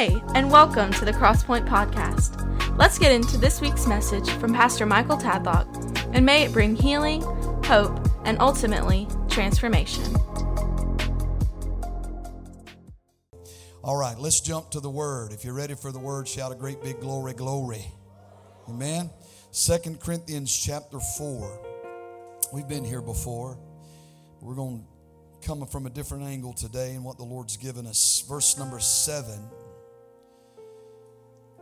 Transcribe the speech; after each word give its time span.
Hey, 0.00 0.22
and 0.34 0.50
welcome 0.50 0.90
to 0.94 1.04
the 1.04 1.12
Crosspoint 1.12 1.68
Podcast. 1.68 2.78
Let's 2.78 2.98
get 2.98 3.12
into 3.12 3.36
this 3.36 3.60
week's 3.60 3.86
message 3.86 4.30
from 4.30 4.54
Pastor 4.54 4.86
Michael 4.86 5.18
Tadlock, 5.18 5.66
and 6.14 6.24
may 6.24 6.44
it 6.44 6.54
bring 6.54 6.74
healing, 6.74 7.20
hope, 7.64 8.00
and 8.24 8.40
ultimately 8.40 9.06
transformation. 9.28 10.16
All 13.84 13.98
right, 13.98 14.18
let's 14.18 14.40
jump 14.40 14.70
to 14.70 14.80
the 14.80 14.88
word. 14.88 15.34
If 15.34 15.44
you're 15.44 15.52
ready 15.52 15.74
for 15.74 15.92
the 15.92 15.98
word, 15.98 16.26
shout 16.26 16.50
a 16.50 16.54
great 16.54 16.82
big 16.82 16.98
glory, 17.00 17.34
glory. 17.34 17.84
Amen. 18.70 19.10
Second 19.50 20.00
Corinthians 20.00 20.56
chapter 20.56 20.98
4. 20.98 21.60
We've 22.54 22.66
been 22.66 22.86
here 22.86 23.02
before. 23.02 23.58
We're 24.40 24.54
going 24.54 24.82
to 25.42 25.46
come 25.46 25.66
from 25.66 25.84
a 25.84 25.90
different 25.90 26.24
angle 26.24 26.54
today 26.54 26.94
and 26.94 27.04
what 27.04 27.18
the 27.18 27.24
Lord's 27.24 27.58
given 27.58 27.86
us. 27.86 28.24
Verse 28.26 28.56
number 28.56 28.80
7. 28.80 29.38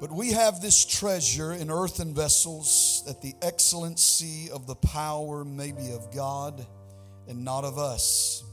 But 0.00 0.12
we 0.12 0.30
have 0.30 0.60
this 0.60 0.84
treasure 0.84 1.52
in 1.52 1.72
earthen 1.72 2.14
vessels, 2.14 3.02
that 3.06 3.20
the 3.20 3.34
excellency 3.42 4.48
of 4.50 4.66
the 4.66 4.76
power 4.76 5.44
may 5.44 5.72
be 5.72 5.90
of 5.90 6.14
God 6.14 6.64
and 7.26 7.44
not 7.44 7.64
of 7.64 7.78
us. 7.78 8.44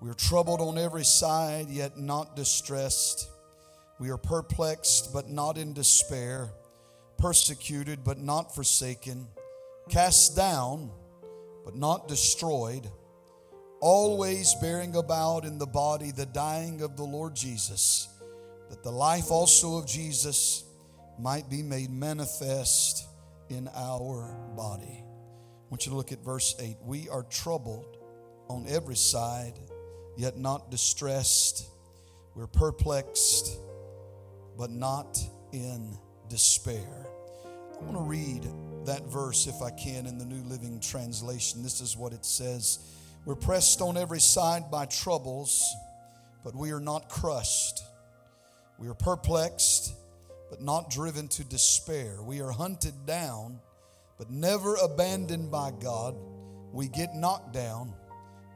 We 0.00 0.08
are 0.08 0.14
troubled 0.14 0.62
on 0.62 0.78
every 0.78 1.04
side, 1.04 1.68
yet 1.68 1.98
not 1.98 2.34
distressed. 2.34 3.28
We 3.98 4.08
are 4.08 4.16
perplexed, 4.16 5.12
but 5.12 5.28
not 5.28 5.58
in 5.58 5.74
despair, 5.74 6.48
persecuted, 7.18 8.02
but 8.02 8.18
not 8.18 8.54
forsaken, 8.54 9.26
cast 9.90 10.34
down, 10.34 10.90
but 11.62 11.74
not 11.74 12.08
destroyed, 12.08 12.88
always 13.80 14.54
bearing 14.62 14.96
about 14.96 15.44
in 15.44 15.58
the 15.58 15.66
body 15.66 16.10
the 16.10 16.26
dying 16.26 16.80
of 16.80 16.96
the 16.96 17.04
Lord 17.04 17.36
Jesus 17.36 18.08
that 18.70 18.82
the 18.82 18.90
life 18.90 19.30
also 19.30 19.78
of 19.78 19.86
Jesus 19.86 20.64
might 21.18 21.48
be 21.50 21.62
made 21.62 21.90
manifest 21.90 23.06
in 23.48 23.68
our 23.74 24.36
body. 24.56 25.02
I 25.02 25.70
want 25.70 25.84
you 25.86 25.90
to 25.90 25.96
look 25.96 26.12
at 26.12 26.24
verse 26.24 26.54
8. 26.58 26.76
We 26.84 27.08
are 27.08 27.22
troubled 27.24 27.96
on 28.48 28.66
every 28.68 28.96
side, 28.96 29.54
yet 30.16 30.38
not 30.38 30.70
distressed. 30.70 31.68
We're 32.34 32.46
perplexed, 32.46 33.58
but 34.56 34.70
not 34.70 35.18
in 35.52 35.96
despair. 36.28 37.06
I 37.80 37.84
want 37.84 37.96
to 37.96 38.02
read 38.02 38.46
that 38.86 39.04
verse, 39.04 39.46
if 39.46 39.62
I 39.62 39.70
can, 39.70 40.06
in 40.06 40.18
the 40.18 40.24
New 40.24 40.42
Living 40.48 40.80
Translation. 40.80 41.62
This 41.62 41.80
is 41.80 41.96
what 41.96 42.12
it 42.12 42.24
says 42.24 42.78
We're 43.24 43.34
pressed 43.34 43.80
on 43.80 43.96
every 43.96 44.20
side 44.20 44.70
by 44.70 44.86
troubles, 44.86 45.62
but 46.44 46.54
we 46.54 46.70
are 46.70 46.80
not 46.80 47.08
crushed. 47.08 47.82
We 48.78 48.88
are 48.88 48.94
perplexed, 48.94 49.94
but 50.50 50.62
not 50.62 50.90
driven 50.90 51.26
to 51.28 51.44
despair. 51.44 52.22
We 52.22 52.40
are 52.40 52.50
hunted 52.50 53.06
down, 53.06 53.58
but 54.18 54.30
never 54.30 54.76
abandoned 54.76 55.50
by 55.50 55.72
God. 55.80 56.14
We 56.72 56.88
get 56.88 57.14
knocked 57.14 57.52
down, 57.52 57.92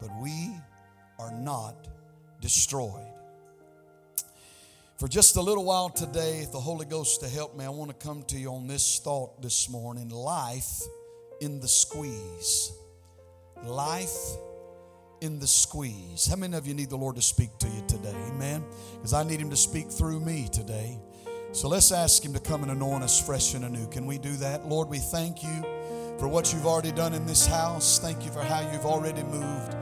but 0.00 0.10
we 0.20 0.52
are 1.18 1.32
not 1.32 1.88
destroyed. 2.40 3.06
For 4.96 5.08
just 5.08 5.34
a 5.34 5.40
little 5.40 5.64
while 5.64 5.90
today, 5.90 6.42
if 6.42 6.52
the 6.52 6.60
Holy 6.60 6.86
Ghost 6.86 7.20
to 7.22 7.28
help 7.28 7.56
me, 7.56 7.64
I 7.64 7.70
want 7.70 7.90
to 7.90 8.06
come 8.06 8.22
to 8.28 8.38
you 8.38 8.52
on 8.52 8.68
this 8.68 9.00
thought 9.00 9.42
this 9.42 9.68
morning 9.68 10.10
life 10.10 10.82
in 11.40 11.58
the 11.58 11.66
squeeze. 11.66 12.72
Life 13.64 14.16
in 15.22 15.38
the 15.38 15.46
squeeze. 15.46 16.26
How 16.26 16.34
many 16.34 16.56
of 16.56 16.66
you 16.66 16.74
need 16.74 16.90
the 16.90 16.96
Lord 16.96 17.14
to 17.14 17.22
speak 17.22 17.56
to 17.58 17.68
you 17.68 17.82
today? 17.86 18.14
Amen. 18.28 18.64
Because 18.94 19.12
I 19.12 19.22
need 19.22 19.40
Him 19.40 19.50
to 19.50 19.56
speak 19.56 19.88
through 19.88 20.18
me 20.18 20.48
today. 20.52 20.98
So 21.52 21.68
let's 21.68 21.92
ask 21.92 22.24
Him 22.24 22.32
to 22.32 22.40
come 22.40 22.62
and 22.62 22.72
anoint 22.72 23.04
us 23.04 23.24
fresh 23.24 23.54
and 23.54 23.64
anew. 23.64 23.86
Can 23.86 24.04
we 24.04 24.18
do 24.18 24.32
that? 24.38 24.68
Lord, 24.68 24.88
we 24.88 24.98
thank 24.98 25.44
you 25.44 25.62
for 26.18 26.26
what 26.26 26.52
you've 26.52 26.66
already 26.66 26.90
done 26.90 27.14
in 27.14 27.24
this 27.24 27.46
house. 27.46 28.00
Thank 28.00 28.24
you 28.24 28.32
for 28.32 28.42
how 28.42 28.68
you've 28.72 28.84
already 28.84 29.22
moved, 29.22 29.76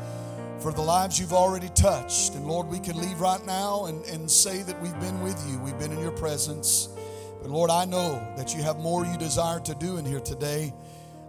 for 0.59 0.72
the 0.72 0.82
lives 0.82 1.19
you've 1.19 1.32
already 1.32 1.70
touched. 1.70 2.34
And 2.34 2.47
Lord, 2.47 2.69
we 2.69 2.78
can 2.78 2.98
leave 3.00 3.19
right 3.19 3.44
now 3.47 3.87
and, 3.87 4.04
and 4.06 4.31
say 4.31 4.62
that 4.62 4.81
we've 4.82 5.00
been 5.00 5.22
with 5.22 5.43
you, 5.48 5.59
we've 5.60 5.78
been 5.78 5.93
in 5.93 6.00
your 6.00 6.12
presence. 6.12 6.91
But 7.41 7.50
Lord, 7.50 7.70
I 7.70 7.87
know 7.87 8.22
that 8.37 8.54
you 8.54 8.62
have 8.62 8.78
more 8.78 9.06
you 9.06 9.16
desire 9.16 9.60
to 9.60 9.75
do 9.76 9.97
in 9.97 10.04
here 10.04 10.20
today. 10.20 10.75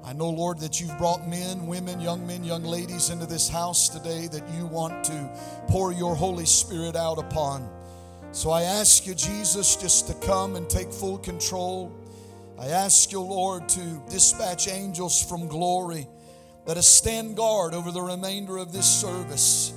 I 0.03 0.13
know, 0.13 0.29
Lord, 0.29 0.59
that 0.59 0.81
you've 0.81 0.97
brought 0.97 1.27
men, 1.27 1.67
women, 1.67 2.01
young 2.01 2.25
men, 2.25 2.43
young 2.43 2.63
ladies 2.63 3.11
into 3.11 3.27
this 3.27 3.47
house 3.47 3.87
today 3.87 4.27
that 4.27 4.43
you 4.55 4.65
want 4.65 5.03
to 5.05 5.29
pour 5.67 5.91
your 5.93 6.15
Holy 6.15 6.45
Spirit 6.45 6.95
out 6.95 7.19
upon. 7.19 7.69
So 8.31 8.49
I 8.49 8.63
ask 8.63 9.05
you, 9.05 9.13
Jesus, 9.13 9.75
just 9.75 10.07
to 10.07 10.13
come 10.25 10.55
and 10.55 10.67
take 10.69 10.91
full 10.91 11.19
control. 11.19 11.93
I 12.59 12.67
ask 12.67 13.11
you, 13.11 13.21
Lord, 13.21 13.69
to 13.69 14.01
dispatch 14.09 14.67
angels 14.67 15.23
from 15.23 15.47
glory 15.47 16.07
that 16.65 16.75
to 16.75 16.83
stand 16.83 17.37
guard 17.37 17.73
over 17.73 17.91
the 17.91 18.01
remainder 18.01 18.57
of 18.57 18.71
this 18.71 18.85
service. 18.85 19.73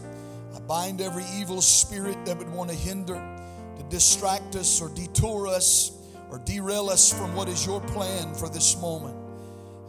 I 0.55 0.61
bind 0.61 1.01
every 1.01 1.25
evil 1.39 1.61
spirit 1.61 2.25
that 2.25 2.39
would 2.39 2.51
want 2.51 2.71
to 2.71 2.77
hinder, 2.77 3.15
to 3.77 3.83
distract 3.91 4.57
us 4.57 4.81
or 4.81 4.89
detour 4.89 5.49
us 5.49 5.93
or 6.31 6.39
derail 6.39 6.89
us 6.89 7.13
from 7.13 7.35
what 7.35 7.49
is 7.49 7.67
your 7.67 7.81
plan 7.81 8.35
for 8.35 8.49
this 8.49 8.81
moment. 8.81 9.24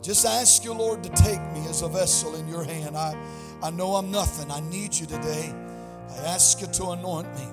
Just 0.05 0.23
ask 0.23 0.63
you, 0.63 0.71
Lord, 0.71 1.01
to 1.01 1.09
take 1.09 1.41
me 1.51 1.67
as 1.67 1.81
a 1.81 1.87
vessel 1.87 2.35
in 2.35 2.47
your 2.47 2.63
hand. 2.63 2.95
I, 2.95 3.17
I 3.63 3.71
know 3.71 3.95
I'm 3.95 4.11
nothing. 4.11 4.51
I 4.51 4.59
need 4.59 4.93
you 4.93 5.07
today. 5.07 5.51
I 6.11 6.17
ask 6.27 6.61
you 6.61 6.67
to 6.67 6.89
anoint 6.91 7.33
me. 7.33 7.47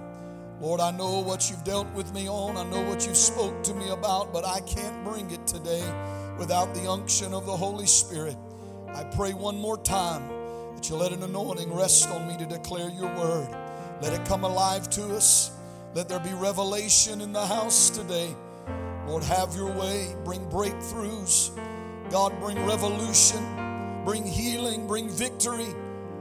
Lord, 0.61 0.79
I 0.79 0.91
know 0.91 1.21
what 1.21 1.49
you've 1.49 1.65
dealt 1.65 1.91
with 1.95 2.13
me 2.13 2.29
on. 2.29 2.59
I 2.59 2.65
know 2.65 2.83
what 2.83 3.07
you 3.07 3.15
spoke 3.15 3.63
to 3.63 3.73
me 3.73 3.89
about, 3.89 4.35
but 4.35 4.45
I 4.45 4.61
can't 4.61 5.03
bring 5.03 5.31
it 5.31 5.47
today 5.47 5.83
without 6.39 6.75
the 6.75 6.91
unction 6.91 7.33
of 7.33 7.47
the 7.47 7.57
Holy 7.57 7.87
Spirit. 7.87 8.37
I 8.89 9.05
pray 9.05 9.33
one 9.33 9.57
more 9.57 9.79
time 9.79 10.29
that 10.75 10.91
you 10.91 10.97
let 10.97 11.13
an 11.13 11.23
anointing 11.23 11.73
rest 11.73 12.11
on 12.11 12.29
me 12.29 12.37
to 12.37 12.45
declare 12.45 12.91
your 12.91 13.09
word. 13.17 13.49
Let 14.03 14.13
it 14.13 14.27
come 14.27 14.45
alive 14.45 14.91
to 14.91 15.15
us. 15.15 15.53
Let 15.95 16.07
there 16.07 16.21
be 16.21 16.35
revelation 16.35 17.23
in 17.23 17.33
the 17.33 17.47
house 17.47 17.89
today. 17.89 18.37
Lord, 19.07 19.25
have 19.25 19.55
your 19.57 19.73
way. 19.73 20.15
Bring 20.23 20.45
breakthroughs. 20.51 21.59
God, 22.13 22.39
bring 22.41 22.63
revolution, 22.67 23.43
bring 24.05 24.27
healing, 24.27 24.87
bring 24.87 25.09
victory, 25.09 25.69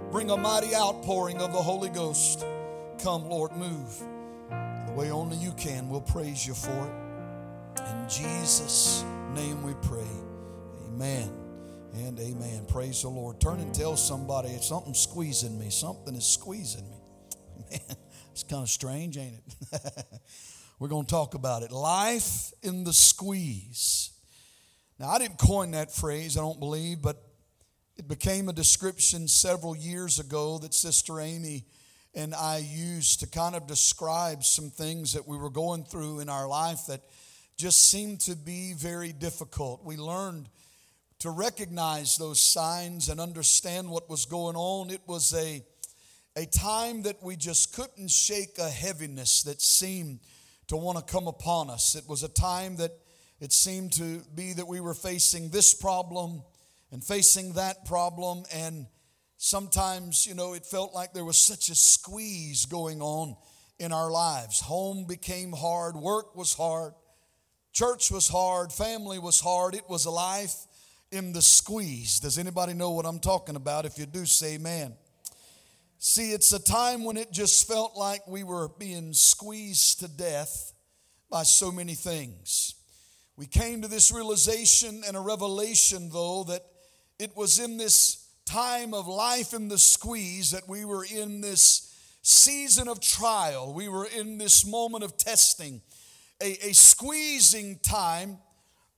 bring 0.09 0.31
a 0.31 0.37
mighty 0.37 0.73
outpouring 0.73 1.41
of 1.41 1.51
the 1.51 1.61
Holy 1.61 1.89
Ghost. 1.89 2.45
Come, 3.03 3.29
Lord, 3.29 3.51
move 3.57 3.99
the 4.87 4.93
way 4.95 5.11
only 5.11 5.35
you 5.35 5.51
can. 5.51 5.89
We'll 5.89 5.99
praise 5.99 6.47
you 6.47 6.53
for 6.53 6.69
it. 6.69 7.81
In 7.81 8.07
Jesus' 8.07 9.03
name 9.33 9.63
we 9.63 9.73
pray. 9.81 10.07
Amen 10.87 11.29
and 11.95 12.17
amen. 12.21 12.67
Praise 12.69 13.01
the 13.01 13.09
Lord. 13.09 13.41
Turn 13.41 13.59
and 13.59 13.75
tell 13.75 13.97
somebody 13.97 14.47
it's 14.51 14.69
something 14.69 14.93
squeezing 14.93 15.59
me. 15.59 15.69
Something 15.69 16.15
is 16.15 16.25
squeezing 16.25 16.89
me. 16.89 16.97
Man, 17.69 17.97
it's 18.31 18.43
kind 18.43 18.63
of 18.63 18.69
strange, 18.69 19.17
ain't 19.17 19.33
it? 19.73 19.93
We're 20.79 20.87
going 20.87 21.05
to 21.05 21.11
talk 21.11 21.33
about 21.33 21.63
it. 21.63 21.71
Life 21.73 22.53
in 22.63 22.85
the 22.85 22.93
squeeze. 22.93 24.10
Now, 25.01 25.09
I 25.09 25.17
didn't 25.17 25.39
coin 25.39 25.71
that 25.71 25.91
phrase, 25.91 26.37
I 26.37 26.41
don't 26.41 26.59
believe, 26.59 27.01
but 27.01 27.19
it 27.97 28.07
became 28.07 28.49
a 28.49 28.53
description 28.53 29.27
several 29.27 29.75
years 29.75 30.19
ago 30.19 30.59
that 30.59 30.75
Sister 30.75 31.19
Amy 31.19 31.65
and 32.13 32.35
I 32.35 32.59
used 32.59 33.19
to 33.21 33.27
kind 33.27 33.55
of 33.55 33.65
describe 33.65 34.43
some 34.43 34.69
things 34.69 35.13
that 35.13 35.27
we 35.27 35.37
were 35.37 35.49
going 35.49 35.85
through 35.85 36.19
in 36.19 36.29
our 36.29 36.47
life 36.47 36.81
that 36.87 37.01
just 37.57 37.89
seemed 37.89 38.19
to 38.21 38.35
be 38.35 38.73
very 38.73 39.11
difficult. 39.11 39.83
We 39.83 39.97
learned 39.97 40.49
to 41.21 41.31
recognize 41.31 42.15
those 42.17 42.39
signs 42.39 43.09
and 43.09 43.19
understand 43.19 43.89
what 43.89 44.07
was 44.07 44.25
going 44.25 44.55
on. 44.55 44.91
It 44.91 45.01
was 45.07 45.33
a, 45.33 45.63
a 46.35 46.45
time 46.45 47.01
that 47.03 47.23
we 47.23 47.37
just 47.37 47.73
couldn't 47.73 48.11
shake 48.11 48.59
a 48.59 48.69
heaviness 48.69 49.41
that 49.43 49.63
seemed 49.63 50.19
to 50.67 50.77
want 50.77 50.99
to 50.99 51.11
come 51.11 51.27
upon 51.27 51.71
us. 51.71 51.95
It 51.95 52.07
was 52.07 52.21
a 52.21 52.29
time 52.29 52.75
that 52.75 52.91
it 53.41 53.51
seemed 53.51 53.91
to 53.93 54.21
be 54.35 54.53
that 54.53 54.67
we 54.67 54.79
were 54.79 54.93
facing 54.93 55.49
this 55.49 55.73
problem 55.73 56.43
and 56.91 57.03
facing 57.03 57.53
that 57.53 57.85
problem. 57.85 58.43
And 58.53 58.85
sometimes, 59.37 60.27
you 60.27 60.35
know, 60.35 60.53
it 60.53 60.63
felt 60.63 60.93
like 60.93 61.11
there 61.11 61.25
was 61.25 61.37
such 61.37 61.69
a 61.69 61.75
squeeze 61.75 62.67
going 62.67 63.01
on 63.01 63.35
in 63.79 63.91
our 63.91 64.11
lives. 64.11 64.59
Home 64.61 65.05
became 65.07 65.53
hard, 65.53 65.95
work 65.95 66.35
was 66.35 66.53
hard, 66.53 66.93
church 67.73 68.11
was 68.11 68.27
hard, 68.27 68.71
family 68.71 69.17
was 69.17 69.39
hard. 69.39 69.73
It 69.73 69.89
was 69.89 70.05
a 70.05 70.11
life 70.11 70.55
in 71.11 71.33
the 71.33 71.41
squeeze. 71.41 72.19
Does 72.19 72.37
anybody 72.37 72.75
know 72.75 72.91
what 72.91 73.07
I'm 73.07 73.19
talking 73.19 73.55
about? 73.55 73.85
If 73.85 73.97
you 73.97 74.05
do, 74.05 74.27
say 74.27 74.53
amen. 74.53 74.93
See, 75.97 76.31
it's 76.31 76.53
a 76.53 76.63
time 76.63 77.03
when 77.03 77.17
it 77.17 77.31
just 77.31 77.67
felt 77.67 77.97
like 77.97 78.27
we 78.27 78.43
were 78.43 78.69
being 78.77 79.13
squeezed 79.13 80.01
to 80.01 80.07
death 80.07 80.73
by 81.31 81.41
so 81.41 81.71
many 81.71 81.95
things. 81.95 82.75
We 83.41 83.47
came 83.47 83.81
to 83.81 83.87
this 83.87 84.11
realization 84.11 85.01
and 85.07 85.17
a 85.17 85.19
revelation, 85.19 86.11
though, 86.13 86.43
that 86.43 86.63
it 87.17 87.35
was 87.35 87.57
in 87.57 87.77
this 87.77 88.27
time 88.45 88.93
of 88.93 89.07
life 89.07 89.55
in 89.55 89.67
the 89.67 89.79
squeeze 89.79 90.51
that 90.51 90.69
we 90.69 90.85
were 90.85 91.03
in 91.03 91.41
this 91.41 91.91
season 92.21 92.87
of 92.87 93.01
trial. 93.01 93.73
We 93.73 93.87
were 93.87 94.05
in 94.05 94.37
this 94.37 94.63
moment 94.63 95.03
of 95.03 95.17
testing, 95.17 95.81
a, 96.39 96.67
a 96.67 96.73
squeezing 96.75 97.79
time 97.79 98.37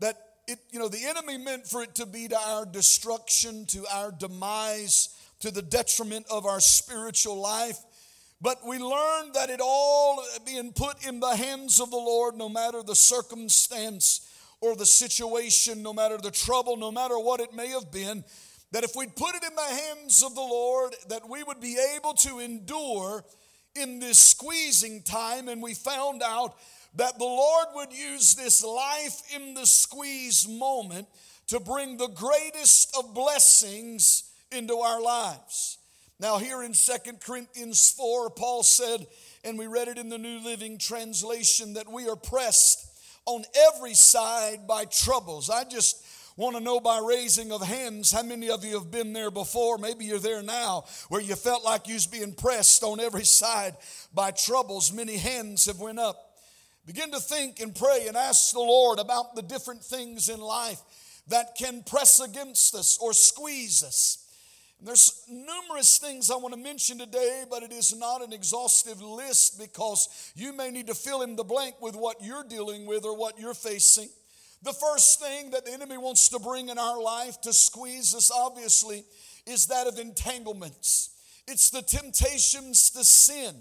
that 0.02 0.18
it, 0.46 0.60
you 0.72 0.80
know, 0.80 0.90
the 0.90 1.06
enemy 1.06 1.38
meant 1.38 1.66
for 1.66 1.82
it 1.82 1.96
to 1.96 2.06
be 2.06 2.28
to 2.28 2.38
our 2.38 2.66
destruction, 2.66 3.66
to 3.68 3.86
our 3.90 4.12
demise, 4.12 5.16
to 5.40 5.52
the 5.52 5.62
detriment 5.62 6.26
of 6.30 6.46
our 6.46 6.60
spiritual 6.60 7.40
life. 7.40 7.78
But 8.42 8.58
we 8.68 8.78
learned 8.78 9.36
that 9.36 9.50
it 9.50 9.62
all 9.64 10.22
being 10.46 10.74
put 10.74 11.08
in 11.08 11.22
the 11.22 11.34
hands 11.34 11.80
of 11.80 11.92
the 11.92 11.96
Lord, 11.96 12.36
no 12.36 12.50
matter 12.50 12.84
the 12.84 12.94
circumstance 12.94 14.30
or 14.64 14.78
the 14.78 14.86
situation, 14.86 15.84
no 15.84 15.92
matter 15.92 16.18
the 16.18 16.32
trouble, 16.32 16.78
no 16.78 16.90
matter 16.90 17.20
what 17.20 17.42
it 17.42 17.54
may 17.54 17.68
have 17.68 17.92
been, 17.92 18.24
that 18.72 18.86
if 18.86 18.96
we'd 18.96 19.14
put 19.14 19.36
it 19.36 19.44
in 19.44 19.54
the 19.54 19.62
hands 19.62 20.24
of 20.24 20.36
the 20.36 20.42
Lord, 20.42 20.96
that 21.10 21.28
we 21.30 21.44
would 21.44 21.60
be 21.60 21.78
able 21.98 22.14
to 22.14 22.40
endure 22.40 23.26
in 23.76 24.00
this 24.00 24.18
squeezing 24.18 25.02
time. 25.04 25.50
And 25.50 25.62
we 25.62 25.74
found 25.74 26.24
out 26.24 26.56
that 26.96 27.20
the 27.20 27.26
Lord 27.26 27.68
would 27.76 27.92
use 27.92 28.36
this 28.36 28.64
life 28.64 29.22
in 29.36 29.54
the 29.54 29.66
squeeze 29.66 30.48
moment 30.48 31.10
to 31.48 31.60
bring 31.60 31.98
the 31.98 32.08
greatest 32.08 32.96
of 32.98 33.14
blessings 33.14 34.32
into 34.50 34.78
our 34.78 35.02
lives. 35.02 35.78
Now, 36.22 36.38
here 36.38 36.64
in 36.64 36.74
Second 36.74 37.20
Corinthians 37.20 37.92
4, 37.92 38.30
Paul 38.30 38.64
said, 38.64 39.08
and 39.44 39.60
we 39.60 39.68
read 39.68 39.90
it 39.90 39.98
in 39.98 40.08
the 40.08 40.18
New 40.18 40.40
Living 40.40 40.78
Translation, 40.78 41.74
that 41.74 41.92
we 41.92 42.08
are 42.08 42.16
pressed 42.16 42.93
on 43.26 43.44
every 43.74 43.94
side 43.94 44.68
by 44.68 44.86
troubles. 44.86 45.50
I 45.50 45.64
just 45.64 46.06
want 46.36 46.56
to 46.56 46.64
know 46.64 46.80
by 46.80 47.00
raising 47.06 47.52
of 47.52 47.62
hands 47.62 48.12
how 48.12 48.24
many 48.24 48.50
of 48.50 48.66
you 48.66 48.74
have 48.80 48.92
been 48.92 49.14
there 49.14 49.32
before? 49.32 49.78
Maybe 49.78 50.06
you're 50.06 50.20
there 50.20 50.42
now 50.42 50.86
where 51.10 51.22
you 51.22 51.36
felt 51.36 51.64
like 51.64 51.88
you 51.88 51.94
was 51.94 52.08
being 52.08 52.34
pressed 52.34 52.84
on 52.84 53.00
every 53.00 53.26
side 53.26 53.76
by 54.14 54.32
troubles. 54.32 54.92
Many 54.92 55.18
hands 55.18 55.66
have 55.66 55.80
went 55.80 56.00
up. 56.00 56.38
Begin 56.86 57.12
to 57.12 57.20
think 57.20 57.60
and 57.60 57.74
pray 57.74 58.08
and 58.08 58.18
ask 58.18 58.52
the 58.52 58.60
lord 58.60 59.00
about 59.00 59.36
the 59.36 59.42
different 59.42 59.84
things 59.84 60.28
in 60.28 60.40
life 60.40 60.82
that 61.28 61.56
can 61.58 61.84
press 61.84 62.20
against 62.20 62.76
us 62.76 62.98
or 63.02 63.14
squeeze 63.14 63.84
us 63.84 64.23
there's 64.84 65.24
numerous 65.30 65.98
things 65.98 66.30
I 66.30 66.36
want 66.36 66.54
to 66.54 66.60
mention 66.60 66.98
today, 66.98 67.46
but 67.50 67.64
it 67.64 67.72
is 67.72 67.96
not 67.98 68.22
an 68.22 68.34
exhaustive 68.34 69.02
list 69.02 69.58
because 69.58 70.32
you 70.36 70.52
may 70.52 70.72
need 70.72 70.88
to 70.88 70.94
fill 70.94 71.22
in 71.22 71.36
the 71.36 71.44
blank 71.44 71.76
with 71.82 71.96
what 71.96 72.18
you're 72.22 72.44
dealing 72.44 72.86
with 72.86 73.06
or 73.06 73.18
what 73.18 73.40
you're 73.40 73.54
facing. 73.54 74.10
The 74.62 74.74
first 74.74 75.22
thing 75.22 75.52
that 75.52 75.66
the 75.66 75.72
enemy 75.72 75.98
wants 75.98 76.30
to 76.30 76.40
bring 76.40 76.70
in 76.70 76.78
our 76.78 77.02
life 77.02 77.40
to 77.42 77.54
squeeze 77.54 78.14
us, 78.14 78.30
obviously, 78.34 79.04
is 79.46 79.68
that 79.68 79.88
of 79.88 80.00
entanglements. 80.00 81.12
It's 81.48 81.70
the 81.70 81.82
temptations 81.82 82.90
to 82.92 83.04
sin, 83.04 83.56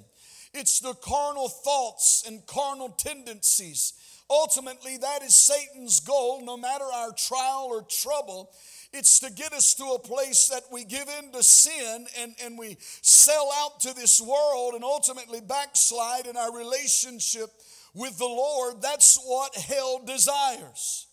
it's 0.53 0.81
the 0.81 0.95
carnal 0.95 1.49
thoughts 1.49 2.25
and 2.27 2.45
carnal 2.47 2.91
tendencies. 2.91 3.95
Ultimately, 4.31 4.97
that 4.97 5.23
is 5.23 5.35
Satan's 5.35 6.01
goal, 6.01 6.43
no 6.45 6.57
matter 6.57 6.85
our 6.85 7.13
trial 7.13 7.67
or 7.69 7.83
trouble 7.83 8.51
it's 8.93 9.21
to 9.21 9.33
get 9.33 9.53
us 9.53 9.75
to 9.75 9.85
a 9.85 9.99
place 9.99 10.49
that 10.49 10.63
we 10.71 10.85
give 10.85 11.09
in 11.19 11.33
to 11.33 11.43
sin 11.43 12.07
and, 12.19 12.35
and 12.45 12.59
we 12.59 12.77
sell 12.81 13.51
out 13.61 13.81
to 13.81 13.95
this 13.95 14.21
world 14.21 14.75
and 14.75 14.85
ultimately 14.85 15.41
backslide 15.41 16.27
in 16.27 16.37
our 16.37 16.57
relationship 16.57 17.51
with 17.95 18.19
the 18.19 18.25
Lord. 18.25 18.83
That's 18.83 19.19
what 19.25 19.55
hell 19.55 20.03
desires. 20.05 21.07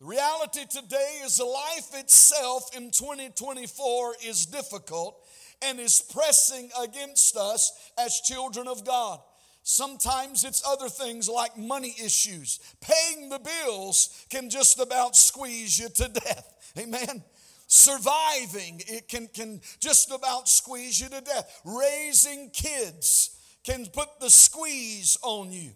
The 0.00 0.06
reality 0.06 0.64
today 0.64 1.20
is 1.24 1.38
life 1.40 1.90
itself 1.94 2.74
in 2.74 2.90
2024 2.90 4.14
is 4.24 4.46
difficult 4.46 5.22
and 5.62 5.78
is 5.78 6.00
pressing 6.00 6.70
against 6.82 7.36
us 7.36 7.72
as 7.98 8.20
children 8.20 8.66
of 8.66 8.86
God. 8.86 9.20
Sometimes 9.62 10.44
it's 10.44 10.66
other 10.66 10.88
things 10.88 11.28
like 11.28 11.56
money 11.58 11.94
issues. 12.02 12.60
Paying 12.80 13.28
the 13.28 13.38
bills 13.38 14.24
can 14.30 14.48
just 14.48 14.80
about 14.80 15.16
squeeze 15.16 15.78
you 15.78 15.90
to 15.90 16.08
death. 16.08 16.54
Amen. 16.78 17.24
Surviving, 17.66 18.82
it 18.86 19.08
can, 19.08 19.28
can 19.28 19.60
just 19.78 20.10
about 20.10 20.48
squeeze 20.48 21.00
you 21.00 21.08
to 21.08 21.20
death. 21.20 21.60
Raising 21.64 22.50
kids 22.50 23.40
can 23.64 23.86
put 23.86 24.18
the 24.20 24.30
squeeze 24.30 25.16
on 25.22 25.52
you. 25.52 25.70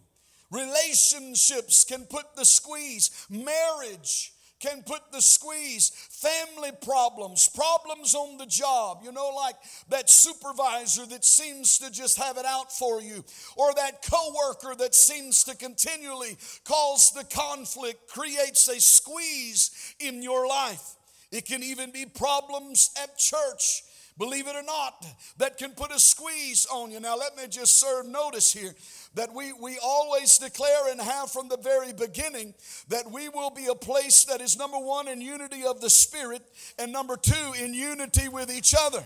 Relationships 0.50 1.84
can 1.84 2.04
put 2.04 2.34
the 2.36 2.44
squeeze. 2.44 3.26
Marriage 3.30 4.33
can 4.60 4.82
put 4.82 5.00
the 5.12 5.20
squeeze. 5.20 5.90
Family 6.10 6.70
problems, 6.82 7.48
problems 7.48 8.14
on 8.14 8.38
the 8.38 8.46
job, 8.46 9.00
you 9.04 9.12
know, 9.12 9.30
like 9.34 9.56
that 9.88 10.08
supervisor 10.08 11.06
that 11.06 11.24
seems 11.24 11.78
to 11.78 11.90
just 11.90 12.18
have 12.18 12.38
it 12.38 12.46
out 12.46 12.72
for 12.72 13.00
you, 13.00 13.24
or 13.56 13.72
that 13.74 14.02
coworker 14.10 14.74
that 14.76 14.94
seems 14.94 15.44
to 15.44 15.56
continually 15.56 16.36
cause 16.64 17.12
the 17.12 17.24
conflict, 17.24 18.08
creates 18.08 18.68
a 18.68 18.80
squeeze 18.80 19.94
in 20.00 20.22
your 20.22 20.46
life. 20.46 20.96
It 21.30 21.46
can 21.46 21.62
even 21.62 21.90
be 21.90 22.06
problems 22.06 22.90
at 23.02 23.18
church 23.18 23.82
believe 24.18 24.46
it 24.46 24.56
or 24.56 24.62
not, 24.62 25.04
that 25.38 25.58
can 25.58 25.72
put 25.72 25.90
a 25.90 25.98
squeeze 25.98 26.66
on 26.72 26.90
you. 26.90 27.00
Now, 27.00 27.16
let 27.16 27.36
me 27.36 27.44
just 27.48 27.80
serve 27.80 28.06
notice 28.06 28.52
here 28.52 28.74
that 29.14 29.32
we, 29.34 29.52
we 29.52 29.78
always 29.82 30.38
declare 30.38 30.90
and 30.90 31.00
have 31.00 31.30
from 31.30 31.48
the 31.48 31.56
very 31.56 31.92
beginning 31.92 32.54
that 32.88 33.10
we 33.10 33.28
will 33.28 33.50
be 33.50 33.66
a 33.66 33.74
place 33.74 34.24
that 34.24 34.40
is 34.40 34.56
number 34.56 34.78
one 34.78 35.08
in 35.08 35.20
unity 35.20 35.64
of 35.64 35.80
the 35.80 35.90
Spirit, 35.90 36.42
and 36.78 36.92
number 36.92 37.16
two 37.16 37.52
in 37.60 37.74
unity 37.74 38.28
with 38.28 38.50
each 38.50 38.74
other. 38.78 39.04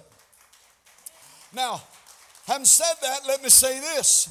Now, 1.54 1.82
having 2.46 2.66
said 2.66 2.94
that, 3.02 3.20
let 3.26 3.42
me 3.42 3.48
say 3.48 3.80
this 3.80 4.28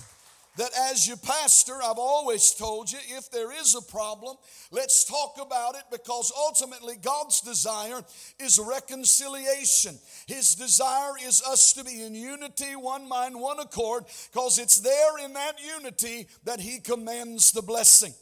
that 0.58 0.72
as 0.92 1.08
your 1.08 1.18
pastor, 1.18 1.76
I've 1.84 1.98
always 1.98 2.52
told 2.52 2.92
you 2.92 2.98
if 3.10 3.30
there 3.32 3.52
is 3.52 3.76
a 3.76 3.82
problem, 3.82 4.36
let's 4.72 5.06
talk 5.06 5.38
about 5.40 5.76
it 5.76 5.84
because 5.92 6.32
ultimately 6.36 6.96
God's 7.02 7.42
desire 7.42 8.02
is 8.40 8.60
reconciliation. 8.60 9.98
His 10.28 10.56
desire 10.56 11.14
is 11.26 11.44
us 11.44 11.74
to 11.74 11.84
be 11.84 12.02
in 12.04 12.16
unity, 12.16 12.76
one 12.76 13.08
mind, 13.08 13.40
one 13.40 13.60
accord, 13.60 14.06
because 14.32 14.58
it's 14.58 14.80
there 14.80 15.24
in 15.24 15.34
that 15.34 15.56
unity 15.78 16.28
that 16.44 16.60
He 16.60 16.80
commands 16.80 17.52
the 17.52 17.62
blessing. 17.62 18.14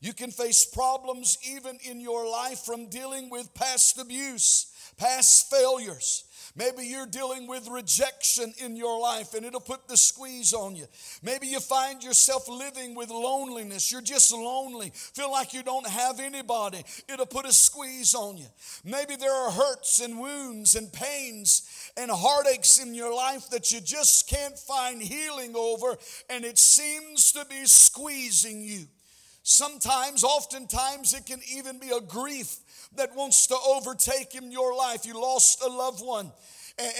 You 0.00 0.12
can 0.12 0.32
face 0.32 0.66
problems 0.66 1.38
even 1.48 1.78
in 1.82 2.00
your 2.00 2.28
life 2.28 2.58
from 2.58 2.90
dealing 2.90 3.30
with 3.30 3.54
past 3.54 3.98
abuse, 3.98 4.66
past 4.98 5.48
failures 5.50 6.24
Maybe 6.56 6.86
you're 6.86 7.06
dealing 7.06 7.48
with 7.48 7.66
rejection 7.68 8.54
in 8.58 8.76
your 8.76 9.00
life 9.00 9.34
and 9.34 9.44
it'll 9.44 9.58
put 9.58 9.88
the 9.88 9.96
squeeze 9.96 10.52
on 10.52 10.76
you. 10.76 10.86
Maybe 11.20 11.48
you 11.48 11.58
find 11.58 12.02
yourself 12.02 12.48
living 12.48 12.94
with 12.94 13.10
loneliness. 13.10 13.90
You're 13.90 14.00
just 14.00 14.32
lonely, 14.32 14.92
feel 14.94 15.32
like 15.32 15.52
you 15.52 15.64
don't 15.64 15.86
have 15.86 16.20
anybody. 16.20 16.84
It'll 17.12 17.26
put 17.26 17.44
a 17.44 17.52
squeeze 17.52 18.14
on 18.14 18.36
you. 18.36 18.46
Maybe 18.84 19.16
there 19.16 19.34
are 19.34 19.50
hurts 19.50 20.00
and 20.00 20.20
wounds 20.20 20.76
and 20.76 20.92
pains 20.92 21.90
and 21.96 22.08
heartaches 22.08 22.78
in 22.80 22.94
your 22.94 23.12
life 23.12 23.50
that 23.50 23.72
you 23.72 23.80
just 23.80 24.28
can't 24.28 24.56
find 24.56 25.02
healing 25.02 25.56
over 25.56 25.96
and 26.30 26.44
it 26.44 26.58
seems 26.58 27.32
to 27.32 27.44
be 27.46 27.64
squeezing 27.64 28.62
you. 28.62 28.84
Sometimes, 29.46 30.24
oftentimes, 30.24 31.12
it 31.12 31.26
can 31.26 31.40
even 31.54 31.78
be 31.78 31.90
a 31.90 32.00
grief 32.00 32.56
that 32.96 33.14
wants 33.14 33.46
to 33.48 33.56
overtake 33.66 34.34
in 34.34 34.50
your 34.50 34.76
life. 34.76 35.04
You 35.04 35.14
lost 35.14 35.62
a 35.62 35.68
loved 35.68 36.04
one. 36.04 36.32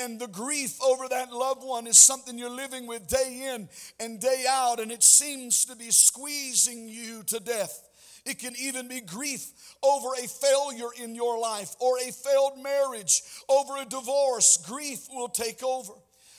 And 0.00 0.20
the 0.20 0.28
grief 0.28 0.80
over 0.82 1.08
that 1.08 1.32
loved 1.32 1.64
one 1.64 1.88
is 1.88 1.98
something 1.98 2.38
you're 2.38 2.48
living 2.48 2.86
with 2.86 3.08
day 3.08 3.52
in 3.54 3.68
and 3.98 4.20
day 4.20 4.44
out, 4.48 4.78
and 4.78 4.92
it 4.92 5.02
seems 5.02 5.64
to 5.64 5.74
be 5.74 5.90
squeezing 5.90 6.88
you 6.88 7.24
to 7.24 7.40
death. 7.40 7.82
It 8.24 8.38
can 8.38 8.54
even 8.58 8.88
be 8.88 9.00
grief 9.00 9.50
over 9.82 10.08
a 10.14 10.28
failure 10.28 10.90
in 11.02 11.14
your 11.14 11.38
life 11.38 11.74
or 11.80 11.98
a 11.98 12.12
failed 12.12 12.62
marriage, 12.62 13.22
over 13.48 13.76
a 13.76 13.84
divorce. 13.84 14.56
Grief 14.64 15.08
will 15.12 15.28
take 15.28 15.62
over 15.62 15.92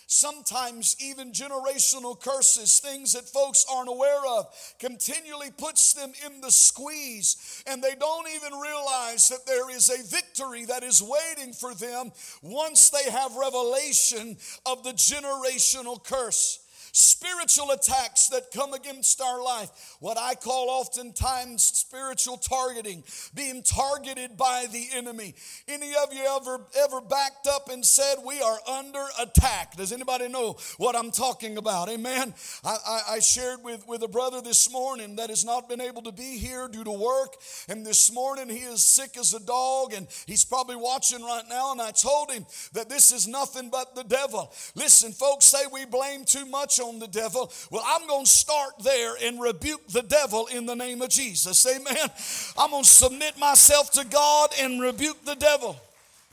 sometimes 0.08 0.96
even 1.00 1.32
generational 1.32 2.20
curses, 2.20 2.80
things 2.80 3.14
that 3.14 3.26
folks 3.26 3.66
aren't 3.72 3.90
aware 3.90 4.26
of, 4.38 4.48
continually 4.80 5.52
puts 5.58 5.94
them 5.94 6.12
in 6.26 6.42
the 6.42 6.52
squeeze, 6.52 7.64
and 7.68 7.84
they 7.84 7.96
don't 7.96 8.28
even 8.36 8.58
realize 8.60 9.30
that 9.30 9.46
there 9.46 9.70
is 9.70 9.90
a 9.90 10.08
victory 10.08 10.66
that 10.66 10.84
is 10.84 11.02
waiting 11.02 11.54
for 11.54 11.74
them 11.74 12.12
once 12.42 12.90
they 12.90 13.10
have 13.10 13.36
revelation 13.36 14.38
of 14.66 14.84
the 14.84 14.92
generational 14.92 16.04
curse. 16.04 16.65
Spiritual 16.96 17.72
attacks 17.72 18.30
that 18.30 18.52
come 18.52 18.74
against 18.74 19.20
our 19.20 19.44
life, 19.44 19.98
what 20.00 20.18
I 20.18 20.34
call 20.36 20.70
oftentimes 20.70 21.62
spiritual 21.62 22.38
targeting, 22.38 23.04
being 23.34 23.64
targeted 23.64 24.38
by 24.38 24.68
the 24.72 24.88
enemy. 24.94 25.36
Any 25.68 25.92
of 26.02 26.14
you 26.14 26.24
ever 26.24 26.66
ever 26.86 27.02
backed 27.02 27.48
up 27.48 27.70
and 27.70 27.84
said 27.84 28.16
we 28.26 28.40
are 28.42 28.58
under 28.66 29.04
attack? 29.20 29.76
Does 29.76 29.92
anybody 29.92 30.30
know 30.30 30.56
what 30.78 30.96
I'm 30.96 31.12
talking 31.12 31.58
about? 31.58 31.90
Amen. 31.90 32.34
I, 32.64 32.78
I, 32.88 33.02
I 33.16 33.20
shared 33.20 33.62
with, 33.62 33.86
with 33.88 34.02
a 34.04 34.08
brother 34.08 34.40
this 34.40 34.72
morning 34.72 35.18
that 35.18 35.30
has 35.30 35.44
not 35.44 35.68
been 35.68 35.82
able 35.82 36.04
to 36.04 36.14
be 36.14 36.38
here 36.38 36.70
due 36.70 36.86
to 36.86 36.92
work, 36.92 37.36
and 37.68 37.86
this 37.86 38.10
morning 38.14 38.48
he 38.48 38.64
is 38.64 38.86
sick 38.86 39.18
as 39.18 39.34
a 39.34 39.40
dog, 39.42 39.92
and 39.94 40.08
he's 40.28 40.46
probably 40.46 40.78
watching 40.78 41.24
right 41.24 41.44
now. 41.50 41.74
And 41.74 41.82
I 41.82 41.92
told 41.92 42.32
him 42.32 42.46
that 42.72 42.88
this 42.88 43.12
is 43.12 43.28
nothing 43.28 43.70
but 43.70 43.96
the 43.96 44.04
devil. 44.06 44.54
Listen, 44.76 45.12
folks 45.12 45.44
say 45.44 45.60
we 45.74 45.84
blame 45.84 46.24
too 46.24 46.46
much 46.46 46.80
on 46.86 47.00
the 47.00 47.08
devil. 47.08 47.52
Well, 47.72 47.84
I'm 47.86 48.08
going 48.08 48.26
to 48.26 48.32
start 48.32 48.74
there 48.84 49.16
and 49.22 49.42
rebuke 49.42 49.88
the 49.88 50.02
devil 50.02 50.48
in 50.48 50.66
the 50.66 50.76
name 50.76 51.02
of 51.02 51.10
Jesus. 51.10 51.66
Amen. 51.68 52.10
I'm 52.58 52.72
going 52.72 52.84
to 52.84 52.90
submit 52.90 53.38
myself 53.38 53.92
to 53.92 54.06
God 54.06 54.52
and 54.60 54.82
rebuke 54.82 55.24
the 55.26 55.36
devil 55.36 55.80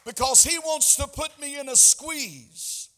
because 0.05 0.45
he 0.45 0.59
wants 0.59 0.97
to 0.97 1.07
put 1.07 1.39
me 1.41 1.59
in 1.59 1.69
a 1.69 1.77
squeeze. 1.77 2.89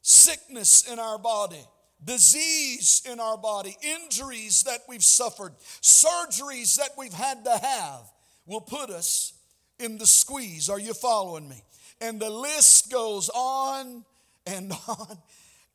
Sickness 0.00 0.90
in 0.90 0.98
our 0.98 1.16
body, 1.16 1.64
disease 2.04 3.02
in 3.08 3.20
our 3.20 3.36
body, 3.36 3.76
injuries 3.82 4.64
that 4.64 4.80
we've 4.88 5.04
suffered, 5.04 5.52
surgeries 5.80 6.76
that 6.76 6.90
we've 6.98 7.12
had 7.12 7.44
to 7.44 7.56
have 7.56 8.00
will 8.46 8.60
put 8.60 8.90
us 8.90 9.34
in 9.78 9.98
the 9.98 10.06
squeeze. 10.06 10.68
Are 10.68 10.80
you 10.80 10.94
following 10.94 11.48
me? 11.48 11.62
And 12.00 12.18
the 12.18 12.30
list 12.30 12.90
goes 12.90 13.30
on 13.32 14.04
and 14.46 14.72
on 14.88 15.18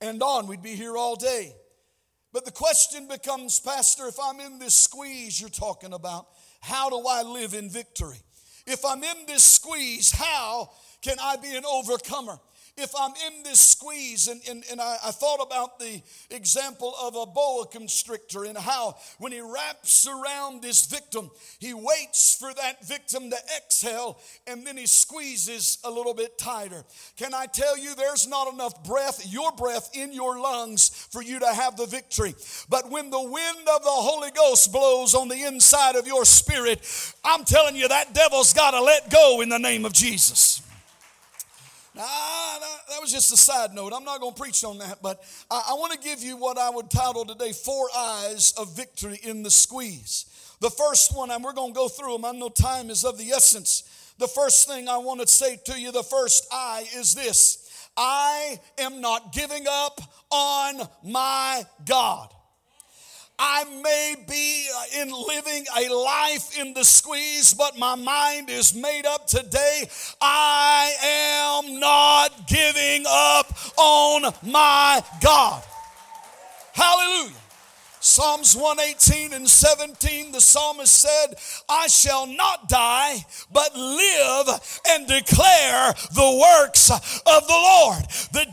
and 0.01 0.21
on. 0.21 0.47
We'd 0.47 0.61
be 0.61 0.75
here 0.75 0.97
all 0.97 1.15
day. 1.15 1.53
But 2.33 2.45
the 2.45 2.51
question 2.51 3.07
becomes, 3.07 3.59
Pastor, 3.59 4.07
if 4.07 4.19
I'm 4.21 4.39
in 4.39 4.59
this 4.59 4.75
squeeze 4.75 5.39
you're 5.39 5.49
talking 5.49 5.93
about, 5.93 6.27
how 6.59 6.89
do 6.89 7.07
I 7.07 7.23
live 7.23 7.53
in 7.53 7.69
victory? 7.69 8.21
If 8.65 8.83
I'm 8.83 9.03
in 9.03 9.25
this 9.27 9.43
squeeze, 9.43 10.11
how 10.11 10.71
can 11.01 11.17
I 11.21 11.37
be 11.37 11.55
an 11.55 11.63
overcomer? 11.65 12.37
If 12.77 12.93
I'm 12.97 13.13
in 13.27 13.43
this 13.43 13.59
squeeze, 13.59 14.27
and, 14.27 14.39
and, 14.47 14.63
and 14.69 14.79
I, 14.79 14.97
I, 15.05 15.11
thought 15.11 15.39
about 15.41 15.79
the 15.79 16.01
example 16.29 16.93
of 17.01 17.15
a 17.15 17.25
boa 17.25 17.65
constrictor 17.65 18.45
and 18.45 18.55
how 18.55 18.95
when 19.17 19.31
he 19.31 19.41
wraps 19.41 20.07
around 20.07 20.63
his 20.63 20.85
victim, 20.85 21.31
he 21.59 21.73
waits 21.73 22.37
for 22.39 22.53
that 22.53 22.85
victim 22.85 23.31
to 23.31 23.37
exhale 23.55 24.19
and 24.45 24.65
then 24.65 24.77
he 24.77 24.85
squeezes 24.85 25.79
a 25.83 25.89
little 25.89 26.13
bit 26.13 26.37
tighter. 26.37 26.83
Can 27.17 27.33
I 27.33 27.47
tell 27.47 27.77
you, 27.77 27.95
there's 27.95 28.27
not 28.27 28.53
enough 28.53 28.83
breath, 28.83 29.25
your 29.27 29.51
breath 29.53 29.89
in 29.93 30.13
your 30.13 30.39
lungs 30.39 30.89
for 31.11 31.23
you 31.23 31.39
to 31.39 31.47
have 31.47 31.77
the 31.77 31.87
victory. 31.87 32.35
But 32.69 32.91
when 32.91 33.09
the 33.09 33.21
wind 33.21 33.67
of 33.73 33.83
the 33.83 33.89
Holy 33.89 34.29
Ghost 34.31 34.71
blows 34.71 35.15
on 35.15 35.29
the 35.29 35.43
inside 35.43 35.95
of 35.95 36.05
your 36.05 36.25
spirit, 36.25 36.81
I'm 37.23 37.43
telling 37.43 37.75
you, 37.75 37.87
that 37.87 38.13
devil's 38.13 38.53
got 38.53 38.71
to 38.71 38.81
let 38.81 39.09
go 39.09 39.41
in 39.41 39.49
the 39.49 39.59
name 39.59 39.83
of 39.83 39.93
Jesus. 39.93 40.61
Ah, 41.99 42.59
that, 42.89 43.01
was 43.01 43.11
just 43.11 43.31
a 43.31 43.37
side 43.37 43.73
note. 43.73 43.93
I'm 43.95 44.03
not 44.03 44.19
going 44.19 44.33
to 44.33 44.39
preach 44.39 44.63
on 44.63 44.77
that, 44.79 45.01
but 45.01 45.23
I, 45.49 45.69
I 45.69 45.73
want 45.73 45.93
to 45.93 45.99
give 45.99 46.21
you 46.21 46.37
what 46.37 46.57
I 46.57 46.69
would 46.69 46.89
title 46.89 47.25
today 47.25 47.53
Four 47.53 47.87
Eyes 47.95 48.53
of 48.57 48.75
Victory 48.75 49.19
in 49.23 49.43
the 49.43 49.51
Squeeze. 49.51 50.25
The 50.59 50.69
first 50.69 51.15
one, 51.15 51.31
and 51.31 51.43
we're 51.43 51.53
going 51.53 51.73
to 51.73 51.77
go 51.77 51.87
through 51.87 52.13
them. 52.13 52.25
I 52.25 52.31
know 52.31 52.49
time 52.49 52.89
is 52.89 53.05
of 53.05 53.17
the 53.17 53.29
essence. 53.31 54.13
The 54.17 54.27
first 54.27 54.67
thing 54.67 54.89
I 54.89 54.97
want 54.97 55.21
to 55.21 55.27
say 55.27 55.57
to 55.65 55.79
you, 55.79 55.91
the 55.91 56.03
first 56.03 56.47
I 56.51 56.87
is 56.95 57.13
this 57.13 57.89
I 57.95 58.59
am 58.77 59.01
not 59.01 59.33
giving 59.33 59.65
up 59.69 60.01
on 60.31 60.81
my 61.03 61.63
God. 61.85 62.33
I 63.39 63.65
may 63.83 64.15
be 64.27 64.67
uh, 64.75 65.01
in 65.01 65.11
living 65.11 65.65
a 65.77 65.93
life 65.93 66.57
in 66.57 66.73
the 66.73 66.83
squeeze, 66.83 67.53
but 67.53 67.77
my 67.77 67.93
mind 67.95 68.49
is 68.49 68.73
made 68.73 69.05
up 69.05 69.27
today. 69.27 69.87
I 70.19 71.61
am 71.63 71.79
not 71.79 72.47
giving 72.47 73.03
up 73.07 73.53
on 73.77 74.33
my 74.43 75.03
God. 75.21 75.63
Hallelujah. 76.73 77.35
Psalms 77.99 78.55
118 78.55 79.33
and 79.33 79.49
17, 79.49 80.31
the 80.31 80.39
psalmist 80.39 80.95
said, 80.95 81.35
I 81.67 81.87
shall 81.87 82.25
not 82.25 82.69
die, 82.69 83.25
but 83.51 83.75
live 83.75 84.81
and 84.87 85.07
declare 85.07 85.93
the 86.13 86.39
works 86.41 86.89
of 86.89 87.47
the 87.47 87.53
Lord. 87.53 88.03
The 88.31 88.47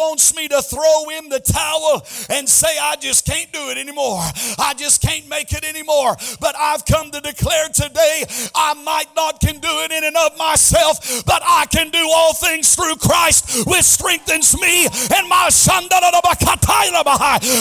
wants 0.00 0.34
me 0.34 0.48
to 0.48 0.62
throw 0.62 1.10
in 1.18 1.28
the 1.28 1.40
towel 1.40 2.00
and 2.30 2.48
say, 2.48 2.72
I 2.80 2.96
just 2.96 3.26
can't 3.26 3.52
do 3.52 3.68
it 3.68 3.76
anymore. 3.76 4.24
I 4.58 4.72
just 4.74 5.02
can't 5.02 5.28
make 5.28 5.52
it 5.52 5.62
anymore. 5.62 6.16
But 6.40 6.56
I've 6.56 6.86
come 6.86 7.10
to 7.10 7.20
declare 7.20 7.68
today, 7.68 8.24
I 8.54 8.72
might 8.82 9.12
not 9.14 9.40
can 9.40 9.60
do 9.60 9.68
it 9.84 9.92
in 9.92 10.04
and 10.04 10.16
of 10.16 10.38
myself, 10.38 11.24
but 11.26 11.42
I 11.44 11.66
can 11.66 11.90
do 11.90 12.00
all 12.00 12.32
things 12.32 12.74
through 12.74 12.96
Christ, 12.96 13.68
which 13.68 13.84
strengthens 13.84 14.58
me. 14.58 14.86
And 14.86 15.28
my 15.28 15.50
son, 15.50 15.84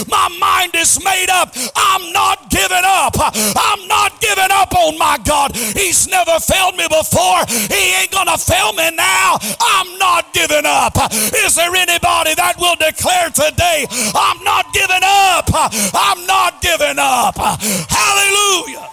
my 0.08 0.28
mind 0.40 0.76
is 0.76 1.04
made 1.04 1.30
up. 1.30 1.52
I'm 1.76 2.14
not 2.14 2.50
giving 2.50 2.86
up. 2.88 3.16
I'm 3.20 3.88
not 3.88 4.22
giving 4.22 4.52
up 4.52 4.74
on 4.76 4.98
my 4.98 5.18
God. 5.26 5.56
He's 5.56 6.08
never 6.08 6.40
failed 6.40 6.78
me 6.78 6.88
before. 6.88 7.44
He 7.68 7.96
ain't 8.00 8.12
to 8.12 8.38
fail 8.38 8.74
me 8.74 8.92
now. 8.96 9.38
I'm 9.60 9.98
not 9.98 10.34
giving 10.34 10.66
up. 10.66 10.94
Is 11.12 11.56
there 11.56 11.74
anybody 11.76 12.29
that 12.36 12.58
will 12.58 12.76
declare 12.76 13.30
today, 13.30 13.86
I'm 14.16 14.44
not 14.44 14.74
giving 14.74 15.04
up? 15.04 15.50
I'm 15.94 16.26
not 16.26 16.62
giving 16.62 16.98
up. 17.00 17.36
Hallelujah. 17.38 18.90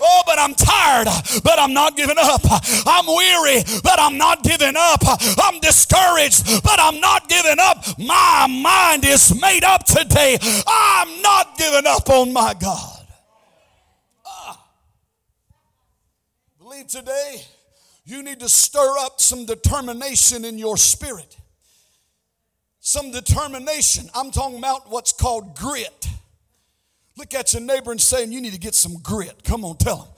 Oh, 0.00 0.22
but 0.26 0.38
I'm 0.38 0.54
tired, 0.54 1.08
but 1.42 1.58
I'm 1.58 1.72
not 1.72 1.96
giving 1.96 2.16
up. 2.18 2.40
I'm 2.86 3.06
weary, 3.06 3.64
but 3.82 3.98
I'm 3.98 4.16
not 4.16 4.44
giving 4.44 4.74
up. 4.76 5.00
I'm 5.42 5.58
discouraged, 5.60 6.62
but 6.62 6.78
I'm 6.78 7.00
not 7.00 7.28
giving 7.28 7.58
up. 7.58 7.84
My 7.98 8.46
mind 8.48 9.04
is 9.04 9.38
made 9.40 9.64
up 9.64 9.84
today. 9.84 10.38
I'm 10.66 11.20
not 11.22 11.58
giving 11.58 11.86
up 11.86 12.08
on 12.10 12.32
my 12.32 12.54
God. 12.54 12.97
Believe 16.68 16.88
today 16.88 17.40
you 18.04 18.22
need 18.22 18.40
to 18.40 18.48
stir 18.48 18.98
up 18.98 19.22
some 19.22 19.46
determination 19.46 20.44
in 20.44 20.58
your 20.58 20.76
spirit. 20.76 21.38
Some 22.78 23.10
determination. 23.10 24.10
I'm 24.14 24.30
talking 24.30 24.58
about 24.58 24.90
what's 24.90 25.12
called 25.12 25.56
grit. 25.56 26.06
Look 27.16 27.32
at 27.32 27.54
your 27.54 27.62
neighbor 27.62 27.90
and 27.90 27.98
say, 27.98 28.26
You 28.26 28.42
need 28.42 28.52
to 28.52 28.58
get 28.58 28.74
some 28.74 28.98
grit. 29.02 29.44
Come 29.44 29.64
on, 29.64 29.78
tell 29.78 30.02
him. 30.02 30.08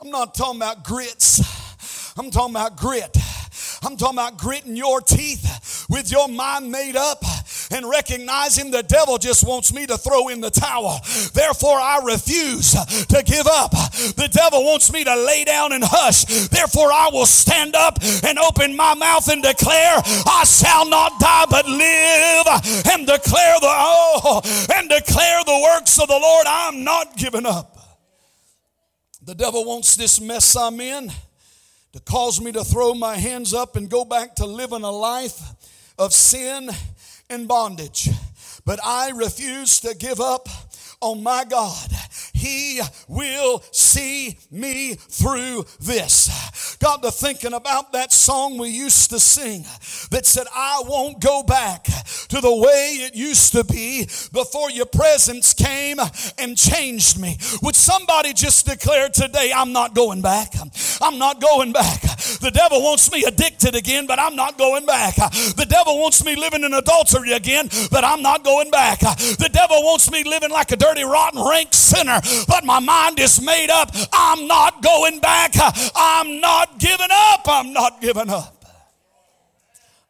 I'm 0.00 0.10
not 0.10 0.36
talking 0.36 0.60
about 0.60 0.84
grits, 0.84 1.40
I'm 2.16 2.30
talking 2.30 2.54
about 2.54 2.76
grit. 2.76 3.16
I'm 3.82 3.96
talking 3.96 4.18
about 4.18 4.38
gritting 4.38 4.76
your 4.76 5.00
teeth 5.00 5.86
with 5.90 6.12
your 6.12 6.28
mind 6.28 6.70
made 6.70 6.94
up 6.94 7.24
and 7.72 7.88
recognizing 7.88 8.70
the 8.70 8.82
devil 8.82 9.18
just 9.18 9.46
wants 9.46 9.72
me 9.72 9.86
to 9.86 9.96
throw 9.96 10.28
in 10.28 10.40
the 10.40 10.50
towel. 10.50 11.00
Therefore, 11.32 11.78
I 11.78 12.00
refuse 12.04 12.72
to 12.72 13.22
give 13.24 13.46
up. 13.46 13.70
The 13.70 14.28
devil 14.30 14.64
wants 14.64 14.92
me 14.92 15.04
to 15.04 15.16
lay 15.16 15.44
down 15.44 15.72
and 15.72 15.84
hush. 15.84 16.24
Therefore, 16.48 16.92
I 16.92 17.10
will 17.12 17.26
stand 17.26 17.74
up 17.74 17.98
and 18.24 18.38
open 18.38 18.76
my 18.76 18.94
mouth 18.94 19.28
and 19.28 19.42
declare, 19.42 20.00
I 20.26 20.44
shall 20.44 20.88
not 20.88 21.18
die 21.18 21.46
but 21.48 21.66
live 21.66 22.46
and 22.92 23.06
declare 23.06 23.60
the 23.60 23.68
oh 23.68 24.40
and 24.74 24.88
declare 24.88 25.44
the 25.44 25.70
works 25.72 25.98
of 26.00 26.08
the 26.08 26.18
Lord. 26.18 26.46
I'm 26.46 26.84
not 26.84 27.16
giving 27.16 27.46
up. 27.46 27.78
The 29.24 29.34
devil 29.34 29.64
wants 29.64 29.96
this 29.96 30.20
mess 30.20 30.56
I'm 30.56 30.80
in 30.80 31.12
to 31.92 32.00
cause 32.00 32.40
me 32.40 32.52
to 32.52 32.64
throw 32.64 32.94
my 32.94 33.16
hands 33.16 33.54
up 33.54 33.76
and 33.76 33.88
go 33.88 34.04
back 34.04 34.34
to 34.36 34.46
living 34.46 34.82
a 34.82 34.90
life 34.90 35.40
of 35.98 36.12
sin 36.12 36.70
and 37.32 37.48
bondage. 37.48 38.10
But 38.64 38.78
I 38.84 39.10
refuse 39.10 39.80
to 39.80 39.94
give 39.94 40.20
up 40.20 40.48
on 41.00 41.22
my 41.22 41.44
God. 41.44 41.90
He 42.42 42.80
will 43.06 43.62
see 43.70 44.36
me 44.50 44.94
through 44.94 45.64
this. 45.78 46.76
Got 46.80 47.04
to 47.04 47.12
thinking 47.12 47.52
about 47.52 47.92
that 47.92 48.12
song 48.12 48.58
we 48.58 48.68
used 48.68 49.10
to 49.10 49.20
sing 49.20 49.62
that 50.10 50.26
said, 50.26 50.48
I 50.52 50.82
won't 50.84 51.20
go 51.20 51.44
back 51.44 51.84
to 51.84 52.40
the 52.40 52.52
way 52.52 52.98
it 53.06 53.14
used 53.14 53.52
to 53.52 53.62
be 53.62 54.06
before 54.32 54.70
your 54.70 54.86
presence 54.86 55.54
came 55.54 55.98
and 56.38 56.56
changed 56.58 57.20
me. 57.20 57.38
Would 57.62 57.76
somebody 57.76 58.32
just 58.32 58.66
declare 58.66 59.08
today, 59.08 59.52
I'm 59.54 59.72
not 59.72 59.94
going 59.94 60.20
back? 60.20 60.54
I'm 61.00 61.18
not 61.18 61.40
going 61.40 61.72
back. 61.72 62.00
The 62.40 62.50
devil 62.52 62.82
wants 62.82 63.12
me 63.12 63.22
addicted 63.24 63.76
again, 63.76 64.06
but 64.06 64.18
I'm 64.18 64.34
not 64.34 64.58
going 64.58 64.86
back. 64.86 65.14
The 65.14 65.66
devil 65.68 66.00
wants 66.00 66.24
me 66.24 66.34
living 66.34 66.64
in 66.64 66.74
adultery 66.74 67.32
again, 67.32 67.68
but 67.90 68.02
I'm 68.04 68.22
not 68.22 68.42
going 68.42 68.70
back. 68.70 69.00
The 69.00 69.50
devil 69.52 69.82
wants 69.82 70.10
me 70.10 70.24
living 70.24 70.50
like 70.50 70.72
a 70.72 70.76
dirty, 70.76 71.04
rotten, 71.04 71.42
rank 71.48 71.72
sinner, 71.72 72.20
but 72.48 72.64
my 72.64 72.80
mind 72.80 73.18
is 73.20 73.40
made 73.40 73.70
up. 73.70 73.90
I'm 74.12 74.46
not 74.46 74.82
going 74.82 75.20
back. 75.20 75.52
I'm 75.94 76.40
not 76.40 76.78
giving 76.78 77.10
up. 77.10 77.42
I'm 77.46 77.72
not 77.72 78.00
giving 78.00 78.30
up. 78.30 78.64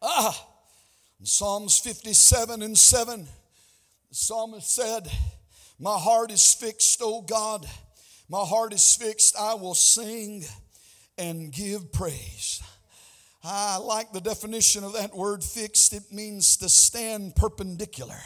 Ah, 0.01 0.49
Psalms 1.23 1.79
57 1.79 2.63
and 2.63 2.77
7, 2.77 3.29
the 4.09 4.15
psalmist 4.15 4.75
said, 4.75 5.09
My 5.79 5.97
heart 5.97 6.33
is 6.33 6.53
fixed, 6.55 7.01
O 7.01 7.23
God. 7.23 7.67
My 8.29 8.41
heart 8.45 8.73
is 8.73 8.97
fixed. 8.97 9.37
I 9.39 9.55
will 9.55 9.75
sing 9.75 10.43
and 11.19 11.53
give 11.53 11.93
praise. 11.93 12.63
I 13.45 13.77
like 13.79 14.13
the 14.13 14.21
definition 14.21 14.85
of 14.85 14.95
that 14.95 15.15
word 15.15 15.45
fixed. 15.45 15.93
It 15.93 16.13
means 16.13 16.57
to 16.59 16.69
stand 16.69 17.37
perpendicular. 17.37 18.19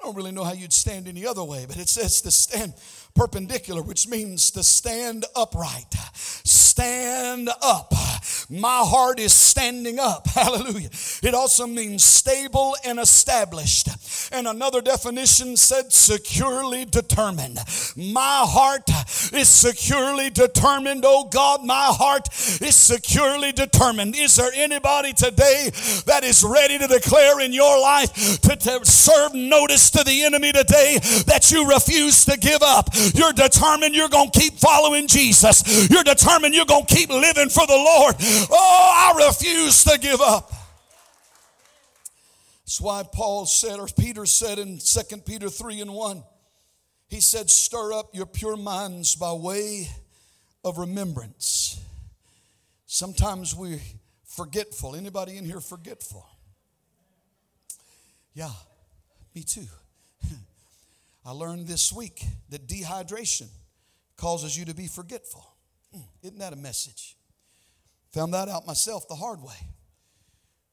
I 0.00 0.04
don't 0.04 0.16
really 0.16 0.32
know 0.32 0.44
how 0.44 0.52
you'd 0.52 0.72
stand 0.72 1.08
any 1.08 1.26
other 1.26 1.44
way, 1.44 1.66
but 1.66 1.76
it 1.76 1.88
says 1.88 2.20
to 2.22 2.30
stand 2.30 2.74
perpendicular, 3.18 3.82
which 3.82 4.06
means 4.06 4.52
to 4.52 4.62
stand 4.62 5.24
upright. 5.34 5.92
Stand 6.14 7.50
up. 7.60 7.92
My 8.48 8.78
heart 8.84 9.18
is 9.18 9.34
standing 9.34 9.98
up. 9.98 10.28
Hallelujah. 10.34 10.90
It 11.22 11.34
also 11.34 11.66
means 11.66 12.04
stable 12.04 12.76
and 12.84 12.98
established. 12.98 13.88
And 14.32 14.46
another 14.46 14.80
definition 14.80 15.56
said 15.56 15.92
securely 15.92 16.84
determined. 16.84 17.58
My 17.96 18.44
heart 18.46 18.88
is 19.32 19.48
securely 19.48 20.30
determined. 20.30 21.04
Oh 21.04 21.24
God, 21.24 21.64
my 21.64 21.86
heart 21.90 22.28
is 22.60 22.74
securely 22.74 23.52
determined. 23.52 24.16
Is 24.16 24.36
there 24.36 24.50
anybody 24.54 25.12
today 25.12 25.70
that 26.06 26.24
is 26.24 26.44
ready 26.44 26.78
to 26.78 26.86
declare 26.86 27.40
in 27.40 27.52
your 27.52 27.80
life 27.80 28.40
to, 28.42 28.56
to 28.56 28.84
serve 28.84 29.34
notice 29.34 29.90
to 29.90 30.04
the 30.04 30.24
enemy 30.24 30.52
today 30.52 30.98
that 31.26 31.50
you 31.50 31.68
refuse 31.68 32.24
to 32.26 32.36
give 32.36 32.62
up? 32.62 32.90
You're 33.14 33.32
determined 33.32 33.94
you're 33.94 34.08
going 34.08 34.30
to 34.30 34.38
keep 34.38 34.54
following 34.54 35.06
Jesus. 35.06 35.88
You're 35.90 36.04
determined 36.04 36.54
you're 36.54 36.64
going 36.64 36.86
to 36.86 36.94
keep 36.94 37.10
living 37.10 37.48
for 37.48 37.66
the 37.66 37.76
Lord. 37.76 38.16
Oh, 38.50 39.14
I 39.16 39.26
refuse 39.26 39.84
to 39.84 39.98
give 39.98 40.20
up. 40.20 40.52
That's 42.68 42.82
why 42.82 43.02
Paul 43.02 43.46
said, 43.46 43.78
or 43.78 43.86
Peter 43.86 44.26
said 44.26 44.58
in 44.58 44.76
2 44.78 45.16
Peter 45.24 45.48
3 45.48 45.80
and 45.80 45.94
1, 45.94 46.22
he 47.08 47.18
said, 47.18 47.48
Stir 47.48 47.94
up 47.94 48.14
your 48.14 48.26
pure 48.26 48.58
minds 48.58 49.16
by 49.16 49.32
way 49.32 49.88
of 50.62 50.76
remembrance. 50.76 51.80
Sometimes 52.84 53.54
we're 53.54 53.80
forgetful. 54.26 54.94
Anybody 54.94 55.38
in 55.38 55.46
here 55.46 55.62
forgetful? 55.62 56.28
Yeah, 58.34 58.50
me 59.34 59.44
too. 59.44 59.64
I 61.24 61.30
learned 61.30 61.68
this 61.68 61.90
week 61.90 62.22
that 62.50 62.68
dehydration 62.68 63.46
causes 64.18 64.58
you 64.58 64.66
to 64.66 64.74
be 64.74 64.88
forgetful. 64.88 65.42
Hmm, 65.94 66.02
isn't 66.22 66.38
that 66.38 66.52
a 66.52 66.56
message? 66.56 67.16
Found 68.12 68.34
that 68.34 68.50
out 68.50 68.66
myself 68.66 69.08
the 69.08 69.14
hard 69.14 69.40
way. 69.40 69.56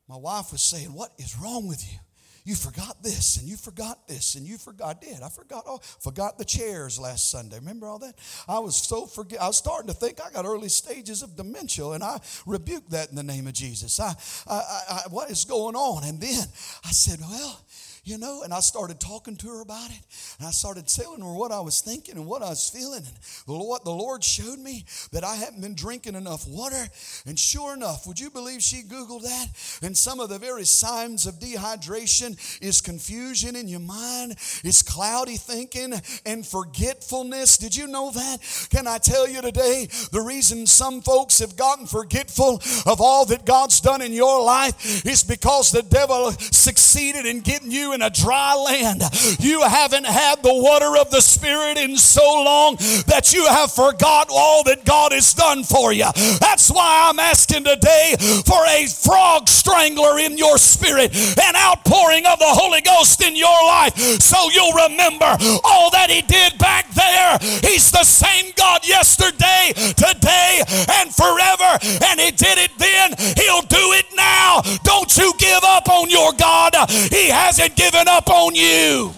My 0.08 0.18
wife 0.18 0.52
was 0.52 0.62
saying, 0.62 0.94
What 0.94 1.12
is 1.18 1.38
wrong 1.38 1.68
with 1.68 1.84
you? 1.92 2.00
You 2.46 2.54
forgot 2.54 3.02
this 3.02 3.38
and 3.38 3.50
you 3.50 3.58
forgot 3.58 4.08
this 4.08 4.36
and 4.36 4.46
you 4.46 4.60
forgot. 4.60 4.98
I 4.98 5.06
did. 5.06 5.24
I 5.24 5.30
forgot 5.30 5.66
all. 5.66 5.80
Forgot 5.80 6.38
the 6.38 6.46
chairs 6.46 7.00
last 7.00 7.32
Sunday. 7.32 7.58
Remember 7.58 7.88
all 7.88 7.98
that? 7.98 8.14
I 8.48 8.60
was 8.60 8.76
so 8.76 9.08
forget. 9.08 9.42
I 9.42 9.48
was 9.48 9.58
starting 9.58 9.88
to 9.88 9.96
think 9.96 10.20
I 10.24 10.30
got 10.30 10.46
early 10.46 10.70
stages 10.70 11.24
of 11.24 11.36
dementia, 11.36 11.90
and 11.90 12.04
I 12.04 12.20
rebuked 12.46 12.92
that 12.92 13.10
in 13.10 13.16
the 13.16 13.24
name 13.24 13.48
of 13.48 13.54
Jesus. 13.54 14.00
I, 14.00 14.14
I, 14.48 14.62
I, 14.90 15.02
what 15.10 15.32
is 15.32 15.44
going 15.44 15.76
on? 15.76 16.04
And 16.04 16.22
then 16.22 16.46
I 16.86 16.92
said, 16.92 17.20
Well, 17.20 17.64
you 18.06 18.20
know, 18.20 18.44
and 18.44 18.54
I 18.54 18.60
started 18.60 19.00
talking 19.00 19.36
to 19.38 19.48
her 19.48 19.62
about 19.62 19.90
it. 19.90 20.00
And 20.38 20.48
I 20.48 20.52
started 20.52 20.88
telling 20.88 21.22
her 21.22 21.34
what 21.34 21.52
I 21.52 21.60
was 21.60 21.82
thinking 21.82 22.18
and 22.18 22.28
what 22.28 22.44
I 22.44 22.50
was 22.50 22.70
feeling. 22.70 23.04
And 23.04 23.18
the 23.48 23.54
Lord, 23.54 23.82
the 23.84 23.90
Lord 23.90 24.24
showed 24.24 24.60
me 24.60 24.86
that 25.12 25.24
I 25.24 25.36
hadn't 25.36 25.60
been 25.60 25.74
drinking 25.74 26.14
enough 26.14 26.48
water. 26.48 26.86
And 27.26 27.38
sure 27.38 27.74
enough, 27.74 28.06
would 28.06 28.20
you 28.20 28.30
believe 28.30 28.62
she 28.62 28.84
Googled 28.84 29.24
that? 29.24 29.48
And 29.82 29.98
some 29.98 30.20
of 30.20 30.30
the 30.30 30.38
very 30.38 30.66
signs 30.66 31.26
of 31.26 31.40
dehydration 31.40 32.38
is 32.62 32.80
confusion 32.80 33.56
in 33.56 33.68
your 33.68 33.80
mind, 33.80 34.34
it's 34.64 34.84
cloudy 34.84 35.38
thinking 35.38 35.94
and 36.28 36.46
forgetfulness. 36.46 37.58
Did 37.58 37.76
you 37.76 37.88
know 37.88 38.12
that? 38.12 38.68
Can 38.70 38.88
I 38.88 39.00
tell 39.00 39.28
you 39.28 39.42
today 39.42 39.88
the 40.12 40.22
reason 40.22 40.68
some 40.68 41.02
folks 41.02 41.40
have 41.40 41.56
gotten 41.56 41.88
forgetful 41.88 42.62
of 42.86 43.02
all 43.02 43.26
that 43.26 43.46
God's 43.46 43.82
done 43.82 44.04
in 44.04 44.14
your 44.14 44.44
life 44.44 45.04
is 45.08 45.24
because 45.24 45.72
the 45.72 45.82
devil 45.82 46.32
succeeded 46.34 47.26
in 47.26 47.42
getting 47.42 47.72
you 47.72 47.95
in 47.96 48.02
a 48.02 48.10
dry 48.10 48.54
land. 48.54 49.02
You 49.40 49.62
haven't 49.64 50.06
had 50.06 50.44
the 50.44 50.54
water 50.54 51.00
of 51.00 51.10
the 51.10 51.22
Spirit 51.22 51.78
in 51.78 51.96
so 51.96 52.44
long 52.44 52.75
that 53.08 53.32
you 53.34 53.48
have 53.48 53.72
forgot 53.72 54.28
all 54.30 54.64
that 54.64 54.84
God 54.84 55.14
has 55.14 55.34
done 55.34 55.64
for 55.64 55.94
you. 55.94 56.06
That's 56.40 56.70
why 56.70 57.08
I'm 57.08 57.20
asking 57.20 57.64
today 57.64 58.16
for 58.46 58.60
a 58.68 58.86
frog 58.86 59.48
strangler 59.48 60.20
in 60.20 60.38
your 60.38 60.58
spirit, 60.58 61.16
an 61.16 61.56
outpouring 61.56 62.25
of 62.28 62.38
the 62.38 62.52
Holy 62.52 62.82
Ghost 62.82 63.24
in 63.24 63.36
your 63.36 63.65
life, 63.65 63.96
so 64.19 64.50
you'll 64.52 64.76
remember 64.91 65.32
all 65.63 65.89
that 65.91 66.10
He 66.10 66.22
did 66.22 66.58
back 66.60 66.91
there. 66.91 67.39
He's 67.63 67.91
the 67.91 68.04
same 68.04 68.52
God 68.58 68.86
yesterday, 68.86 69.72
today, 69.96 70.62
and 71.00 71.15
forever, 71.15 71.80
and 72.12 72.19
He 72.19 72.32
did 72.32 72.60
it 72.60 72.72
then. 72.78 73.15
He'll 73.39 73.63
do 73.63 73.96
it 73.96 74.06
now. 74.15 74.62
Don't 74.84 75.15
you 75.15 75.32
give 75.39 75.63
up 75.63 75.88
on 75.88 76.10
your 76.10 76.34
God. 76.34 76.76
He 77.10 77.30
hasn't 77.30 77.76
given 77.76 77.85
given 77.91 78.08
up 78.08 78.28
on 78.32 78.56
you. 78.56 79.13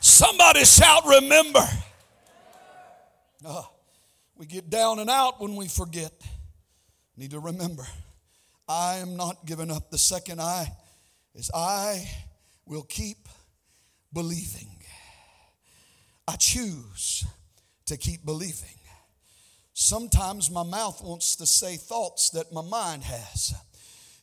Somebody 0.00 0.64
shout, 0.64 1.02
remember. 1.06 1.60
Uh, 3.44 3.62
we 4.36 4.46
get 4.46 4.70
down 4.70 4.98
and 4.98 5.10
out 5.10 5.42
when 5.42 5.56
we 5.56 5.68
forget. 5.68 6.12
Need 7.18 7.32
to 7.32 7.40
remember, 7.40 7.86
I 8.66 8.94
am 8.96 9.14
not 9.14 9.44
giving 9.44 9.70
up. 9.70 9.90
The 9.90 9.98
second 9.98 10.40
I 10.40 10.72
is 11.34 11.50
I 11.52 12.10
will 12.64 12.84
keep 12.84 13.28
believing. 14.10 14.74
I 16.26 16.36
choose 16.36 17.26
to 17.86 17.98
keep 17.98 18.24
believing. 18.24 18.78
Sometimes 19.74 20.50
my 20.50 20.62
mouth 20.62 21.02
wants 21.02 21.36
to 21.36 21.46
say 21.46 21.76
thoughts 21.76 22.30
that 22.30 22.52
my 22.54 22.62
mind 22.62 23.02
has. 23.04 23.54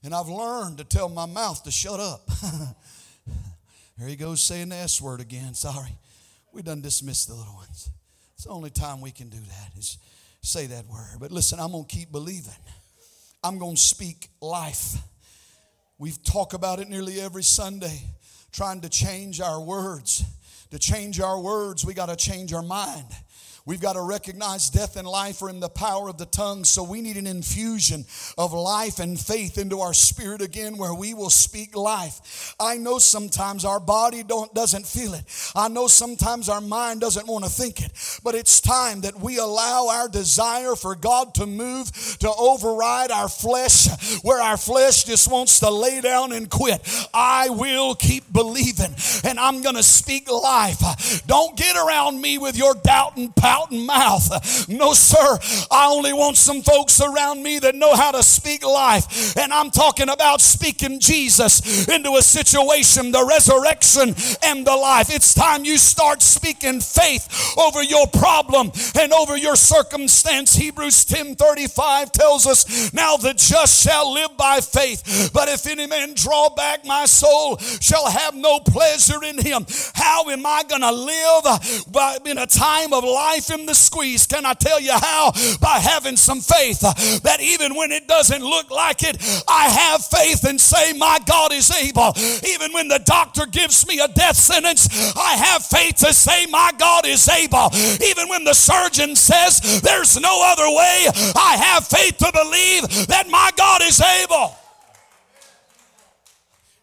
And 0.03 0.13
I've 0.13 0.27
learned 0.27 0.77
to 0.77 0.83
tell 0.83 1.09
my 1.09 1.25
mouth 1.25 1.63
to 1.63 1.71
shut 1.71 1.99
up. 1.99 2.27
there 3.97 4.07
he 4.07 4.15
goes 4.15 4.41
saying 4.41 4.69
the 4.69 4.75
S 4.75 5.01
word 5.01 5.21
again. 5.21 5.53
Sorry. 5.53 5.97
We 6.53 6.61
done 6.61 6.81
dismissed 6.81 7.27
the 7.27 7.35
little 7.35 7.55
ones. 7.55 7.89
It's 8.35 8.45
the 8.45 8.51
only 8.51 8.69
time 8.69 9.01
we 9.01 9.11
can 9.11 9.29
do 9.29 9.37
that 9.37 9.77
is 9.77 9.97
say 10.41 10.67
that 10.67 10.85
word. 10.87 11.17
But 11.19 11.31
listen, 11.31 11.59
I'm 11.59 11.71
going 11.71 11.85
to 11.85 11.95
keep 11.95 12.11
believing. 12.11 12.53
I'm 13.43 13.57
going 13.57 13.75
to 13.75 13.81
speak 13.81 14.29
life. 14.41 14.95
We 15.97 16.11
talk 16.11 16.53
about 16.53 16.79
it 16.79 16.89
nearly 16.89 17.19
every 17.19 17.43
Sunday, 17.43 17.99
trying 18.51 18.81
to 18.81 18.89
change 18.89 19.41
our 19.41 19.59
words. 19.61 20.23
To 20.71 20.79
change 20.79 21.19
our 21.19 21.39
words, 21.39 21.85
we 21.85 21.93
got 21.93 22.09
to 22.09 22.15
change 22.15 22.53
our 22.53 22.61
mind. 22.61 23.07
We've 23.67 23.81
got 23.81 23.93
to 23.93 24.01
recognize 24.01 24.69
death 24.69 24.95
and 24.95 25.05
life 25.05 25.41
are 25.41 25.49
in 25.49 25.59
the 25.59 25.67
power 25.67 26.07
of 26.07 26.17
the 26.17 26.25
tongue. 26.25 26.63
So 26.63 26.83
we 26.83 27.01
need 27.01 27.17
an 27.17 27.27
infusion 27.27 28.05
of 28.37 28.53
life 28.53 28.99
and 28.99 29.19
faith 29.19 29.57
into 29.57 29.81
our 29.81 29.93
spirit 29.93 30.41
again 30.41 30.77
where 30.77 30.93
we 30.93 31.13
will 31.13 31.29
speak 31.29 31.75
life. 31.75 32.55
I 32.61 32.77
know 32.77 32.97
sometimes 32.97 33.65
our 33.65 33.81
body 33.81 34.23
don't, 34.23 34.53
doesn't 34.53 34.87
feel 34.87 35.13
it. 35.15 35.25
I 35.53 35.67
know 35.67 35.87
sometimes 35.87 36.47
our 36.47 36.61
mind 36.61 37.01
doesn't 37.01 37.27
want 37.27 37.43
to 37.43 37.49
think 37.49 37.81
it. 37.81 37.91
But 38.23 38.35
it's 38.35 38.61
time 38.61 39.01
that 39.01 39.19
we 39.19 39.37
allow 39.37 39.89
our 39.89 40.07
desire 40.07 40.77
for 40.77 40.95
God 40.95 41.35
to 41.35 41.45
move 41.45 41.91
to 42.19 42.31
override 42.39 43.11
our 43.11 43.27
flesh 43.27 43.89
where 44.23 44.41
our 44.41 44.55
flesh 44.55 45.03
just 45.03 45.29
wants 45.29 45.59
to 45.59 45.69
lay 45.69 45.99
down 45.99 46.31
and 46.31 46.49
quit. 46.49 46.79
I 47.13 47.49
will 47.49 47.95
keep 47.95 48.31
believing 48.31 48.95
and 49.25 49.37
I'm 49.37 49.61
going 49.61 49.75
to 49.75 49.83
speak 49.83 50.31
life. 50.31 51.27
Don't 51.27 51.57
get 51.57 51.75
around 51.75 52.21
me 52.21 52.37
with 52.37 52.57
your 52.57 52.73
doubt 52.73 53.17
and 53.17 53.35
power 53.35 53.56
out 53.57 53.71
mouth. 53.71 54.69
No, 54.69 54.93
sir. 54.93 55.39
I 55.71 55.87
only 55.87 56.13
want 56.13 56.37
some 56.37 56.61
folks 56.61 57.01
around 57.01 57.41
me 57.43 57.59
that 57.59 57.75
know 57.75 57.95
how 57.95 58.11
to 58.11 58.23
speak 58.23 58.65
life. 58.65 59.35
And 59.37 59.53
I'm 59.53 59.71
talking 59.71 60.09
about 60.09 60.41
speaking 60.41 60.99
Jesus 60.99 61.87
into 61.87 62.11
a 62.15 62.21
situation, 62.21 63.11
the 63.11 63.25
resurrection 63.25 64.15
and 64.43 64.65
the 64.65 64.75
life. 64.75 65.13
It's 65.13 65.33
time 65.33 65.65
you 65.65 65.77
start 65.77 66.21
speaking 66.21 66.81
faith 66.81 67.55
over 67.57 67.83
your 67.83 68.07
problem 68.07 68.71
and 68.99 69.13
over 69.13 69.37
your 69.37 69.55
circumstance. 69.55 70.55
Hebrews 70.55 71.05
10 71.05 71.35
35 71.35 72.11
tells 72.11 72.45
us, 72.45 72.93
Now 72.93 73.17
the 73.17 73.33
just 73.33 73.83
shall 73.83 74.13
live 74.13 74.35
by 74.37 74.59
faith. 74.59 75.31
But 75.33 75.49
if 75.49 75.67
any 75.67 75.87
man 75.87 76.13
draw 76.13 76.49
back, 76.49 76.85
my 76.85 77.05
soul 77.05 77.57
shall 77.57 78.09
have 78.09 78.35
no 78.35 78.59
pleasure 78.59 79.23
in 79.23 79.39
him. 79.39 79.65
How 79.93 80.29
am 80.29 80.45
I 80.45 80.63
going 80.67 80.81
to 80.81 80.91
live 80.91 82.25
in 82.25 82.37
a 82.37 82.45
time 82.45 82.93
of 82.93 83.03
life 83.03 83.46
in 83.49 83.65
the 83.65 83.75
squeeze. 83.75 84.25
Can 84.25 84.45
I 84.45 84.53
tell 84.53 84.79
you 84.79 84.93
how? 84.93 85.31
By 85.59 85.79
having 85.79 86.17
some 86.17 86.41
faith 86.41 86.83
uh, 86.83 86.93
that 87.23 87.39
even 87.41 87.75
when 87.75 87.91
it 87.91 88.07
doesn't 88.07 88.41
look 88.41 88.69
like 88.71 89.03
it, 89.03 89.17
I 89.47 89.69
have 89.69 90.03
faith 90.05 90.43
and 90.45 90.59
say, 90.59 90.93
My 90.93 91.19
God 91.25 91.51
is 91.53 91.71
able. 91.71 92.13
Even 92.47 92.73
when 92.73 92.87
the 92.87 92.99
doctor 92.99 93.45
gives 93.45 93.87
me 93.87 93.99
a 93.99 94.07
death 94.07 94.35
sentence, 94.35 95.15
I 95.15 95.35
have 95.35 95.63
faith 95.65 95.97
to 95.97 96.13
say, 96.13 96.45
My 96.47 96.71
God 96.77 97.05
is 97.05 97.27
able. 97.27 97.69
Even 98.03 98.29
when 98.29 98.43
the 98.43 98.53
surgeon 98.53 99.15
says 99.15 99.81
there's 99.81 100.19
no 100.19 100.41
other 100.51 100.67
way, 100.67 101.07
I 101.35 101.57
have 101.57 101.87
faith 101.87 102.17
to 102.17 102.31
believe 102.31 103.07
that 103.07 103.27
my 103.29 103.51
God 103.55 103.81
is 103.83 104.01
able. 104.01 104.55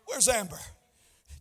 Where's 0.07 0.29
Amber? 0.29 0.59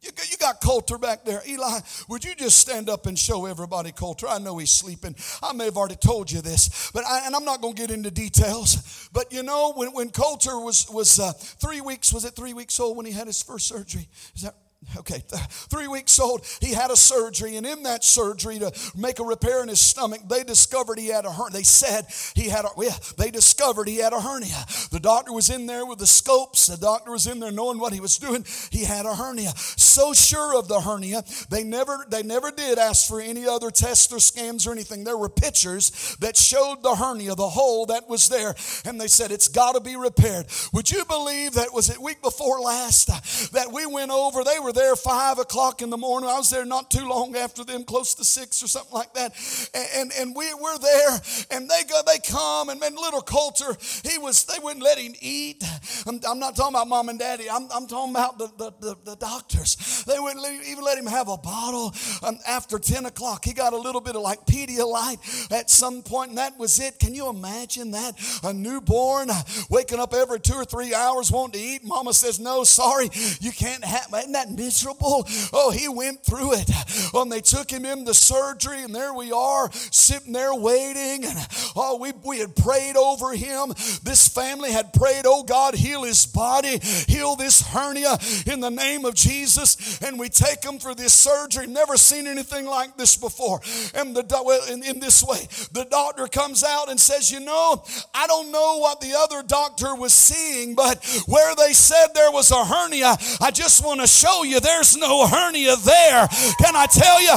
You 0.03 0.11
you 0.29 0.37
got 0.37 0.59
Coulter 0.59 0.97
back 0.97 1.23
there. 1.23 1.41
Eli, 1.47 1.79
would 2.09 2.25
you 2.25 2.35
just 2.35 2.57
stand 2.57 2.89
up 2.89 3.07
and 3.07 3.17
show 3.17 3.45
everybody 3.45 3.93
Coulter? 3.93 4.27
I 4.27 4.37
know 4.37 4.57
he's 4.57 4.69
sleeping. 4.69 5.15
I 5.41 5.53
may 5.53 5.65
have 5.65 5.77
already 5.77 5.95
told 5.95 6.29
you 6.29 6.41
this, 6.41 6.91
but 6.93 7.05
I, 7.07 7.25
and 7.25 7.33
I'm 7.33 7.45
not 7.45 7.61
going 7.61 7.73
to 7.73 7.81
get 7.81 7.89
into 7.89 8.11
details. 8.11 9.09
But 9.13 9.31
you 9.31 9.43
know, 9.43 9.71
when, 9.73 9.93
when 9.93 10.09
Coulter 10.09 10.59
was, 10.59 10.89
was 10.89 11.19
uh, 11.19 11.31
three 11.33 11.79
weeks, 11.79 12.11
was 12.11 12.25
it 12.25 12.35
three 12.35 12.53
weeks 12.53 12.79
old 12.79 12.97
when 12.97 13.05
he 13.05 13.13
had 13.13 13.27
his 13.27 13.41
first 13.41 13.67
surgery? 13.67 14.09
Is 14.35 14.41
that 14.41 14.55
okay, 14.97 15.23
three 15.29 15.87
weeks 15.87 16.19
old, 16.19 16.45
he 16.61 16.73
had 16.73 16.91
a 16.91 16.95
surgery, 16.95 17.57
and 17.57 17.65
in 17.65 17.83
that 17.83 18.03
surgery 18.03 18.59
to 18.59 18.71
make 18.95 19.19
a 19.19 19.23
repair 19.23 19.61
in 19.61 19.69
his 19.69 19.79
stomach, 19.79 20.21
they 20.27 20.43
discovered 20.43 20.99
he 20.99 21.07
had 21.07 21.25
a 21.25 21.31
hernia. 21.31 21.51
They 21.51 21.63
said 21.63 22.05
he 22.35 22.49
had 22.49 22.65
a, 22.65 22.69
yeah, 22.77 22.95
they 23.17 23.31
discovered 23.31 23.87
he 23.87 23.97
had 23.97 24.13
a 24.13 24.19
hernia. 24.19 24.65
The 24.91 24.99
doctor 24.99 25.33
was 25.33 25.49
in 25.49 25.65
there 25.65 25.85
with 25.85 25.99
the 25.99 26.07
scopes, 26.07 26.67
the 26.67 26.77
doctor 26.77 27.11
was 27.11 27.27
in 27.27 27.39
there 27.39 27.51
knowing 27.51 27.79
what 27.79 27.93
he 27.93 27.99
was 27.99 28.17
doing. 28.17 28.45
He 28.71 28.83
had 28.83 29.05
a 29.05 29.15
hernia. 29.15 29.53
So 29.55 30.13
sure 30.13 30.57
of 30.57 30.67
the 30.67 30.81
hernia, 30.81 31.23
they 31.49 31.63
never, 31.63 32.05
they 32.09 32.23
never 32.23 32.51
did 32.51 32.77
ask 32.77 33.07
for 33.07 33.21
any 33.21 33.47
other 33.47 33.71
tests 33.71 34.11
or 34.11 34.19
scans 34.19 34.67
or 34.67 34.71
anything. 34.71 35.03
There 35.03 35.17
were 35.17 35.29
pictures 35.29 36.17
that 36.19 36.35
showed 36.35 36.83
the 36.83 36.95
hernia, 36.95 37.35
the 37.35 37.49
hole 37.49 37.85
that 37.87 38.09
was 38.09 38.27
there, 38.29 38.55
and 38.85 38.99
they 38.99 39.07
said 39.07 39.31
it's 39.31 39.47
got 39.47 39.73
to 39.73 39.81
be 39.81 39.95
repaired. 39.95 40.47
Would 40.73 40.91
you 40.91 41.05
believe 41.05 41.53
that 41.53 41.73
was 41.73 41.89
it 41.89 42.01
week 42.01 42.21
before 42.21 42.59
last 42.59 43.09
uh, 43.09 43.19
that 43.53 43.71
we 43.71 43.85
went 43.85 44.11
over, 44.11 44.43
they 44.43 44.59
were 44.59 44.72
there 44.73 44.95
five 44.95 45.39
o'clock 45.39 45.81
in 45.81 45.89
the 45.89 45.97
morning. 45.97 46.29
I 46.29 46.37
was 46.37 46.49
there 46.49 46.65
not 46.65 46.91
too 46.91 47.07
long 47.07 47.35
after 47.35 47.63
them, 47.63 47.83
close 47.83 48.13
to 48.15 48.25
six 48.25 48.63
or 48.63 48.67
something 48.67 48.93
like 48.93 49.13
that. 49.13 49.33
And, 49.73 49.87
and, 49.95 50.11
and 50.19 50.35
we 50.35 50.53
were 50.53 50.77
there, 50.77 51.19
and 51.51 51.69
they 51.69 51.83
go, 51.89 52.01
they 52.05 52.19
come, 52.19 52.69
and 52.69 52.79
man, 52.79 52.95
little 52.95 53.21
Coulter, 53.21 53.77
he 54.03 54.17
was, 54.17 54.43
they 54.45 54.59
wouldn't 54.61 54.83
let 54.83 54.97
him 54.97 55.13
eat. 55.21 55.63
I'm, 56.07 56.19
I'm 56.27 56.39
not 56.39 56.55
talking 56.55 56.75
about 56.75 56.87
mom 56.87 57.09
and 57.09 57.19
daddy. 57.19 57.49
I'm, 57.49 57.67
I'm 57.73 57.87
talking 57.87 58.13
about 58.13 58.37
the, 58.37 58.47
the, 58.57 58.73
the, 58.79 58.95
the 59.03 59.15
doctors. 59.15 60.03
They 60.05 60.19
wouldn't 60.19 60.45
even 60.65 60.83
let 60.83 60.97
him 60.97 61.05
have 61.05 61.27
a 61.27 61.37
bottle 61.37 61.93
um, 62.23 62.39
after 62.47 62.79
10 62.79 63.05
o'clock. 63.05 63.45
He 63.45 63.53
got 63.53 63.73
a 63.73 63.77
little 63.77 64.01
bit 64.01 64.15
of 64.15 64.21
like 64.21 64.45
Pedialyte 64.45 65.51
at 65.51 65.69
some 65.69 66.01
point, 66.03 66.29
and 66.29 66.37
that 66.37 66.57
was 66.57 66.79
it. 66.79 66.99
Can 66.99 67.13
you 67.15 67.29
imagine 67.29 67.91
that? 67.91 68.13
A 68.43 68.53
newborn 68.53 69.29
waking 69.69 69.99
up 69.99 70.13
every 70.13 70.39
two 70.39 70.53
or 70.53 70.65
three 70.65 70.93
hours 70.93 71.31
wanting 71.31 71.59
to 71.59 71.65
eat. 71.65 71.83
Mama 71.83 72.13
says, 72.13 72.39
no, 72.39 72.63
sorry, 72.63 73.09
you 73.39 73.51
can't 73.51 73.83
have, 73.83 74.07
isn't 74.17 74.31
that 74.33 74.49
miserable. 74.63 75.27
Oh, 75.51 75.71
he 75.71 75.87
went 75.87 76.23
through 76.23 76.53
it. 76.53 76.69
When 77.11 77.29
they 77.29 77.41
took 77.41 77.69
him 77.69 77.85
in 77.85 78.05
the 78.05 78.13
surgery, 78.13 78.83
and 78.83 78.93
there 78.93 79.13
we 79.13 79.31
are 79.31 79.69
sitting 79.71 80.33
there 80.33 80.53
waiting. 80.55 81.25
And 81.25 81.37
oh, 81.75 81.97
we, 81.99 82.11
we 82.23 82.39
had 82.39 82.55
prayed 82.55 82.95
over 82.95 83.33
him. 83.33 83.69
This 84.03 84.27
family 84.27 84.71
had 84.71 84.93
prayed, 84.93 85.23
oh 85.25 85.43
God, 85.43 85.75
heal 85.75 86.03
his 86.03 86.25
body, 86.25 86.79
heal 87.07 87.35
this 87.35 87.61
hernia 87.61 88.17
in 88.45 88.59
the 88.59 88.71
name 88.71 89.05
of 89.05 89.15
Jesus. 89.15 90.01
And 90.01 90.19
we 90.19 90.29
take 90.29 90.63
him 90.63 90.79
for 90.79 90.95
this 90.95 91.13
surgery. 91.13 91.67
Never 91.67 91.97
seen 91.97 92.27
anything 92.27 92.65
like 92.65 92.97
this 92.97 93.17
before. 93.17 93.61
And 93.93 94.15
the 94.15 94.23
in, 94.71 94.83
in 94.83 94.99
this 94.99 95.23
way, 95.23 95.47
the 95.71 95.85
doctor 95.89 96.27
comes 96.27 96.63
out 96.63 96.89
and 96.89 96.99
says, 96.99 97.31
You 97.31 97.39
know, 97.39 97.83
I 98.13 98.27
don't 98.27 98.51
know 98.51 98.79
what 98.79 99.01
the 99.01 99.13
other 99.17 99.43
doctor 99.43 99.95
was 99.95 100.13
seeing, 100.13 100.75
but 100.75 101.03
where 101.27 101.55
they 101.55 101.73
said 101.73 102.07
there 102.13 102.31
was 102.31 102.51
a 102.51 102.63
hernia, 102.63 103.15
I 103.41 103.51
just 103.51 103.85
want 103.85 104.01
to 104.01 104.07
show 104.07 104.43
you 104.43 104.52
you 104.53 104.59
there's 104.59 104.95
no 104.95 105.27
hernia 105.27 105.75
there. 105.77 106.27
Can 106.59 106.75
I 106.75 106.85
tell 106.85 107.21
you? 107.21 107.35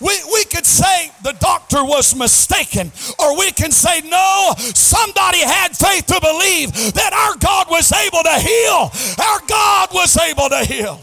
We, 0.00 0.12
we 0.32 0.44
could 0.44 0.66
say 0.66 1.12
the 1.22 1.32
doctor 1.38 1.84
was 1.84 2.16
mistaken, 2.16 2.90
or 3.18 3.38
we 3.38 3.52
can 3.52 3.70
say, 3.70 4.00
no, 4.00 4.52
somebody 4.58 5.38
had 5.38 5.68
faith 5.76 6.06
to 6.06 6.20
believe 6.20 6.72
that 6.94 7.12
our 7.12 7.36
God 7.38 7.68
was 7.70 7.92
able 7.92 8.22
to 8.22 8.38
heal. 8.40 8.90
Our 9.24 9.40
God 9.46 9.88
was 9.94 10.16
able 10.18 10.48
to 10.48 10.64
heal. 10.64 11.00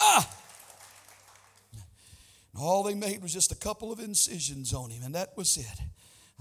Ah. 0.00 0.30
All 2.58 2.82
they 2.82 2.94
made 2.94 3.20
was 3.20 3.32
just 3.32 3.52
a 3.52 3.56
couple 3.56 3.92
of 3.92 3.98
incisions 3.98 4.72
on 4.72 4.90
him, 4.90 5.02
and 5.02 5.14
that 5.14 5.36
was 5.36 5.56
it. 5.56 5.80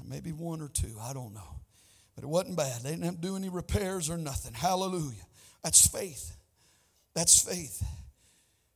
Maybe 0.08 0.32
one 0.32 0.62
or 0.62 0.70
two, 0.70 0.96
I 1.02 1.12
don't 1.12 1.34
know. 1.34 1.60
But 2.16 2.24
it 2.24 2.28
wasn't 2.28 2.56
bad. 2.56 2.82
They 2.82 2.92
didn't 2.92 3.06
have 3.06 3.16
to 3.16 3.22
do 3.22 3.36
any 3.36 3.50
repairs 3.50 4.10
or 4.10 4.18
nothing. 4.18 4.54
Hallelujah. 4.54 5.26
That's 5.64 5.86
faith. 5.86 6.37
That's 7.18 7.42
faith. 7.42 7.84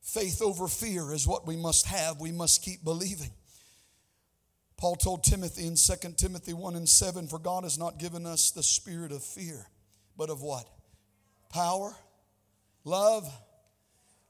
Faith 0.00 0.42
over 0.42 0.66
fear 0.66 1.12
is 1.12 1.28
what 1.28 1.46
we 1.46 1.56
must 1.56 1.86
have. 1.86 2.20
We 2.20 2.32
must 2.32 2.60
keep 2.60 2.82
believing. 2.82 3.30
Paul 4.76 4.96
told 4.96 5.22
Timothy 5.22 5.68
in 5.68 5.76
2 5.76 6.14
Timothy 6.16 6.52
1 6.52 6.74
and 6.74 6.88
7 6.88 7.28
For 7.28 7.38
God 7.38 7.62
has 7.62 7.78
not 7.78 8.00
given 8.00 8.26
us 8.26 8.50
the 8.50 8.64
spirit 8.64 9.12
of 9.12 9.22
fear, 9.22 9.68
but 10.18 10.28
of 10.28 10.42
what? 10.42 10.66
Power, 11.50 11.94
love, 12.82 13.32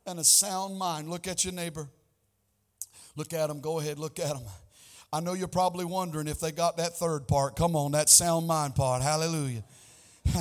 and 0.07 0.19
a 0.19 0.25
sound 0.25 0.77
mind. 0.77 1.09
Look 1.09 1.27
at 1.27 1.47
your 1.47 1.55
neighbor. 1.55 1.89
Look 3.17 3.33
at 3.33 3.49
him. 3.49 3.63
Go 3.63 3.81
ahead, 3.81 3.99
look 3.99 4.21
at 4.21 4.37
him. 4.37 4.45
I 5.11 5.21
know 5.21 5.33
you're 5.33 5.49
probably 5.49 5.87
wondering 5.87 6.29
if 6.29 6.39
they 6.39 6.53
got 6.53 6.77
that 6.77 6.99
third 6.99 7.27
part. 7.27 7.57
Come 7.57 7.75
on, 7.75 7.93
that 7.93 8.11
sound 8.11 8.47
mind 8.47 8.75
part. 8.75 9.01
Hallelujah. 9.01 9.65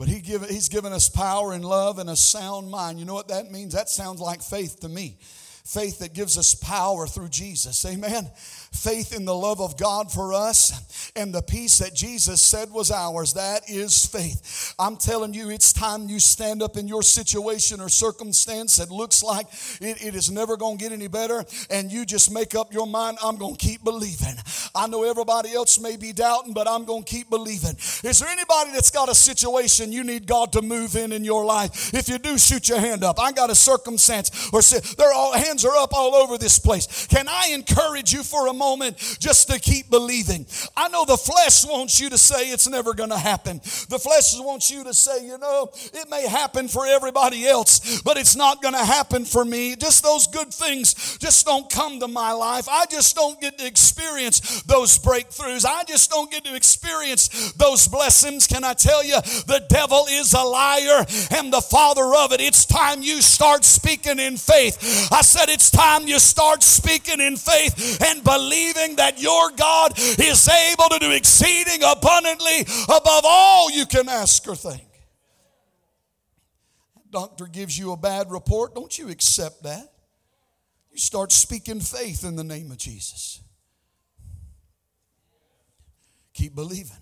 But 0.00 0.08
he 0.08 0.20
give, 0.20 0.48
he's 0.48 0.70
given 0.70 0.94
us 0.94 1.10
power 1.10 1.52
and 1.52 1.62
love 1.62 1.98
and 1.98 2.08
a 2.08 2.16
sound 2.16 2.70
mind. 2.70 2.98
You 2.98 3.04
know 3.04 3.12
what 3.12 3.28
that 3.28 3.50
means? 3.50 3.74
That 3.74 3.90
sounds 3.90 4.18
like 4.18 4.40
faith 4.40 4.80
to 4.80 4.88
me. 4.88 5.18
Faith 5.72 6.00
that 6.00 6.14
gives 6.14 6.36
us 6.36 6.54
power 6.54 7.06
through 7.06 7.28
Jesus. 7.28 7.84
Amen 7.84 8.28
faith 8.72 9.14
in 9.14 9.24
the 9.24 9.34
love 9.34 9.60
of 9.60 9.76
God 9.76 10.12
for 10.12 10.32
us 10.32 11.12
and 11.16 11.34
the 11.34 11.42
peace 11.42 11.78
that 11.78 11.92
Jesus 11.92 12.40
said 12.40 12.70
was 12.70 12.90
ours. 12.90 13.34
That 13.34 13.68
is 13.68 14.06
faith. 14.06 14.74
I'm 14.78 14.96
telling 14.96 15.34
you, 15.34 15.50
it's 15.50 15.72
time 15.72 16.08
you 16.08 16.20
stand 16.20 16.62
up 16.62 16.76
in 16.76 16.86
your 16.86 17.02
situation 17.02 17.80
or 17.80 17.88
circumstance 17.88 18.76
that 18.76 18.90
looks 18.90 19.22
like 19.22 19.46
it, 19.80 20.04
it 20.04 20.14
is 20.14 20.30
never 20.30 20.56
going 20.56 20.78
to 20.78 20.84
get 20.84 20.92
any 20.92 21.08
better, 21.08 21.44
and 21.68 21.90
you 21.90 22.06
just 22.06 22.32
make 22.32 22.54
up 22.54 22.72
your 22.72 22.86
mind, 22.86 23.18
I'm 23.22 23.36
going 23.36 23.56
to 23.56 23.66
keep 23.66 23.82
believing. 23.82 24.36
I 24.74 24.86
know 24.86 25.02
everybody 25.02 25.52
else 25.52 25.80
may 25.80 25.96
be 25.96 26.12
doubting, 26.12 26.54
but 26.54 26.68
I'm 26.68 26.84
going 26.84 27.02
to 27.02 27.10
keep 27.10 27.28
believing. 27.28 27.74
Is 27.76 28.20
there 28.20 28.28
anybody 28.28 28.70
that's 28.72 28.90
got 28.90 29.08
a 29.08 29.14
situation 29.14 29.92
you 29.92 30.04
need 30.04 30.26
God 30.26 30.52
to 30.52 30.62
move 30.62 30.94
in 30.94 31.12
in 31.12 31.24
your 31.24 31.44
life? 31.44 31.92
If 31.92 32.08
you 32.08 32.18
do, 32.18 32.38
shoot 32.38 32.68
your 32.68 32.78
hand 32.78 33.02
up. 33.02 33.20
I 33.20 33.32
got 33.32 33.50
a 33.50 33.54
circumstance, 33.54 34.50
or 34.52 34.62
say, 34.62 34.78
they're 34.96 35.12
all 35.12 35.32
hands 35.32 35.59
are 35.64 35.76
up 35.76 35.92
all 35.92 36.14
over 36.14 36.38
this 36.38 36.58
place. 36.58 37.06
Can 37.06 37.28
I 37.28 37.50
encourage 37.52 38.12
you 38.12 38.22
for 38.22 38.48
a 38.48 38.52
moment 38.52 38.96
just 39.18 39.50
to 39.50 39.58
keep 39.58 39.90
believing. 39.90 40.46
I 40.76 40.88
know 40.88 41.04
the 41.04 41.16
flesh 41.16 41.64
wants 41.66 42.00
you 42.00 42.10
to 42.10 42.18
say 42.18 42.50
it's 42.50 42.68
never 42.68 42.94
going 42.94 43.10
to 43.10 43.18
happen. 43.18 43.58
The 43.58 43.98
flesh 43.98 44.34
wants 44.38 44.70
you 44.70 44.84
to 44.84 44.94
say, 44.94 45.26
you 45.26 45.38
know, 45.38 45.70
it 45.92 46.08
may 46.10 46.26
happen 46.26 46.68
for 46.68 46.86
everybody 46.86 47.46
else, 47.46 48.00
but 48.02 48.16
it's 48.16 48.36
not 48.36 48.62
going 48.62 48.74
to 48.74 48.84
happen 48.84 49.24
for 49.24 49.44
me. 49.44 49.76
Just 49.76 50.02
those 50.02 50.26
good 50.26 50.52
things 50.52 51.18
just 51.18 51.44
don't 51.44 51.68
come 51.70 52.00
to 52.00 52.08
my 52.08 52.32
life. 52.32 52.68
I 52.68 52.86
just 52.86 53.14
don't 53.14 53.40
get 53.40 53.58
to 53.58 53.66
experience 53.66 54.62
those 54.62 54.98
breakthroughs. 54.98 55.66
I 55.66 55.84
just 55.84 56.10
don't 56.10 56.30
get 56.30 56.44
to 56.44 56.54
experience 56.54 57.52
those 57.52 57.88
blessings. 57.88 58.46
Can 58.46 58.64
I 58.64 58.74
tell 58.74 59.04
you, 59.04 59.20
the 59.46 59.64
devil 59.68 60.06
is 60.10 60.32
a 60.32 60.42
liar 60.42 61.04
and 61.30 61.52
the 61.52 61.60
father 61.60 62.14
of 62.16 62.32
it. 62.32 62.40
It's 62.40 62.64
time 62.64 63.02
you 63.02 63.20
start 63.20 63.64
speaking 63.64 64.18
in 64.18 64.36
faith. 64.36 65.10
I 65.12 65.22
said, 65.22 65.49
it's 65.50 65.70
time 65.70 66.06
you 66.06 66.18
start 66.18 66.62
speaking 66.62 67.20
in 67.20 67.36
faith 67.36 68.00
and 68.02 68.22
believing 68.24 68.96
that 68.96 69.20
your 69.20 69.50
God 69.50 69.98
is 69.98 70.48
able 70.48 70.88
to 70.90 70.98
do 70.98 71.10
exceeding 71.10 71.82
abundantly 71.84 72.60
above 72.84 73.24
all 73.24 73.70
you 73.70 73.86
can 73.86 74.08
ask 74.08 74.46
or 74.48 74.56
think. 74.56 74.86
Doctor 77.10 77.46
gives 77.46 77.78
you 77.78 77.92
a 77.92 77.96
bad 77.96 78.30
report, 78.30 78.74
don't 78.74 78.96
you 78.96 79.08
accept 79.08 79.64
that? 79.64 79.92
You 80.92 80.98
start 80.98 81.32
speaking 81.32 81.80
faith 81.80 82.24
in 82.24 82.36
the 82.36 82.44
name 82.44 82.70
of 82.70 82.78
Jesus. 82.78 83.40
Keep 86.32 86.54
believing. 86.54 86.96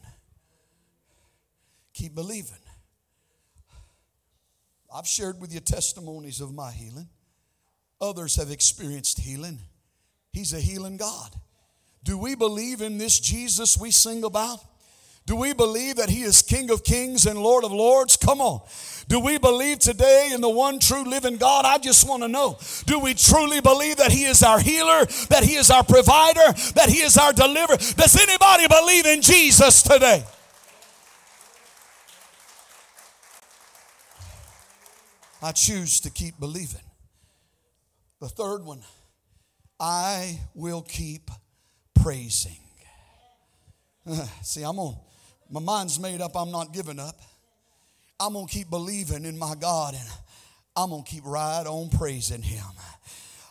Keep 1.95 2.15
believing. 2.15 2.59
I've 4.95 5.07
shared 5.07 5.41
with 5.41 5.53
you 5.53 5.61
testimonies 5.61 6.41
of 6.41 6.55
my 6.55 6.71
healing. 6.71 7.09
Others 8.01 8.37
have 8.37 8.51
experienced 8.51 9.21
healing. 9.21 9.59
He's 10.33 10.53
a 10.53 10.61
healing 10.61 10.97
God. 10.97 11.35
Do 12.05 12.17
we 12.17 12.35
believe 12.35 12.81
in 12.81 12.99
this 12.99 13.19
Jesus 13.19 13.77
we 13.77 13.91
sing 13.91 14.25
about? 14.25 14.61
Do 15.27 15.37
we 15.37 15.53
believe 15.53 15.97
that 15.97 16.09
He 16.09 16.23
is 16.23 16.41
King 16.41 16.71
of 16.71 16.85
Kings 16.85 17.27
and 17.27 17.39
Lord 17.39 17.63
of 17.63 17.71
Lords? 17.71 18.17
Come 18.17 18.41
on. 18.41 18.63
Do 19.09 19.21
we 19.21 19.37
believe 19.37 19.79
today 19.79 20.31
in 20.33 20.41
the 20.41 20.49
one 20.49 20.79
true 20.79 21.05
living 21.05 21.37
God? 21.37 21.67
I 21.67 21.77
just 21.77 22.09
want 22.09 22.23
to 22.23 22.29
know. 22.29 22.57
Do 22.87 22.99
we 22.99 23.13
truly 23.13 23.61
believe 23.61 23.99
that 23.99 24.11
He 24.11 24.25
is 24.25 24.43
our 24.43 24.59
healer, 24.59 25.05
that 25.29 25.45
He 25.45 25.57
is 25.57 25.71
our 25.71 25.85
provider, 25.85 26.53
that 26.77 26.89
He 26.89 27.03
is 27.03 27.19
our 27.19 27.35
deliverer? 27.35 27.77
Does 27.77 28.17
anybody 28.19 28.69
believe 28.69 29.05
in 29.05 29.21
Jesus 29.21 29.83
today? 29.83 30.25
I 35.43 35.53
choose 35.53 36.01
to 36.01 36.11
keep 36.11 36.41
believing. 36.41 36.88
The 38.21 38.29
third 38.29 38.65
one, 38.65 38.83
I 39.79 40.41
will 40.55 40.83
keep 40.83 41.31
praising. 41.95 42.59
See, 44.43 44.63
I'm 44.63 44.79
on, 44.79 44.97
my 45.51 45.61
mind's 45.61 46.01
made 46.01 46.21
up, 46.21 46.33
I'm 46.37 46.51
not 46.51 46.73
giving 46.73 46.99
up. 46.99 47.21
I'm 48.21 48.33
going 48.33 48.47
to 48.47 48.53
keep 48.53 48.69
believing 48.69 49.25
in 49.25 49.39
my 49.39 49.55
God 49.55 49.95
and 49.95 50.09
I'm 50.75 50.91
going 50.91 51.05
to 51.05 51.11
keep 51.11 51.25
right 51.25 51.65
on 51.65 51.91
praising 51.91 52.43
Him. 52.43 52.65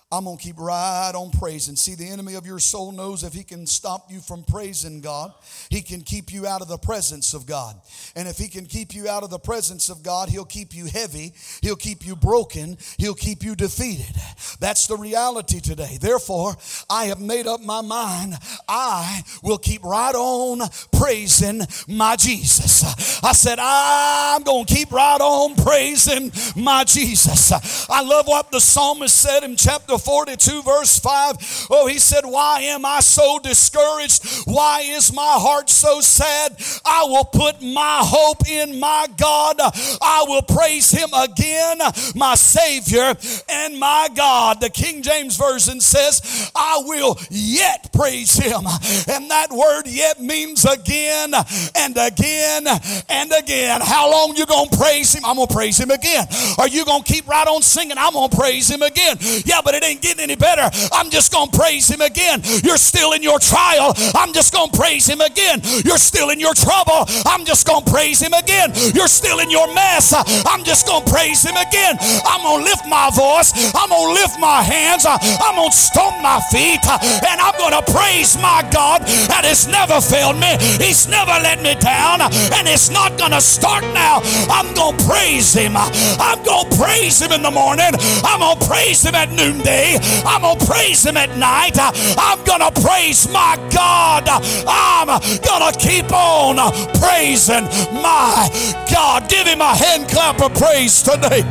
I'm 0.09 0.23
going 0.23 0.37
to 0.37 0.43
keep 0.43 0.57
right 0.57 1.11
on 1.13 1.31
praising. 1.31 1.75
See, 1.75 1.93
the 1.95 2.07
enemy 2.07 2.35
of 2.35 2.45
your 2.45 2.59
soul 2.59 2.93
knows 2.93 3.25
if 3.25 3.33
he 3.33 3.43
can 3.43 3.67
stop 3.67 4.09
you 4.09 4.21
from 4.21 4.43
praising 4.45 5.01
God, 5.01 5.33
he 5.69 5.81
can 5.81 5.99
keep 5.99 6.31
you 6.31 6.47
out 6.47 6.61
of 6.61 6.69
the 6.69 6.77
presence 6.77 7.33
of 7.33 7.45
God. 7.45 7.75
And 8.15 8.25
if 8.25 8.37
he 8.37 8.47
can 8.47 8.67
keep 8.67 8.95
you 8.95 9.09
out 9.09 9.23
of 9.23 9.29
the 9.29 9.37
presence 9.37 9.89
of 9.89 10.03
God, 10.03 10.29
he'll 10.29 10.45
keep 10.45 10.73
you 10.73 10.85
heavy, 10.85 11.33
he'll 11.61 11.75
keep 11.75 12.05
you 12.05 12.15
broken, 12.15 12.77
he'll 12.97 13.15
keep 13.15 13.43
you 13.43 13.53
defeated. 13.53 14.15
That's 14.61 14.87
the 14.87 14.95
reality 14.95 15.59
today. 15.59 15.97
Therefore, 15.99 16.55
I 16.89 17.07
have 17.07 17.19
made 17.19 17.45
up 17.45 17.59
my 17.59 17.81
mind. 17.81 18.35
I 18.69 19.23
will 19.43 19.57
keep 19.57 19.83
right 19.83 20.15
on 20.15 20.61
praising 20.93 21.63
my 21.85 22.15
Jesus. 22.15 23.21
I 23.21 23.33
said, 23.33 23.59
I'm 23.59 24.43
going 24.43 24.65
to 24.65 24.73
keep 24.73 24.89
right 24.89 25.19
on 25.19 25.55
praising 25.55 26.31
my 26.55 26.85
Jesus. 26.85 27.51
I 27.89 28.01
love 28.03 28.25
what 28.27 28.51
the 28.51 28.61
psalmist 28.61 29.13
said 29.13 29.43
in 29.43 29.57
chapter 29.57 29.96
42, 29.97 30.63
verse 30.63 30.99
5. 30.99 31.67
Oh, 31.69 31.87
he 31.87 31.99
said, 31.99 32.25
Why 32.25 32.61
am 32.61 32.85
I 32.85 32.99
so 32.99 33.39
discouraged? 33.39 34.45
Why 34.45 34.81
is 34.81 35.13
my 35.13 35.21
heart 35.39 35.69
so 35.69 36.01
sad? 36.01 36.55
I 36.85 37.03
will 37.05 37.25
put 37.25 37.61
my 37.61 37.99
hope 38.01 38.47
in 38.47 38.79
my 38.79 39.07
God. 39.17 39.55
I 39.59 40.25
will 40.27 40.41
praise 40.41 40.91
him 40.91 41.09
again, 41.13 41.79
my 42.15 42.35
Savior 42.35 43.13
and 43.49 43.79
my 43.79 44.09
God. 44.15 44.61
The 44.61 44.69
King 44.69 45.01
James 45.01 45.37
Version 45.37 45.79
says, 45.81 46.51
I 46.55 46.81
will 46.85 47.17
yet 47.29 47.91
praise 47.93 48.35
him. 48.35 48.65
And 49.09 49.29
that 49.31 49.51
word 49.51 49.83
yet 49.87 50.21
means 50.21 50.65
again 50.65 51.33
and 51.75 51.97
again 51.97 52.67
and 53.09 53.31
again. 53.31 53.81
How 53.81 54.11
long 54.11 54.35
you 54.35 54.45
gonna 54.45 54.69
praise 54.69 55.13
him? 55.13 55.23
I'm 55.25 55.35
gonna 55.35 55.47
praise 55.47 55.79
him 55.79 55.91
again. 55.91 56.25
Are 56.57 56.67
you 56.67 56.85
gonna 56.85 57.03
keep 57.03 57.27
right 57.27 57.47
on 57.47 57.61
singing? 57.61 57.97
I'm 57.97 58.13
gonna 58.13 58.35
praise 58.35 58.69
him 58.69 58.81
again. 58.81 59.17
Yeah, 59.45 59.61
but 59.63 59.75
it 59.75 59.83
ain't 59.87 60.01
getting 60.01 60.23
any 60.23 60.35
better. 60.35 60.67
I'm 60.91 61.09
just 61.09 61.31
going 61.31 61.49
to 61.49 61.57
praise 61.57 61.87
him 61.87 62.01
again. 62.01 62.41
You're 62.63 62.77
still 62.77 63.13
in 63.13 63.23
your 63.23 63.39
trial. 63.39 63.93
I'm 64.15 64.33
just 64.33 64.53
going 64.53 64.69
to 64.71 64.77
praise 64.77 65.07
him 65.07 65.21
again. 65.21 65.61
You're 65.85 65.97
still 65.97 66.29
in 66.29 66.39
your 66.39 66.53
trouble. 66.53 67.07
I'm 67.25 67.45
just 67.45 67.65
going 67.65 67.83
to 67.83 67.91
praise 67.91 68.21
him 68.21 68.33
again. 68.33 68.73
You're 68.93 69.07
still 69.07 69.39
in 69.39 69.49
your 69.49 69.71
mess. 69.73 70.13
I'm 70.13 70.63
just 70.63 70.85
going 70.87 71.05
to 71.05 71.11
praise 71.11 71.43
him 71.43 71.55
again. 71.55 71.97
I'm 72.27 72.43
going 72.43 72.63
to 72.63 72.69
lift 72.69 72.85
my 72.87 73.09
voice. 73.15 73.55
I'm 73.73 73.89
going 73.89 74.15
to 74.15 74.21
lift 74.21 74.39
my 74.39 74.61
hands. 74.61 75.05
I'm 75.07 75.55
going 75.55 75.71
to 75.71 75.75
stomp 75.75 76.19
my 76.21 76.41
feet. 76.51 76.83
And 77.23 77.39
I'm 77.39 77.55
going 77.57 77.73
to 77.73 77.83
praise 77.91 78.35
my 78.37 78.67
God 78.71 79.01
that 79.31 79.47
has 79.47 79.67
never 79.67 80.01
failed 80.01 80.37
me. 80.37 80.57
He's 80.83 81.07
never 81.07 81.31
let 81.39 81.63
me 81.63 81.75
down. 81.79 82.21
And 82.21 82.67
it's 82.67 82.89
not 82.89 83.17
going 83.17 83.31
to 83.31 83.41
start 83.41 83.83
now. 83.95 84.19
I'm 84.51 84.73
going 84.73 84.97
to 84.97 85.05
praise 85.05 85.53
him. 85.53 85.77
I'm 85.77 86.43
going 86.43 86.69
to 86.69 86.77
praise 86.77 87.21
him 87.21 87.31
in 87.31 87.41
the 87.41 87.51
morning. 87.51 87.93
I'm 88.23 88.41
going 88.41 88.59
to 88.59 88.67
praise 88.67 89.03
him 89.03 89.15
at 89.15 89.31
noonday 89.31 89.76
day. 89.77 89.97
I'm 90.25 90.41
going 90.41 90.57
to 90.57 90.65
praise 90.65 91.05
Him 91.05 91.17
at 91.17 91.37
night. 91.37 91.77
I'm 91.77 92.43
going 92.43 92.61
to 92.61 92.71
praise 92.81 93.27
my 93.29 93.55
God. 93.71 94.27
I'm 94.27 95.07
going 95.07 95.71
to 95.71 95.79
keep 95.79 96.11
on 96.11 96.57
praising 96.99 97.65
my 98.01 98.49
God. 98.91 99.29
Give 99.29 99.45
Him 99.45 99.61
a 99.61 99.75
hand 99.75 100.09
clap 100.09 100.41
of 100.41 100.53
praise 100.53 101.01
today. 101.01 101.43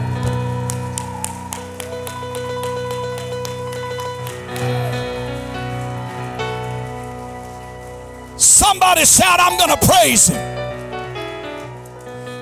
Somebody 8.37 9.05
shout, 9.05 9.39
I'm 9.41 9.57
going 9.57 9.71
to 9.71 9.87
praise 9.87 10.29
Him. 10.29 10.43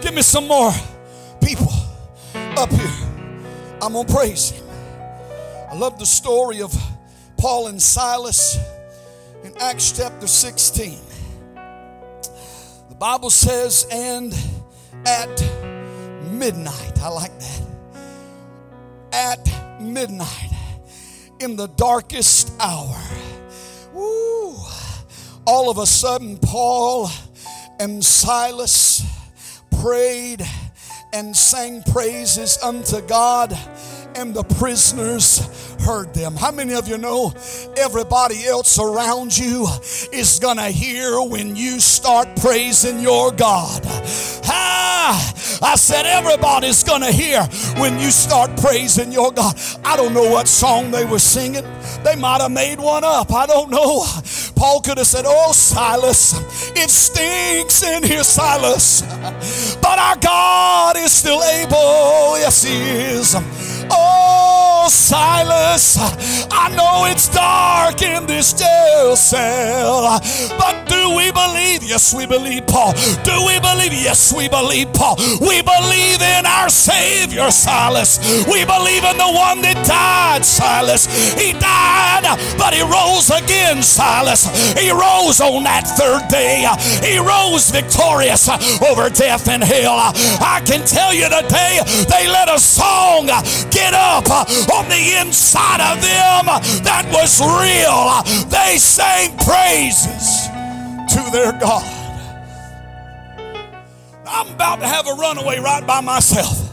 Give 0.00 0.14
me 0.14 0.22
some 0.22 0.48
more 0.48 0.72
people 1.42 1.72
up 2.56 2.70
here. 2.70 2.90
I'm 3.82 3.92
going 3.92 4.06
to 4.06 4.14
praise 4.14 4.50
Him. 4.50 4.63
I 5.74 5.76
love 5.76 5.98
the 5.98 6.06
story 6.06 6.62
of 6.62 6.72
Paul 7.36 7.66
and 7.66 7.82
Silas 7.82 8.56
in 9.42 9.52
Acts 9.58 9.90
chapter 9.90 10.28
16. 10.28 11.00
The 11.56 12.94
Bible 12.96 13.28
says, 13.28 13.84
and 13.90 14.32
at 15.04 15.40
midnight, 16.30 17.02
I 17.02 17.08
like 17.08 17.36
that. 17.40 17.62
At 19.12 19.80
midnight, 19.80 20.52
in 21.40 21.56
the 21.56 21.66
darkest 21.66 22.52
hour, 22.60 22.96
woo, 23.92 24.54
all 25.44 25.70
of 25.70 25.78
a 25.78 25.86
sudden, 25.86 26.38
Paul 26.38 27.10
and 27.80 28.04
Silas 28.04 29.04
prayed 29.82 30.46
and 31.12 31.36
sang 31.36 31.82
praises 31.82 32.58
unto 32.62 33.00
God 33.00 33.58
and 34.16 34.34
the 34.34 34.44
prisoners 34.44 35.40
heard 35.84 36.14
them. 36.14 36.36
How 36.36 36.50
many 36.50 36.74
of 36.74 36.88
you 36.88 36.98
know 36.98 37.32
everybody 37.76 38.46
else 38.46 38.78
around 38.78 39.36
you 39.36 39.66
is 40.12 40.38
going 40.38 40.56
to 40.56 40.70
hear 40.70 41.20
when 41.20 41.56
you 41.56 41.80
start 41.80 42.28
praising 42.36 43.00
your 43.00 43.32
God? 43.32 43.82
Ah, 44.46 45.34
I 45.62 45.76
said 45.76 46.06
everybody's 46.06 46.82
going 46.82 47.02
to 47.02 47.12
hear 47.12 47.42
when 47.76 47.98
you 47.98 48.10
start 48.10 48.56
praising 48.58 49.12
your 49.12 49.32
God. 49.32 49.58
I 49.84 49.96
don't 49.96 50.14
know 50.14 50.30
what 50.30 50.48
song 50.48 50.90
they 50.90 51.04
were 51.04 51.18
singing. 51.18 51.64
They 52.04 52.16
might 52.16 52.40
have 52.40 52.52
made 52.52 52.78
one 52.78 53.04
up. 53.04 53.32
I 53.32 53.46
don't 53.46 53.70
know. 53.70 54.04
Paul 54.56 54.80
could 54.80 54.98
have 54.98 55.06
said, 55.06 55.24
Oh, 55.26 55.52
Silas, 55.52 56.34
it 56.76 56.90
stinks 56.90 57.82
in 57.82 58.02
here, 58.02 58.24
Silas. 58.24 59.02
But 59.82 59.98
our 59.98 60.16
God 60.16 60.96
is 60.96 61.12
still 61.12 61.42
able. 61.42 62.38
Yes, 62.38 62.62
He 62.62 62.74
is. 62.74 63.34
Oh, 63.90 64.88
Silas, 64.88 65.98
I 66.50 66.68
know 66.76 67.06
it's 67.10 67.28
dark 67.28 68.02
in 68.02 68.26
this 68.26 68.52
jail 68.52 69.16
cell, 69.16 70.20
but 70.58 70.86
do 70.88 71.16
we 71.16 71.30
believe? 71.32 71.82
Yes, 71.82 72.14
we 72.14 72.26
believe, 72.26 72.66
Paul. 72.66 72.92
Do 73.22 73.46
we 73.46 73.58
believe? 73.60 73.92
Yes, 73.92 74.32
we 74.32 74.48
believe, 74.48 74.92
Paul. 74.92 75.16
We 75.40 75.62
believe 75.62 76.20
in 76.20 76.46
our 76.46 76.68
Savior, 76.68 77.50
Silas. 77.50 78.18
We 78.46 78.64
believe 78.64 79.04
in 79.04 79.16
the 79.16 79.30
one 79.32 79.62
that 79.62 79.84
died, 79.86 80.44
Silas. 80.44 81.06
He 81.34 81.52
died, 81.52 82.24
but 82.58 82.74
he 82.74 82.82
rose 82.82 83.30
again, 83.30 83.82
Silas. 83.82 84.46
He 84.78 84.90
rose 84.90 85.40
on 85.40 85.64
that 85.64 85.86
third 85.96 86.28
day. 86.28 86.66
He 87.02 87.18
rose 87.18 87.70
victorious 87.70 88.48
over 88.82 89.08
death 89.10 89.48
and 89.48 89.62
hell. 89.62 89.96
I 89.96 90.62
can 90.64 90.84
tell 90.86 91.12
you 91.14 91.28
today, 91.28 91.80
they 92.08 92.28
let 92.28 92.48
a 92.48 92.58
song 92.58 93.28
get 93.74 93.92
up 93.92 94.30
on 94.72 94.88
the 94.88 95.18
inside 95.20 95.82
of 95.82 96.00
them 96.00 96.46
that 96.84 97.04
was 97.12 97.40
real. 97.42 98.22
They 98.48 98.78
sang 98.78 99.36
praises 99.38 100.46
to 101.12 101.30
their 101.32 101.52
God. 101.58 101.84
I'm 104.26 104.54
about 104.54 104.80
to 104.80 104.86
have 104.86 105.06
a 105.06 105.14
runaway 105.14 105.58
right 105.58 105.86
by 105.86 106.00
myself. 106.00 106.63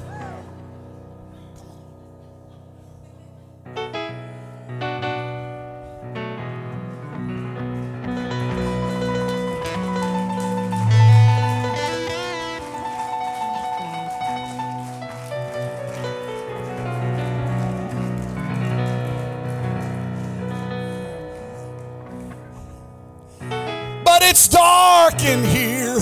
It's 24.24 24.48
dark 24.48 25.22
in 25.24 25.44
here. 25.44 25.98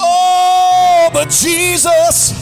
Oh, 0.00 1.10
but 1.12 1.30
Jesus 1.30 2.32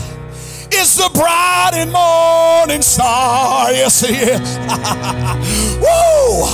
is 0.73 0.97
the 0.97 1.11
bright 1.15 1.73
and 1.75 1.93
morning 1.93 2.83
star. 2.83 3.73
Yes, 3.73 4.01
He 4.01 4.15
is. 4.15 4.59
Woo! 5.81 6.47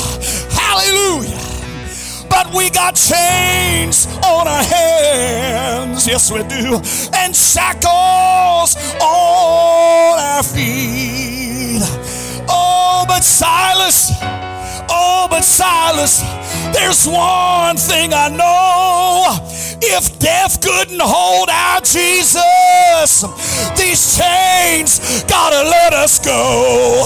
Hallelujah 0.51 1.47
but 2.37 2.53
we 2.55 2.69
got 2.69 2.95
chains 2.95 4.07
on 4.25 4.47
our 4.47 4.63
hands. 4.63 6.07
Yes, 6.07 6.31
we 6.31 6.43
do. 6.45 6.81
And 7.15 7.35
shackles 7.35 8.77
on 9.01 10.19
our 10.19 10.43
feet. 10.43 11.81
Oh, 12.49 13.05
but 13.09 13.25
Silas, 13.25 14.11
oh, 14.91 15.27
but 15.31 15.45
Silas, 15.45 16.23
there's 16.77 17.09
one 17.09 17.77
thing 17.77 18.13
I 18.13 18.29
know. 18.29 19.39
If 19.81 20.19
death 20.19 20.61
couldn't 20.61 21.01
hold 21.01 21.49
our 21.49 21.81
Jesus, 21.81 23.25
these 23.77 24.19
chains 24.19 25.01
gotta 25.25 25.63
let 25.69 25.95
us 25.95 26.19
go. 26.19 27.05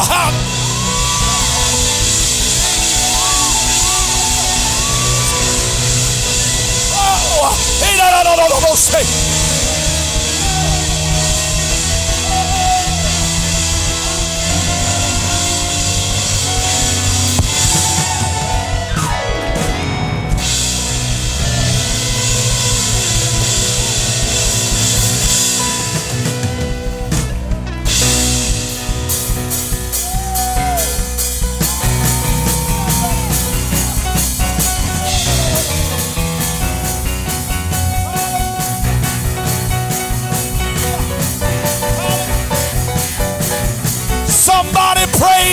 Oh, 6.93 7.55
hey, 7.81 7.97
no, 7.97 8.11
no, 8.11 8.23
no, 8.25 8.35
no, 8.37 8.47
no, 8.49 8.59
no, 8.61 9.40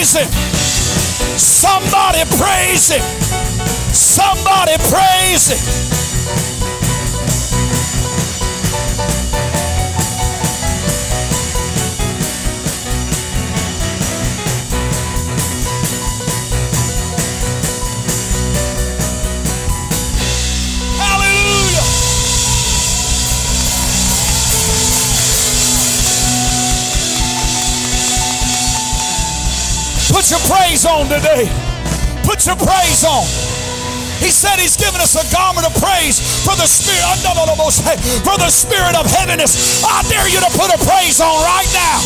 praise 0.08 0.15
Him. 0.15 1.38
Somebody 1.38 2.24
praise 2.38 2.89
Him. 2.89 3.02
Somebody 3.93 4.78
praise 4.89 5.50
Him. 5.50 5.96
Praise 30.47 30.86
on 30.86 31.05
today. 31.12 31.51
Put 32.23 32.45
your 32.47 32.55
praise 32.55 33.03
on. 33.03 33.27
He 34.19 34.31
said 34.31 34.57
he's 34.60 34.75
given 34.75 34.99
us 34.99 35.13
a 35.13 35.23
garment 35.31 35.67
of 35.67 35.75
praise 35.77 36.17
for 36.43 36.55
the 36.55 36.65
spirit, 36.65 37.03
for 38.23 38.38
the 38.39 38.49
spirit 38.49 38.95
of 38.95 39.05
heaviness. 39.05 39.83
I 39.83 40.01
dare 40.10 40.27
you 40.27 40.39
to 40.39 40.51
put 40.57 40.73
a 40.73 40.79
praise 40.88 41.21
on 41.21 41.36
right 41.43 41.69
now. 41.73 42.01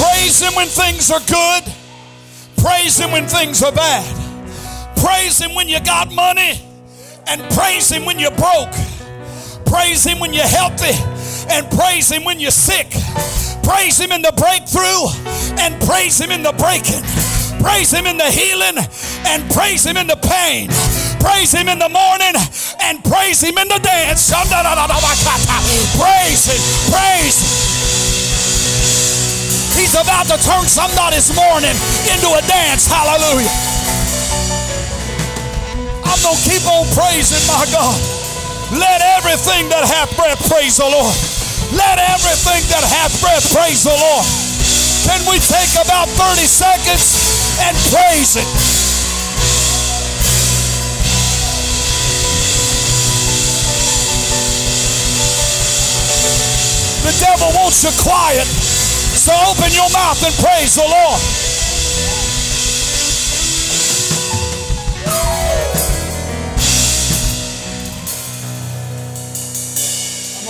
Praise 0.00 0.40
him 0.40 0.54
when 0.54 0.68
things 0.68 1.10
are 1.10 1.20
good. 1.20 1.72
Praise 2.56 2.98
him 2.98 3.10
when 3.10 3.26
things 3.26 3.62
are 3.62 3.72
bad. 3.72 4.19
Praise 5.20 5.38
Him 5.38 5.54
when 5.54 5.68
you 5.68 5.78
got 5.80 6.10
money, 6.10 6.58
and 7.28 7.42
praise 7.52 7.92
Him 7.92 8.06
when 8.06 8.18
you're 8.18 8.34
broke. 8.40 8.72
Praise 9.66 10.02
Him 10.02 10.18
when 10.18 10.32
you're 10.32 10.48
healthy, 10.48 10.96
and 11.52 11.68
praise 11.76 12.10
Him 12.10 12.24
when 12.24 12.40
you're 12.40 12.50
sick. 12.50 12.88
Praise 13.62 14.00
Him 14.00 14.12
in 14.12 14.22
the 14.22 14.32
breakthrough, 14.32 15.12
and 15.60 15.76
praise 15.84 16.18
Him 16.18 16.30
in 16.30 16.42
the 16.42 16.56
breaking. 16.56 17.04
Praise 17.60 17.92
Him 17.92 18.06
in 18.06 18.16
the 18.16 18.32
healing, 18.32 18.80
and 19.28 19.44
praise 19.52 19.84
Him 19.84 19.98
in 19.98 20.06
the 20.06 20.16
pain. 20.16 20.72
Praise 21.20 21.52
Him 21.52 21.68
in 21.68 21.78
the 21.78 21.92
morning, 21.92 22.32
and 22.80 23.04
praise 23.04 23.44
Him 23.44 23.58
in 23.58 23.68
the 23.68 23.78
dance. 23.84 24.32
Praise 26.00 26.48
Him, 26.48 26.60
praise. 26.88 27.36
He's 29.76 29.92
about 29.92 30.32
to 30.32 30.40
turn 30.40 30.64
somebody's 30.64 31.28
morning 31.36 31.76
into 32.08 32.32
a 32.32 32.40
dance. 32.48 32.88
Hallelujah. 32.88 33.69
I'm 36.10 36.18
going 36.26 36.34
to 36.34 36.42
keep 36.42 36.66
on 36.66 36.90
praising 36.90 37.38
my 37.46 37.62
God. 37.70 37.94
Let 38.74 38.98
everything 39.14 39.70
that 39.70 39.86
hath 39.86 40.10
breath 40.18 40.42
praise 40.50 40.74
the 40.74 40.90
Lord. 40.90 41.14
Let 41.70 42.02
everything 42.02 42.66
that 42.66 42.82
hath 42.82 43.14
breath 43.22 43.46
praise 43.54 43.86
the 43.86 43.94
Lord. 43.94 44.26
Can 45.06 45.22
we 45.30 45.38
take 45.38 45.70
about 45.78 46.10
30 46.10 46.42
seconds 46.50 47.14
and 47.62 47.78
praise 47.94 48.34
it? 48.34 48.46
The 57.06 57.14
devil 57.22 57.54
wants 57.54 57.86
you 57.86 57.94
quiet, 58.02 58.46
so 59.14 59.30
open 59.46 59.70
your 59.78 59.90
mouth 59.94 60.18
and 60.26 60.34
praise 60.42 60.74
the 60.74 60.86
Lord. 60.90 61.49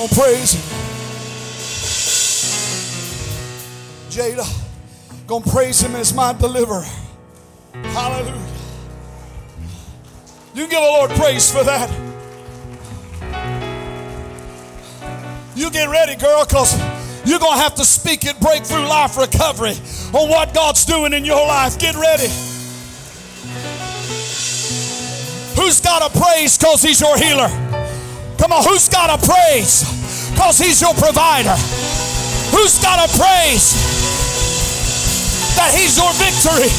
Gonna 0.01 0.15
praise 0.15 0.53
him. 0.53 0.63
Jada, 4.09 5.27
gonna 5.27 5.45
praise 5.45 5.81
him 5.81 5.95
as 5.95 6.15
my 6.15 6.33
deliverer. 6.33 6.87
Hallelujah. 7.75 8.47
You 10.55 10.67
give 10.69 10.81
the 10.81 10.81
Lord 10.81 11.11
praise 11.11 11.53
for 11.53 11.65
that. 11.65 11.91
You 15.55 15.71
get 15.71 15.91
ready, 15.91 16.17
girl, 16.17 16.45
because 16.47 16.73
you're 17.27 17.39
going 17.39 17.57
to 17.57 17.63
have 17.63 17.75
to 17.75 17.85
speak 17.85 18.25
it, 18.25 18.41
breakthrough 18.41 18.87
life 18.87 19.19
recovery 19.19 19.75
on 20.15 20.31
what 20.31 20.55
God's 20.55 20.87
doing 20.87 21.13
in 21.13 21.27
your 21.27 21.47
life. 21.47 21.79
Get 21.79 21.95
ready. 21.95 22.29
Who's 25.61 25.81
got 25.81 26.03
a 26.03 26.19
praise 26.19 26.57
because 26.57 26.83
He's 26.83 27.01
your 27.01 27.19
healer? 27.19 27.80
Come 28.41 28.57
on, 28.57 28.65
who's 28.65 28.89
got 28.89 29.13
a 29.13 29.21
praise? 29.21 29.85
Because 30.33 30.57
He's 30.57 30.81
your 30.81 30.95
provider. 30.95 31.53
Who's 32.57 32.81
got 32.81 32.97
a 32.97 33.09
praise? 33.21 33.77
That 35.61 35.77
He's 35.77 36.01
your 36.01 36.09
victory. 36.17 36.73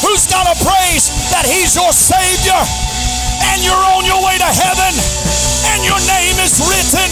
Who's 0.00 0.24
got 0.32 0.48
a 0.48 0.56
praise? 0.64 1.12
That 1.28 1.44
He's 1.44 1.76
your 1.76 1.92
Savior. 1.92 2.56
And 3.52 3.60
you're 3.60 3.84
on 3.92 4.08
your 4.08 4.24
way 4.24 4.40
to 4.40 4.48
heaven. 4.48 4.96
And 5.76 5.84
your 5.84 6.00
name 6.08 6.40
is 6.40 6.56
written 6.64 7.10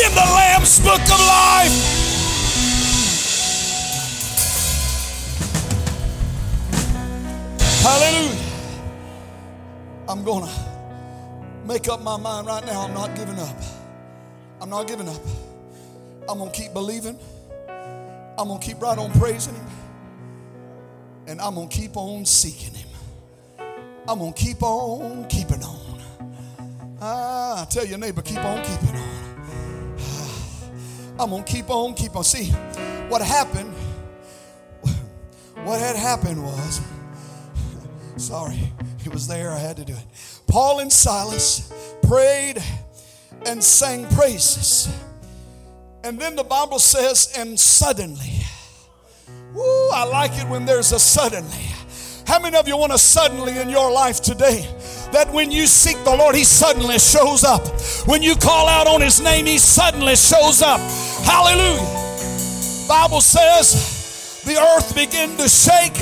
in 0.00 0.10
the 0.16 0.24
Lamb's 0.32 0.80
book 0.80 1.04
of 1.04 1.20
life. 1.20 1.76
Hallelujah. 7.84 8.40
I'm 10.08 10.24
going 10.24 10.46
to 10.46 10.67
make 11.68 11.86
up 11.86 12.02
my 12.02 12.16
mind 12.16 12.46
right 12.46 12.64
now 12.64 12.80
I'm 12.80 12.94
not 12.94 13.14
giving 13.14 13.38
up. 13.38 13.56
I'm 14.60 14.70
not 14.70 14.88
giving 14.88 15.06
up. 15.06 15.20
I'm 16.26 16.38
going 16.38 16.50
to 16.50 16.58
keep 16.58 16.72
believing. 16.72 17.18
I'm 18.38 18.48
going 18.48 18.58
to 18.58 18.66
keep 18.66 18.80
right 18.80 18.96
on 18.96 19.12
praising 19.12 19.54
Him. 19.54 19.66
And 21.26 21.40
I'm 21.42 21.54
going 21.54 21.68
to 21.68 21.76
keep 21.76 21.96
on 21.96 22.24
seeking 22.24 22.74
Him. 22.74 22.88
I'm 24.08 24.18
going 24.18 24.32
to 24.32 24.42
keep 24.42 24.62
on 24.62 25.28
keeping 25.28 25.62
on. 25.62 26.00
Ah, 27.02 27.62
I 27.62 27.64
tell 27.66 27.84
your 27.84 27.98
neighbor, 27.98 28.22
keep 28.22 28.38
on 28.38 28.64
keeping 28.64 28.96
on. 28.96 29.94
Ah, 30.00 30.70
I'm 31.20 31.30
going 31.30 31.44
to 31.44 31.52
keep 31.52 31.68
on 31.68 31.92
keep 31.94 32.16
on. 32.16 32.24
See, 32.24 32.50
what 33.10 33.20
happened, 33.20 33.74
what 35.64 35.78
had 35.80 35.96
happened 35.96 36.42
was, 36.42 36.80
sorry, 38.16 38.72
it 39.04 39.12
was 39.12 39.28
there, 39.28 39.50
I 39.50 39.58
had 39.58 39.76
to 39.76 39.84
do 39.84 39.92
it. 39.92 40.37
Paul 40.48 40.80
and 40.80 40.92
Silas 40.92 41.72
prayed 42.02 42.62
and 43.46 43.62
sang 43.62 44.06
praises. 44.08 44.88
And 46.02 46.18
then 46.18 46.34
the 46.36 46.44
Bible 46.44 46.78
says, 46.78 47.32
and 47.36 47.58
suddenly, 47.58 48.40
woo, 49.54 49.90
I 49.90 50.04
like 50.04 50.32
it 50.32 50.48
when 50.48 50.64
there's 50.64 50.92
a 50.92 50.98
suddenly. 50.98 51.66
How 52.26 52.40
many 52.40 52.56
of 52.56 52.66
you 52.66 52.76
want 52.76 52.92
a 52.92 52.98
suddenly 52.98 53.58
in 53.58 53.68
your 53.68 53.90
life 53.90 54.20
today? 54.20 54.66
that 55.12 55.32
when 55.32 55.50
you 55.50 55.66
seek 55.66 55.96
the 56.04 56.14
Lord, 56.14 56.34
He 56.34 56.44
suddenly 56.44 56.98
shows 56.98 57.44
up. 57.44 57.66
When 58.06 58.22
you 58.22 58.34
call 58.36 58.68
out 58.68 58.86
on 58.86 59.00
His 59.00 59.20
name, 59.20 59.46
He 59.46 59.58
suddenly 59.58 60.16
shows 60.16 60.62
up. 60.62 60.80
Hallelujah. 61.24 62.06
Bible 62.88 63.20
says 63.20 64.42
the 64.44 64.56
earth 64.56 64.94
began 64.94 65.36
to 65.36 65.48
shake. 65.48 65.96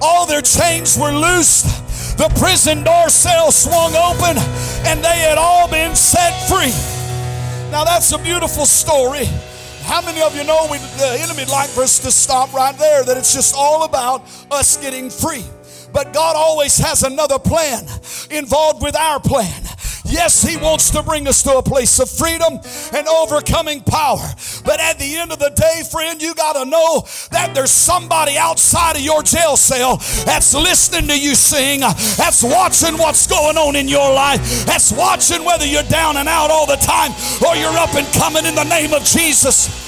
All 0.00 0.26
their 0.26 0.42
chains 0.42 0.98
were 0.98 1.12
loosed. 1.12 1.81
The 2.22 2.28
prison 2.38 2.84
door 2.84 3.08
cell 3.08 3.50
swung 3.50 3.96
open 3.96 4.38
and 4.86 5.02
they 5.02 5.18
had 5.26 5.38
all 5.38 5.68
been 5.68 5.96
set 5.96 6.30
free. 6.48 6.70
Now 7.72 7.82
that's 7.82 8.12
a 8.12 8.18
beautiful 8.18 8.64
story. 8.64 9.24
How 9.82 10.00
many 10.02 10.22
of 10.22 10.36
you 10.36 10.44
know 10.44 10.68
we, 10.70 10.78
the 10.78 11.18
enemy 11.18 11.46
like 11.46 11.68
for 11.68 11.82
us 11.82 11.98
to 11.98 12.12
stop 12.12 12.54
right 12.54 12.78
there? 12.78 13.02
That 13.02 13.16
it's 13.16 13.34
just 13.34 13.56
all 13.56 13.82
about 13.82 14.22
us 14.52 14.76
getting 14.76 15.10
free. 15.10 15.42
But 15.92 16.12
God 16.12 16.36
always 16.36 16.78
has 16.78 17.02
another 17.02 17.40
plan 17.40 17.88
involved 18.30 18.84
with 18.84 18.94
our 18.94 19.18
plan. 19.18 19.61
Yes, 20.12 20.42
He 20.42 20.58
wants 20.58 20.90
to 20.90 21.02
bring 21.02 21.26
us 21.26 21.42
to 21.44 21.56
a 21.56 21.62
place 21.62 21.98
of 21.98 22.10
freedom 22.10 22.60
and 22.92 23.08
overcoming 23.08 23.80
power. 23.80 24.20
But 24.62 24.78
at 24.78 24.98
the 24.98 25.16
end 25.16 25.32
of 25.32 25.38
the 25.38 25.48
day, 25.48 25.82
friend, 25.90 26.20
you 26.20 26.34
got 26.34 26.52
to 26.52 26.68
know 26.68 27.06
that 27.30 27.54
there's 27.54 27.70
somebody 27.70 28.36
outside 28.36 28.96
of 28.96 29.02
your 29.02 29.22
jail 29.22 29.56
cell 29.56 29.96
that's 30.26 30.52
listening 30.52 31.08
to 31.08 31.18
you 31.18 31.34
sing, 31.34 31.80
that's 31.80 32.42
watching 32.42 32.98
what's 32.98 33.26
going 33.26 33.56
on 33.56 33.74
in 33.74 33.88
your 33.88 34.12
life, 34.12 34.66
that's 34.66 34.92
watching 34.92 35.46
whether 35.46 35.64
you're 35.64 35.82
down 35.84 36.18
and 36.18 36.28
out 36.28 36.50
all 36.50 36.66
the 36.66 36.76
time 36.76 37.12
or 37.40 37.56
you're 37.56 37.78
up 37.78 37.94
and 37.94 38.06
coming 38.12 38.44
in 38.44 38.54
the 38.54 38.64
name 38.64 38.92
of 38.92 39.02
Jesus. 39.04 39.80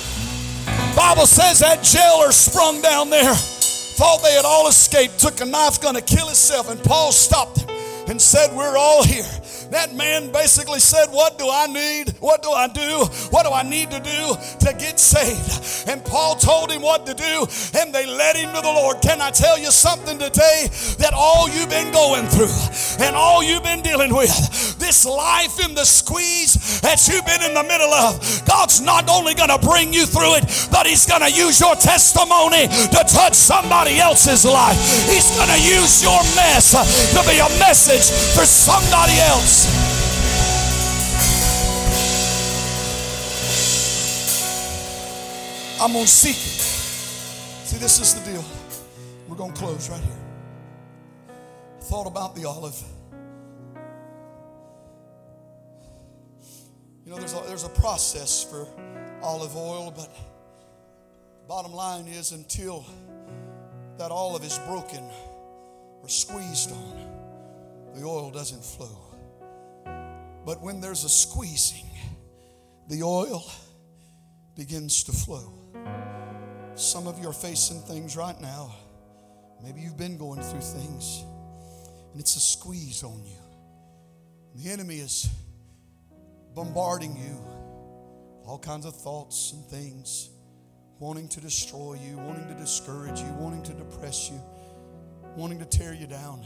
Bible 0.96 1.26
says 1.26 1.58
that 1.58 1.82
jailer 1.82 2.32
sprung 2.32 2.80
down 2.80 3.10
there, 3.10 3.34
thought 3.34 4.22
they 4.22 4.32
had 4.32 4.46
all 4.46 4.68
escaped, 4.68 5.18
took 5.18 5.42
a 5.42 5.44
knife, 5.44 5.82
gonna 5.82 6.00
kill 6.00 6.26
himself, 6.26 6.70
and 6.70 6.82
Paul 6.82 7.12
stopped 7.12 7.58
him 7.60 7.68
and 8.08 8.20
said, 8.20 8.54
We're 8.56 8.76
all 8.76 9.02
here. 9.02 9.24
That 9.70 9.94
man 9.94 10.32
basically 10.32 10.80
said, 10.80 11.06
What 11.10 11.38
do 11.38 11.48
I 11.50 11.66
need? 11.66 12.10
What 12.20 12.42
do 12.42 12.50
I 12.50 12.68
do? 12.68 13.06
What 13.30 13.44
do 13.44 13.52
I 13.52 13.62
need 13.62 13.90
to 13.90 14.00
do 14.00 14.36
to 14.66 14.76
get 14.78 14.98
saved? 14.98 15.88
And 15.88 16.04
Paul 16.04 16.36
told 16.36 16.70
him 16.70 16.82
what 16.82 17.06
to 17.06 17.14
do, 17.14 17.46
and 17.78 17.94
they 17.94 18.06
led 18.06 18.36
him 18.36 18.54
to 18.54 18.60
the 18.60 18.72
Lord. 18.72 19.00
Can 19.02 19.20
I 19.20 19.30
tell 19.30 19.58
you 19.58 19.70
something 19.70 20.18
today? 20.18 20.68
That 20.98 21.12
all 21.14 21.48
you've 21.48 21.70
been 21.70 21.92
going 21.92 22.26
through 22.26 23.04
and 23.04 23.16
all 23.16 23.42
you've 23.42 23.62
been 23.62 23.82
dealing 23.82 24.14
with, 24.14 24.78
this 24.78 25.04
life 25.04 25.64
in 25.64 25.74
the 25.74 25.84
squeeze 25.84 26.80
that 26.80 27.06
you've 27.08 27.26
been 27.26 27.42
in 27.42 27.54
the 27.54 27.62
middle 27.64 27.92
of, 27.92 28.20
God's 28.46 28.80
not 28.80 29.08
only 29.08 29.34
going 29.34 29.50
to 29.50 29.58
bring 29.58 29.92
you 29.92 30.06
through 30.06 30.36
it, 30.36 30.44
but 30.70 30.86
He's 30.86 31.06
going 31.06 31.22
to 31.22 31.30
use 31.30 31.60
your 31.60 31.74
testimony 31.76 32.68
to 32.68 33.00
touch 33.08 33.34
somebody 33.34 33.98
else's 33.98 34.44
life. 34.44 34.76
He's 35.08 35.30
going 35.36 35.50
to 35.50 35.60
use 35.60 36.02
your 36.02 36.20
mess 36.36 36.72
to 36.72 37.20
be 37.28 37.38
a 37.38 37.48
message 37.58 38.10
for 38.34 38.46
somebody 38.46 39.18
else. 39.20 39.53
I'm 45.84 45.92
going 45.92 46.07
to 46.07 46.11
seek 46.11 46.36
it. 46.36 46.61
See, 47.66 47.76
this 47.76 48.00
is 48.00 48.14
the 48.14 48.30
deal. 48.30 48.44
We're 49.28 49.36
going 49.36 49.52
to 49.52 49.59
close 49.61 49.90
right 49.90 50.00
here. 50.00 50.16
I 51.28 51.82
thought 51.82 52.07
about 52.07 52.34
the 52.34 52.46
olive. 52.46 52.82
You 57.05 57.11
know, 57.12 57.18
there's 57.18 57.34
a, 57.34 57.42
there's 57.46 57.64
a 57.64 57.68
process 57.68 58.42
for 58.42 58.66
olive 59.22 59.55
oil, 59.57 59.92
but 59.94 60.11
bottom 61.46 61.74
line 61.74 62.07
is 62.07 62.32
until 62.32 62.86
that 63.98 64.11
olive 64.11 64.42
is 64.42 64.59
broken 64.61 65.05
or 66.00 66.09
squeezed 66.09 66.72
on, 66.72 67.92
the 67.94 68.07
oil 68.07 68.30
doesn't 68.30 68.64
flow. 68.64 69.13
But 70.45 70.61
when 70.61 70.80
there's 70.80 71.05
a 71.05 71.09
squeezing, 71.09 71.88
the 72.88 73.03
oil 73.03 73.45
begins 74.57 75.05
to 75.05 75.12
flow. 75.12 75.53
Some 76.74 77.07
of 77.07 77.18
you 77.18 77.28
are 77.28 77.32
facing 77.32 77.80
things 77.82 78.16
right 78.16 78.38
now. 78.40 78.74
Maybe 79.62 79.80
you've 79.80 79.97
been 79.97 80.18
going 80.18 80.42
through 80.42 80.61
things, 80.61 81.24
and 82.12 82.20
it's 82.20 82.36
a 82.36 82.40
squeeze 82.40 83.03
on 83.03 83.24
you. 83.24 83.38
The 84.57 84.70
enemy 84.70 84.97
is 84.97 85.28
bombarding 86.55 87.16
you, 87.16 87.38
all 88.47 88.59
kinds 88.59 88.84
of 88.84 88.95
thoughts 88.95 89.53
and 89.53 89.64
things, 89.64 90.30
wanting 90.99 91.28
to 91.28 91.40
destroy 91.40 91.95
you, 91.95 92.18
wanting 92.18 92.47
to 92.49 92.55
discourage 92.55 93.20
you, 93.20 93.32
wanting 93.38 93.62
to 93.62 93.72
depress 93.72 94.30
you, 94.30 94.40
wanting 95.36 95.59
to 95.59 95.64
tear 95.64 95.95
you 95.95 96.07
down. 96.07 96.45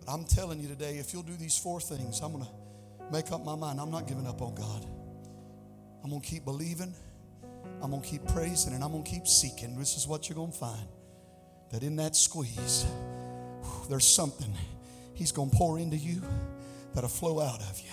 But 0.00 0.10
I'm 0.10 0.24
telling 0.24 0.60
you 0.60 0.68
today, 0.68 0.96
if 0.96 1.12
you'll 1.12 1.22
do 1.22 1.36
these 1.36 1.58
four 1.58 1.80
things, 1.80 2.20
I'm 2.20 2.32
going 2.32 2.44
to 2.44 2.50
make 3.12 3.32
up 3.32 3.44
my 3.44 3.54
mind. 3.56 3.80
I'm 3.80 3.90
not 3.90 4.06
giving 4.06 4.26
up 4.26 4.42
on 4.42 4.54
God. 4.54 4.86
I'm 6.02 6.10
going 6.10 6.22
to 6.22 6.28
keep 6.28 6.44
believing. 6.44 6.94
I'm 7.82 7.90
going 7.90 8.02
to 8.02 8.08
keep 8.08 8.26
praising 8.28 8.74
and 8.74 8.82
I'm 8.82 8.92
going 8.92 9.04
to 9.04 9.10
keep 9.10 9.26
seeking. 9.26 9.78
This 9.78 9.96
is 9.96 10.06
what 10.06 10.28
you're 10.28 10.36
going 10.36 10.52
to 10.52 10.58
find. 10.58 10.88
That 11.70 11.82
in 11.82 11.96
that 11.96 12.16
squeeze, 12.16 12.86
there's 13.88 14.06
something 14.06 14.52
He's 15.20 15.32
going 15.32 15.50
to 15.50 15.56
pour 15.56 15.78
into 15.78 15.98
you 15.98 16.22
that'll 16.94 17.10
flow 17.10 17.40
out 17.40 17.60
of 17.60 17.78
you. 17.78 17.90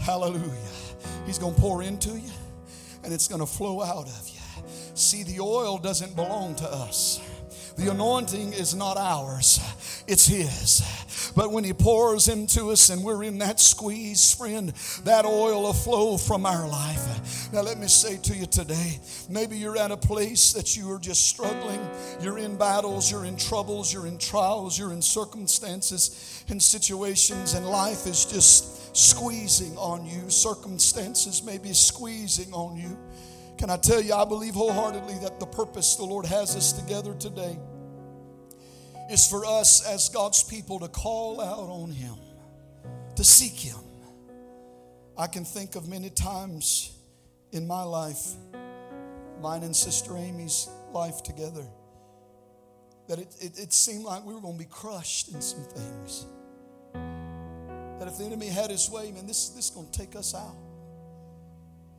Hallelujah. 0.00 0.50
He's 1.24 1.38
going 1.38 1.54
to 1.54 1.60
pour 1.60 1.84
into 1.84 2.10
you 2.10 2.32
and 3.04 3.12
it's 3.12 3.28
going 3.28 3.40
to 3.40 3.46
flow 3.46 3.80
out 3.80 4.08
of 4.08 4.28
you. 4.28 4.40
See, 4.94 5.22
the 5.22 5.38
oil 5.38 5.78
doesn't 5.78 6.16
belong 6.16 6.56
to 6.56 6.64
us. 6.64 7.20
The 7.76 7.92
anointing 7.92 8.54
is 8.54 8.74
not 8.74 8.96
ours, 8.96 9.60
it's 10.06 10.26
His. 10.26 10.82
But 11.34 11.52
when 11.52 11.64
He 11.64 11.72
pours 11.72 12.28
into 12.28 12.70
us 12.70 12.90
and 12.90 13.02
we're 13.02 13.22
in 13.22 13.38
that 13.38 13.60
squeeze, 13.60 14.34
friend, 14.34 14.70
that 15.04 15.24
oil 15.24 15.62
will 15.62 15.72
flow 15.72 16.16
from 16.16 16.46
our 16.46 16.68
life. 16.68 17.52
Now, 17.52 17.62
let 17.62 17.78
me 17.78 17.86
say 17.88 18.16
to 18.18 18.34
you 18.34 18.46
today 18.46 18.98
maybe 19.28 19.56
you're 19.56 19.78
at 19.78 19.90
a 19.90 19.96
place 19.96 20.52
that 20.52 20.76
you 20.76 20.90
are 20.92 20.98
just 20.98 21.28
struggling. 21.28 21.80
You're 22.20 22.38
in 22.38 22.56
battles, 22.56 23.10
you're 23.10 23.24
in 23.24 23.36
troubles, 23.36 23.92
you're 23.92 24.06
in 24.06 24.18
trials, 24.18 24.78
you're 24.78 24.92
in 24.92 25.02
circumstances 25.02 26.44
and 26.48 26.62
situations, 26.62 27.54
and 27.54 27.66
life 27.66 28.06
is 28.06 28.24
just 28.24 28.96
squeezing 28.96 29.76
on 29.76 30.04
you. 30.06 30.28
Circumstances 30.28 31.42
may 31.42 31.58
be 31.58 31.72
squeezing 31.72 32.52
on 32.52 32.76
you. 32.76 32.98
Can 33.58 33.70
I 33.70 33.76
tell 33.76 34.00
you, 34.00 34.14
I 34.14 34.24
believe 34.24 34.54
wholeheartedly 34.54 35.18
that 35.22 35.38
the 35.38 35.46
purpose 35.46 35.94
the 35.94 36.04
Lord 36.04 36.26
has 36.26 36.56
us 36.56 36.72
together 36.72 37.14
today 37.14 37.56
is 39.10 39.26
for 39.26 39.44
us 39.44 39.86
as 39.86 40.08
God's 40.08 40.42
people 40.42 40.78
to 40.80 40.88
call 40.88 41.40
out 41.40 41.68
on 41.68 41.90
Him, 41.90 42.16
to 43.16 43.24
seek 43.24 43.52
Him. 43.54 43.78
I 45.16 45.26
can 45.26 45.44
think 45.44 45.76
of 45.76 45.88
many 45.88 46.10
times 46.10 46.96
in 47.52 47.66
my 47.66 47.82
life, 47.82 48.34
mine 49.40 49.62
and 49.62 49.76
Sister 49.76 50.16
Amy's 50.16 50.68
life 50.92 51.22
together, 51.22 51.64
that 53.08 53.18
it, 53.18 53.34
it, 53.40 53.58
it 53.58 53.72
seemed 53.72 54.04
like 54.04 54.24
we 54.24 54.34
were 54.34 54.40
going 54.40 54.56
to 54.56 54.64
be 54.64 54.70
crushed 54.70 55.28
in 55.34 55.42
some 55.42 55.64
things. 55.64 56.26
That 56.94 58.08
if 58.08 58.18
the 58.18 58.24
enemy 58.24 58.46
had 58.46 58.70
his 58.70 58.90
way, 58.90 59.12
man, 59.12 59.26
this, 59.26 59.50
this 59.50 59.66
is 59.66 59.70
going 59.70 59.90
to 59.90 59.98
take 59.98 60.16
us 60.16 60.34
out. 60.34 60.56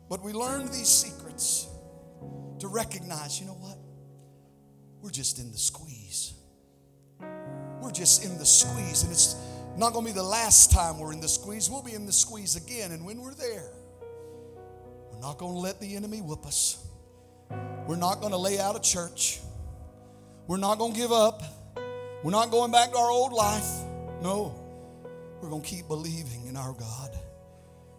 But 0.10 0.24
we 0.24 0.34
learned 0.34 0.70
these 0.70 0.90
secrets 0.90 1.68
to 2.60 2.68
recognize, 2.68 3.40
you 3.40 3.46
know 3.46 3.54
what? 3.54 3.78
We're 5.02 5.12
just 5.12 5.40
in 5.40 5.52
the 5.52 5.58
squeeze. 5.58 6.34
We're 7.84 7.92
just 7.92 8.24
in 8.24 8.38
the 8.38 8.46
squeeze. 8.46 9.04
And 9.04 9.12
it's 9.12 9.36
not 9.78 9.92
going 9.92 10.06
to 10.06 10.14
be 10.14 10.16
the 10.16 10.24
last 10.24 10.72
time 10.72 11.00
we're 11.00 11.12
in 11.12 11.20
the 11.20 11.28
squeeze. 11.28 11.70
We'll 11.70 11.84
be 11.84 11.94
in 11.94 12.06
the 12.06 12.14
squeeze 12.14 12.56
again. 12.56 12.94
And 12.94 13.06
when 13.06 13.22
we're 13.22 13.34
there, 13.34 13.72
we're 15.12 15.20
not 15.20 15.38
going 15.38 15.54
to 15.54 15.60
let 15.60 15.82
the 15.82 15.96
enemy 15.98 16.22
whoop 16.22 16.46
us. 16.46 16.86
We're 17.86 17.98
not 17.98 18.22
going 18.22 18.32
to 18.32 18.38
lay 18.38 18.58
out 18.58 18.78
a 18.78 18.82
church. 18.82 19.42
We're 20.48 20.58
not 20.58 20.78
going 20.78 20.94
to 20.94 21.00
give 21.00 21.12
up. 21.12 21.44
We're 22.24 22.32
not 22.32 22.52
going 22.52 22.72
back 22.72 22.92
to 22.92 22.98
our 22.98 23.12
old 23.12 23.34
life. 23.34 23.70
No. 24.22 24.56
We're 25.42 25.50
going 25.50 25.62
to 25.62 25.68
keep 25.68 25.90
believing 25.90 26.48
in 26.48 26.56
our 26.56 26.72
God. 26.72 27.10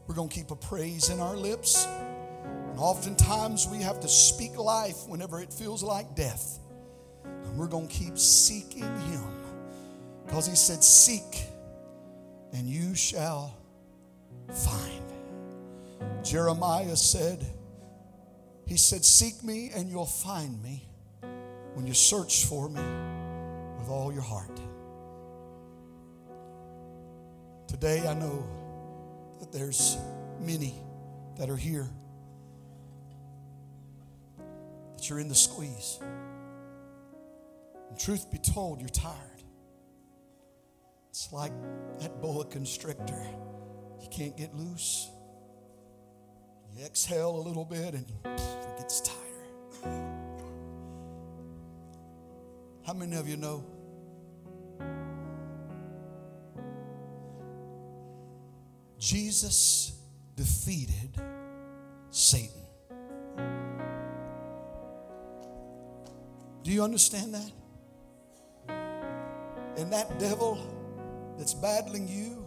We're 0.07 0.14
going 0.14 0.30
to 0.30 0.35
keep 0.35 0.51
a 0.51 0.57
praise 0.57 1.11
in 1.11 1.20
our 1.20 1.37
lips. 1.37 1.87
And 1.87 2.78
oftentimes 2.78 3.68
we 3.68 3.82
have 3.82 4.01
to 4.01 4.09
speak 4.09 4.57
life 4.57 5.07
whenever 5.07 5.43
it 5.43 5.53
feels 5.53 5.82
like 5.82 6.14
death. 6.14 6.59
And 7.24 7.59
we're 7.59 7.66
going 7.66 7.89
to 7.89 7.95
keep 7.95 8.16
seeking 8.16 8.82
Him. 8.82 9.44
Because 10.27 10.47
He 10.47 10.57
said, 10.57 10.83
Seek 10.83 11.45
and 12.53 12.68
you 12.68 12.95
shall 12.95 13.57
find. 14.53 15.03
Jeremiah 16.22 16.97
said, 16.97 17.45
He 18.66 18.77
said, 18.77 19.05
Seek 19.05 19.43
me 19.43 19.70
and 19.75 19.91
you'll 19.91 20.07
find 20.07 20.62
me 20.62 20.87
when 21.75 21.87
you 21.87 21.95
search 21.95 22.47
for 22.47 22.68
me 22.68 22.81
with 23.79 23.89
all 23.89 24.12
your 24.12 24.22
heart. 24.22 24.61
Today 27.66 28.07
I 28.07 28.14
know 28.14 28.47
that 29.41 29.53
there's 29.53 29.99
many 30.41 30.75
that 31.39 31.51
are 31.51 31.57
here 31.57 31.89
that 34.97 35.11
you're 35.11 35.18
in 35.18 35.29
the 35.29 35.35
squeeze. 35.35 35.99
And 37.91 37.99
truth 37.99 38.31
be 38.31 38.39
told, 38.39 38.81
you're 38.81 38.89
tired. 38.89 39.34
It's 41.25 41.33
like 41.33 41.53
that 42.01 42.20
boa 42.20 42.45
constrictor. 42.45 43.27
You 43.99 44.09
can't 44.11 44.37
get 44.37 44.55
loose. 44.55 45.09
You 46.77 46.85
exhale 46.85 47.35
a 47.35 47.41
little 47.41 47.64
bit 47.64 47.95
and 47.95 48.05
it 48.27 48.79
gets 48.79 49.01
tighter. 49.01 49.47
How 52.87 52.93
many 52.93 53.16
of 53.16 53.27
you 53.27 53.39
know? 53.39 53.64
Jesus 58.99 59.95
defeated 60.37 61.18
Satan. 62.11 62.51
Do 66.62 66.70
you 66.70 66.83
understand 66.83 67.33
that? 67.33 67.51
And 69.79 69.91
that 69.91 70.18
devil 70.18 70.74
that's 71.39 71.55
battling 71.55 72.09
you 72.09 72.47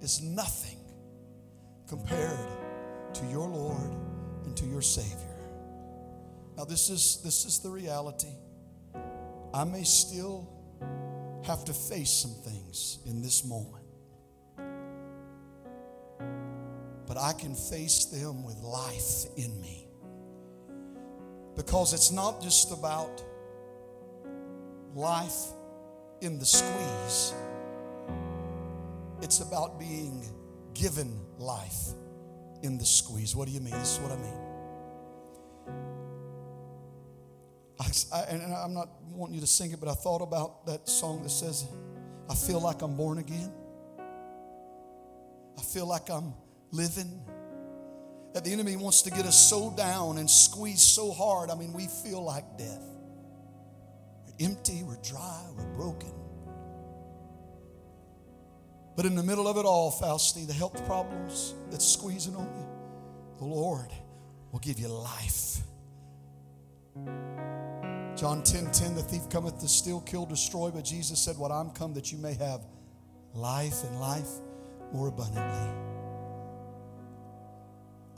is 0.00 0.20
nothing 0.22 0.78
compared 1.88 2.48
to 3.14 3.26
your 3.26 3.48
Lord 3.48 3.90
and 4.44 4.56
to 4.56 4.66
your 4.66 4.82
Savior. 4.82 5.16
Now 6.56 6.64
this 6.64 6.90
is 6.90 7.20
this 7.22 7.44
is 7.44 7.60
the 7.60 7.70
reality. 7.70 8.32
I 9.54 9.64
may 9.64 9.84
still 9.84 10.48
have 11.44 11.64
to 11.64 11.72
face 11.72 12.10
some 12.10 12.34
things 12.44 12.98
in 13.06 13.22
this 13.22 13.44
moment. 13.44 13.84
But 17.06 17.16
I 17.16 17.32
can 17.32 17.54
face 17.54 18.04
them 18.04 18.44
with 18.44 18.58
life 18.58 19.24
in 19.36 19.58
me. 19.62 19.86
Because 21.56 21.94
it's 21.94 22.12
not 22.12 22.42
just 22.42 22.70
about 22.70 23.24
life 24.94 25.46
in 26.20 26.38
the 26.38 26.44
squeeze, 26.44 27.32
it's 29.22 29.40
about 29.40 29.78
being 29.78 30.24
given 30.74 31.20
life 31.38 31.88
in 32.62 32.78
the 32.78 32.84
squeeze. 32.84 33.34
What 33.34 33.48
do 33.48 33.54
you 33.54 33.60
mean? 33.60 33.74
This 33.74 33.96
is 33.96 34.00
what 34.00 34.12
I 34.12 34.16
mean. 34.16 34.48
I, 38.12 38.20
and 38.30 38.54
I'm 38.54 38.74
not 38.74 38.88
wanting 39.12 39.36
you 39.36 39.40
to 39.40 39.46
sing 39.46 39.70
it, 39.72 39.80
but 39.80 39.88
I 39.88 39.94
thought 39.94 40.20
about 40.20 40.66
that 40.66 40.88
song 40.88 41.22
that 41.22 41.30
says, 41.30 41.66
I 42.28 42.34
feel 42.34 42.60
like 42.60 42.82
I'm 42.82 42.96
born 42.96 43.18
again. 43.18 43.52
I 45.56 45.62
feel 45.62 45.86
like 45.86 46.10
I'm 46.10 46.34
living. 46.70 47.20
That 48.34 48.44
the 48.44 48.52
enemy 48.52 48.76
wants 48.76 49.02
to 49.02 49.10
get 49.10 49.24
us 49.24 49.48
so 49.48 49.70
down 49.70 50.18
and 50.18 50.28
squeeze 50.28 50.82
so 50.82 51.12
hard. 51.12 51.50
I 51.50 51.54
mean, 51.54 51.72
we 51.72 51.86
feel 51.86 52.22
like 52.22 52.44
death. 52.58 52.84
We're 54.26 54.46
empty, 54.46 54.82
we're 54.82 55.00
dry, 55.02 55.42
we're 55.56 55.72
broken. 55.74 56.12
But 58.98 59.06
in 59.06 59.14
the 59.14 59.22
middle 59.22 59.46
of 59.46 59.56
it 59.56 59.64
all, 59.64 59.92
Fausti, 59.92 60.44
the 60.44 60.52
health 60.52 60.84
problems 60.84 61.54
that's 61.70 61.86
squeezing 61.86 62.34
on 62.34 62.46
you, 62.58 62.66
the 63.38 63.44
Lord 63.44 63.92
will 64.50 64.58
give 64.58 64.80
you 64.80 64.88
life. 64.88 65.58
John 68.16 68.42
10 68.42 68.72
10, 68.72 68.96
the 68.96 69.02
thief 69.02 69.28
cometh 69.30 69.60
to 69.60 69.68
steal, 69.68 70.00
kill, 70.00 70.26
destroy, 70.26 70.72
but 70.72 70.84
Jesus 70.84 71.20
said, 71.20 71.38
What 71.38 71.52
I'm 71.52 71.70
come 71.70 71.94
that 71.94 72.10
you 72.10 72.18
may 72.18 72.34
have 72.34 72.62
life 73.34 73.84
and 73.84 74.00
life 74.00 74.30
more 74.92 75.06
abundantly. 75.06 75.70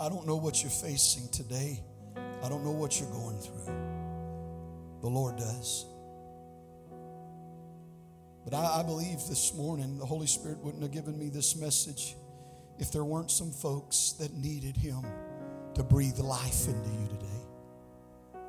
I 0.01 0.09
don't 0.09 0.27
know 0.27 0.37
what 0.37 0.63
you're 0.63 0.71
facing 0.71 1.29
today. 1.29 1.79
I 2.43 2.49
don't 2.49 2.65
know 2.65 2.71
what 2.71 2.99
you're 2.99 3.11
going 3.11 3.39
through. 3.39 3.67
The 5.03 5.09
Lord 5.09 5.37
does. 5.37 5.90
But 8.45 8.55
I, 8.55 8.81
I, 8.81 8.83
believe 8.83 9.19
this 9.29 9.55
morning 9.55 9.99
the 9.99 10.07
Holy 10.07 10.27
Spirit 10.27 10.59
wouldn't 10.59 10.83
have 10.83 10.93
given 10.93 11.19
me 11.19 11.29
this 11.29 11.57
message 11.57 12.17
if 12.79 12.91
there 12.91 13.05
weren't 13.05 13.31
some 13.31 13.51
folks 13.51 14.13
that 14.19 14.33
needed 14.33 14.77
Him 14.77 15.05
to 15.75 15.83
breathe 15.83 16.19
life 16.19 16.67
into 16.67 16.91
you 16.91 17.07
today, 17.09 18.41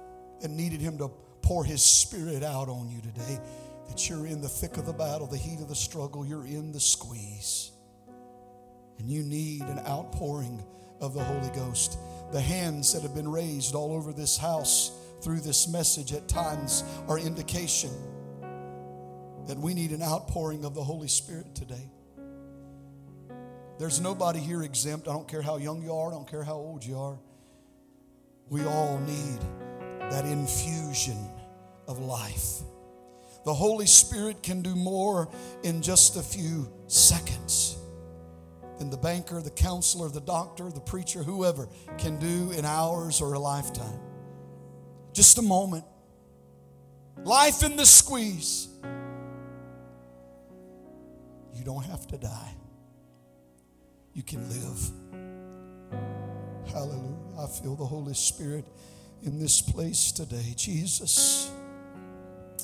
that 0.42 0.50
needed 0.50 0.80
Him 0.80 0.98
to 1.00 1.12
pour 1.42 1.66
His 1.66 1.84
Spirit 1.84 2.42
out 2.42 2.70
on 2.70 2.90
you 2.90 3.02
today, 3.02 3.40
that 3.90 4.10
you're 4.10 4.26
in 4.26 4.42
the 4.42 4.48
thick 4.48 4.78
of 4.78 4.86
the 4.86 4.94
battle, 4.94 5.28
the 5.28 5.38
heat 5.38 5.60
of 5.60 5.68
the 5.68 5.76
struggle, 5.76 6.26
you're 6.26 6.46
in 6.46 6.72
the 6.72 6.80
squeeze, 6.80 7.72
and 8.98 9.10
you 9.10 9.24
need 9.24 9.62
an 9.64 9.80
outpouring 9.80 10.64
of 11.02 11.14
the 11.14 11.24
Holy 11.24 11.50
Ghost. 11.50 11.98
The 12.32 12.40
hands 12.40 12.94
that 12.94 13.02
have 13.02 13.14
been 13.14 13.30
raised 13.30 13.76
all 13.76 13.94
over 13.94 14.14
this 14.14 14.38
house 14.38 14.98
through 15.22 15.42
this 15.42 15.68
message 15.68 16.14
at 16.14 16.30
times 16.30 16.86
are 17.10 17.20
indication 17.20 17.92
that 19.48 19.58
we 19.58 19.74
need 19.74 19.92
an 19.92 20.02
outpouring 20.02 20.66
of 20.66 20.74
the 20.76 20.84
Holy 20.84 21.08
Spirit 21.08 21.54
today. 21.56 21.90
There's 23.80 24.00
nobody 24.00 24.40
here 24.40 24.64
exempt. 24.64 25.08
I 25.08 25.14
don't 25.14 25.28
care 25.28 25.42
how 25.42 25.58
young 25.58 25.82
you 25.82 25.94
are, 25.94 26.10
I 26.10 26.12
don't 26.12 26.30
care 26.30 26.44
how 26.44 26.56
old 26.56 26.86
you 26.86 26.98
are. 27.00 27.18
We 28.50 28.66
all 28.66 29.00
need 29.00 29.40
that 30.12 30.26
infusion 30.26 31.18
of 31.88 32.00
life. 32.00 32.60
The 33.44 33.54
Holy 33.54 33.88
Spirit 33.88 34.44
can 34.44 34.62
do 34.62 34.76
more 34.76 35.30
in 35.64 35.82
just 35.82 36.16
a 36.16 36.22
few 36.22 36.72
seconds 36.88 37.78
than 38.78 38.90
the 38.90 38.98
banker, 38.98 39.42
the 39.42 39.50
counselor, 39.52 40.10
the 40.10 40.22
doctor, 40.22 40.70
the 40.70 40.80
preacher, 40.80 41.24
whoever 41.24 41.68
can 41.98 42.20
do 42.20 42.52
in 42.52 42.66
hours 42.66 43.22
or 43.22 43.34
a 43.34 43.40
lifetime. 43.40 44.00
Just 45.14 45.38
a 45.38 45.42
moment. 45.42 45.86
Life 47.24 47.64
in 47.64 47.76
the 47.76 47.86
squeeze. 47.86 48.70
You 51.62 51.66
don't 51.66 51.86
have 51.86 52.08
to 52.08 52.18
die, 52.18 52.56
you 54.16 54.24
can 54.24 54.50
live. 54.50 54.80
Hallelujah. 56.74 57.18
I 57.40 57.46
feel 57.46 57.76
the 57.76 57.86
Holy 57.86 58.16
Spirit 58.16 58.66
in 59.22 59.38
this 59.40 59.62
place 59.62 60.12
today. 60.12 60.56
Jesus. 60.58 61.52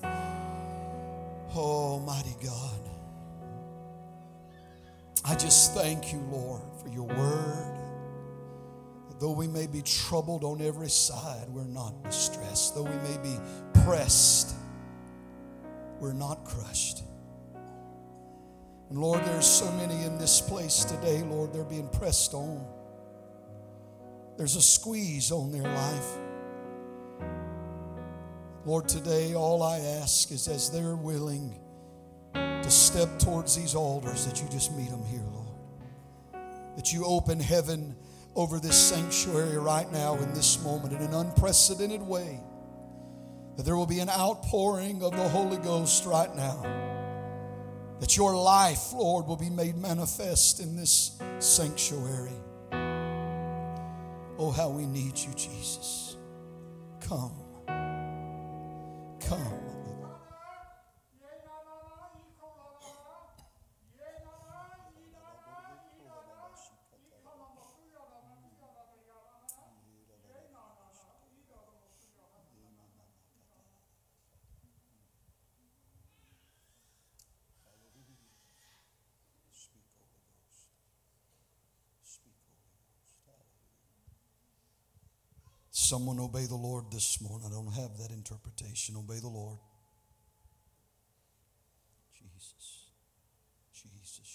Oh, 0.03 2.01
mighty 2.07 2.35
God. 2.43 2.89
I 5.23 5.35
just 5.35 5.75
thank 5.75 6.11
you, 6.11 6.17
Lord, 6.31 6.63
for 6.81 6.89
your 6.89 7.05
word. 7.05 7.77
Though 9.19 9.33
we 9.33 9.45
may 9.45 9.67
be 9.67 9.83
troubled 9.83 10.43
on 10.43 10.59
every 10.59 10.89
side, 10.89 11.47
we're 11.49 11.65
not 11.65 12.03
distressed. 12.03 12.73
Though 12.73 12.81
we 12.81 12.95
may 12.95 13.17
be 13.21 13.37
pressed, 13.83 14.55
we're 15.99 16.13
not 16.13 16.45
crushed. 16.45 17.03
And 18.89 18.99
Lord, 18.99 19.25
there's 19.25 19.45
so 19.45 19.69
many 19.73 20.05
in 20.05 20.17
this 20.17 20.39
place 20.39 20.85
today, 20.85 21.21
Lord, 21.23 21.53
they're 21.53 21.65
being 21.65 21.89
pressed 21.89 22.33
on. 22.33 22.65
There's 24.37 24.55
a 24.55 24.61
squeeze 24.61 25.31
on 25.31 25.51
their 25.51 25.63
life. 25.63 26.07
Lord, 28.65 28.87
today 28.87 29.33
all 29.33 29.61
I 29.63 29.79
ask 29.79 30.31
is 30.31 30.47
as 30.47 30.69
they're 30.69 30.95
willing 30.95 31.59
to 32.33 32.69
step 32.69 33.19
towards 33.19 33.55
these 33.55 33.75
altars, 33.75 34.25
that 34.25 34.41
you 34.41 34.47
just 34.49 34.73
meet 34.73 34.89
them 34.89 35.03
here, 35.05 35.23
Lord. 35.33 35.47
That 36.75 36.93
you 36.93 37.03
open 37.05 37.39
heaven 37.39 37.95
over 38.35 38.59
this 38.59 38.77
sanctuary 38.77 39.57
right 39.57 39.91
now 39.91 40.15
in 40.15 40.33
this 40.33 40.63
moment 40.63 40.93
in 40.93 41.01
an 41.01 41.13
unprecedented 41.13 42.01
way. 42.01 42.39
That 43.57 43.63
there 43.63 43.75
will 43.75 43.87
be 43.87 43.99
an 43.99 44.09
outpouring 44.09 45.01
of 45.01 45.11
the 45.11 45.27
Holy 45.27 45.57
Ghost 45.57 46.05
right 46.05 46.33
now 46.35 46.96
that 47.99 48.15
your 48.15 48.35
life, 48.35 48.93
Lord, 48.93 49.25
will 49.27 49.37
be 49.37 49.49
made 49.49 49.77
manifest 49.77 50.59
in 50.59 50.75
this 50.75 51.19
sanctuary. 51.39 52.31
Oh, 54.39 54.51
how 54.51 54.69
we 54.69 54.85
need 54.85 55.17
you, 55.17 55.33
Jesus. 55.33 56.15
Come. 57.01 57.31
Come. 59.19 59.66
Someone 85.87 86.19
obey 86.19 86.45
the 86.45 86.55
Lord 86.55 86.91
this 86.91 87.21
morning. 87.21 87.47
I 87.47 87.49
don't 87.49 87.71
have 87.71 87.97
that 87.99 88.11
interpretation. 88.11 88.97
Obey 88.97 89.21
the 89.21 89.29
Lord. 89.29 89.57
Jesus. 92.11 92.89
Jesus. 93.71 94.27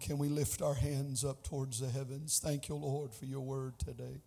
can 0.00 0.09
we 0.20 0.28
lift 0.28 0.60
our 0.60 0.74
hands 0.74 1.24
up 1.24 1.42
towards 1.42 1.80
the 1.80 1.88
heavens? 1.88 2.40
Thank 2.44 2.68
you, 2.68 2.74
Lord, 2.74 3.14
for 3.14 3.24
your 3.24 3.40
word 3.40 3.78
today. 3.78 4.20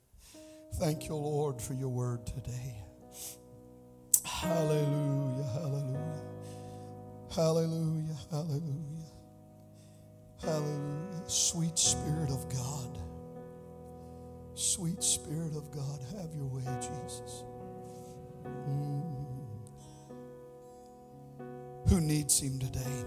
Thank 0.80 1.08
you, 1.08 1.14
Lord, 1.14 1.62
for 1.62 1.76
your 1.76 1.90
word 1.90 2.26
today. 2.26 2.84
Hallelujah, 4.26 5.44
hallelujah. 5.54 6.22
Hallelujah, 7.36 8.18
hallelujah. 8.32 9.12
Hallelujah. 10.42 11.24
Sweet 11.28 11.78
Spirit 11.78 12.32
of 12.32 12.50
God. 12.50 12.98
Sweet 14.56 15.04
Spirit 15.04 15.56
of 15.56 15.72
God, 15.72 16.00
have 16.18 16.34
your 16.34 16.48
way, 16.48 16.66
Jesus. 16.82 17.44
Mm. 18.42 19.04
Who 21.90 22.02
needs 22.02 22.40
Him 22.40 22.58
today? 22.58 23.06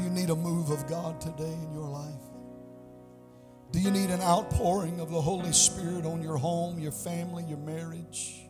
Do 0.00 0.06
you 0.06 0.12
need 0.12 0.30
a 0.30 0.36
move 0.36 0.70
of 0.70 0.88
God 0.88 1.20
today 1.20 1.52
in 1.52 1.74
your 1.74 1.86
life? 1.86 2.22
Do 3.70 3.78
you 3.78 3.90
need 3.90 4.08
an 4.08 4.22
outpouring 4.22 4.98
of 4.98 5.10
the 5.10 5.20
Holy 5.20 5.52
Spirit 5.52 6.06
on 6.06 6.22
your 6.22 6.38
home, 6.38 6.78
your 6.78 6.90
family, 6.90 7.44
your 7.44 7.58
marriage? 7.58 8.40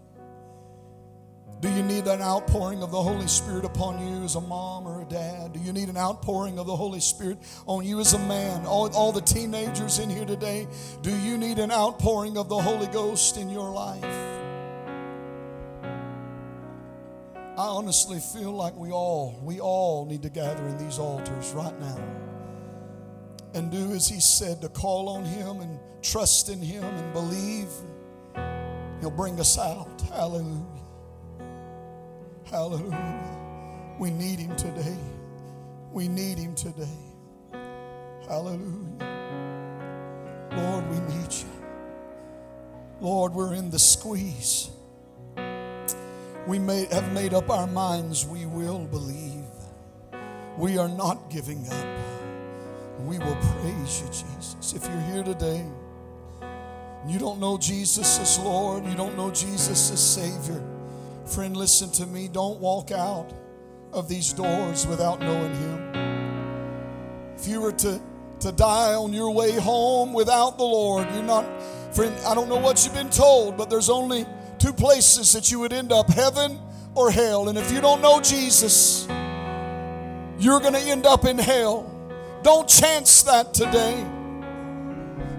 Do 1.59 1.69
you 1.69 1.83
need 1.83 2.07
an 2.07 2.23
outpouring 2.23 2.85
of 2.85 2.93
the 2.93 3.03
Holy 3.03 3.27
Spirit 3.27 3.65
upon 3.65 3.99
you 4.07 4.23
as 4.23 4.37
a 4.37 4.41
mom 4.41 4.87
or 4.87 5.03
a 5.03 5.05
dad? 5.07 5.53
Do 5.53 5.59
you 5.59 5.73
need 5.73 5.89
an 5.89 5.97
outpouring 5.97 6.61
of 6.61 6.69
the 6.69 6.77
Holy 6.77 7.01
Spirit 7.01 7.39
on 7.67 7.85
you 7.85 7.99
as 7.99 8.15
a 8.15 8.19
man? 8.21 8.65
All, 8.65 8.89
all 8.95 9.11
the 9.11 9.21
teenagers 9.21 9.99
in 9.99 10.09
here 10.09 10.25
today, 10.25 10.69
do 11.03 11.11
you 11.19 11.37
need 11.37 11.59
an 11.59 11.73
outpouring 11.73 12.39
of 12.39 12.49
the 12.49 12.61
Holy 12.63 12.87
Ghost 12.87 13.37
in 13.37 13.51
your 13.51 13.73
life? 13.73 14.40
Honestly 17.81 18.21
feel 18.21 18.53
like 18.53 18.77
we 18.77 18.91
all, 18.91 19.41
we 19.43 19.59
all 19.59 20.05
need 20.05 20.21
to 20.21 20.29
gather 20.29 20.63
in 20.67 20.77
these 20.77 20.99
altars 20.99 21.51
right 21.53 21.81
now 21.81 21.99
and 23.55 23.71
do 23.71 23.93
as 23.93 24.07
He 24.07 24.21
said 24.21 24.61
to 24.61 24.69
call 24.69 25.09
on 25.09 25.25
Him 25.25 25.63
and 25.63 25.81
trust 26.03 26.51
in 26.51 26.61
Him 26.61 26.85
and 26.85 27.13
believe. 27.15 27.71
He'll 29.01 29.11
bring 29.11 29.41
us 29.41 29.59
out. 29.59 29.89
Hallelujah. 30.11 30.67
Hallelujah. 32.51 33.97
We 33.99 34.11
need 34.11 34.39
him 34.39 34.55
today. 34.57 34.99
We 35.91 36.07
need 36.07 36.37
him 36.37 36.55
today. 36.55 36.85
Hallelujah. 38.29 39.09
Lord, 40.53 40.91
we 40.91 40.99
need 41.15 41.33
you. 41.33 41.49
Lord, 43.01 43.33
we're 43.33 43.55
in 43.55 43.71
the 43.71 43.79
squeeze. 43.79 44.69
We 46.47 46.59
may 46.59 46.87
have 46.87 47.13
made 47.13 47.35
up 47.35 47.51
our 47.51 47.67
minds 47.67 48.27
we 48.27 48.47
will 48.47 48.87
believe. 48.87 49.45
We 50.57 50.79
are 50.79 50.89
not 50.89 51.31
giving 51.31 51.67
up. 51.69 51.87
We 53.01 53.19
will 53.19 53.37
praise 53.37 54.01
you, 54.01 54.07
Jesus. 54.07 54.75
If 54.75 54.85
you're 54.85 55.01
here 55.13 55.23
today, 55.23 55.65
you 57.07 57.19
don't 57.19 57.41
know 57.41 57.57
Jesus 57.57 58.19
as 58.19 58.39
Lord, 58.39 58.85
you 58.85 58.95
don't 58.95 59.17
know 59.17 59.31
Jesus 59.31 59.91
as 59.91 60.01
Savior. 60.01 60.63
Friend, 61.27 61.57
listen 61.57 61.91
to 61.93 62.07
me. 62.07 62.29
Don't 62.29 62.61
walk 62.61 62.91
out 62.91 63.33
of 63.93 64.09
these 64.09 64.33
doors 64.33 64.87
without 64.87 65.21
knowing 65.21 65.55
Him. 65.55 67.35
If 67.37 67.49
you 67.49 67.61
were 67.61 67.73
to, 67.73 68.01
to 68.41 68.53
die 68.53 68.95
on 68.95 69.13
your 69.13 69.31
way 69.31 69.53
home 69.53 70.13
without 70.13 70.59
the 70.59 70.65
Lord, 70.65 71.07
you're 71.15 71.23
not, 71.23 71.45
friend, 71.95 72.15
I 72.27 72.35
don't 72.35 72.49
know 72.49 72.59
what 72.59 72.85
you've 72.85 72.95
been 72.95 73.11
told, 73.11 73.57
but 73.57 73.71
there's 73.71 73.89
only 73.89 74.27
two 74.61 74.73
places 74.73 75.33
that 75.33 75.51
you 75.51 75.59
would 75.59 75.73
end 75.73 75.91
up 75.91 76.09
heaven 76.09 76.61
or 76.95 77.11
hell. 77.11 77.49
And 77.49 77.59
if 77.59 77.73
you 77.73 77.81
don't 77.81 78.01
know 78.01 78.21
Jesus, 78.21 79.09
you're 80.39 80.61
going 80.61 80.75
to 80.75 80.81
end 80.81 81.07
up 81.07 81.25
in 81.25 81.39
hell. 81.39 81.91
Don't 82.43 82.69
chance 82.69 83.23
that 83.25 83.53
today. 83.53 84.07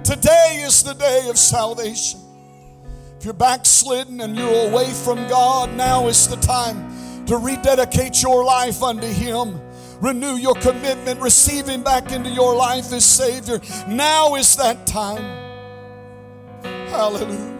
Today 0.04 0.64
is 0.66 0.84
the 0.84 0.94
day 0.94 1.28
of 1.30 1.38
salvation. 1.38 2.20
If 3.18 3.26
you're 3.26 3.34
backslidden 3.34 4.20
and 4.22 4.36
you're 4.36 4.70
away 4.70 4.92
from 4.92 5.28
God, 5.28 5.76
now 5.76 6.08
is 6.08 6.28
the 6.28 6.38
time 6.38 7.26
to 7.28 7.38
rededicate 7.38 8.22
your 8.22 8.44
life 8.44 8.82
unto 8.82 9.06
Him. 9.08 9.62
Renew 10.02 10.36
your 10.36 10.56
commitment, 10.56 11.22
receive 11.22 11.68
Him 11.68 11.84
back 11.84 12.12
into 12.12 12.32
your 12.32 12.56
life 12.56 12.92
as 12.92 13.06
Savior. 13.06 13.62
Now 13.88 14.34
is 14.36 14.56
that 14.56 14.88
time. 14.88 15.22
Hallelujah. 16.90 17.51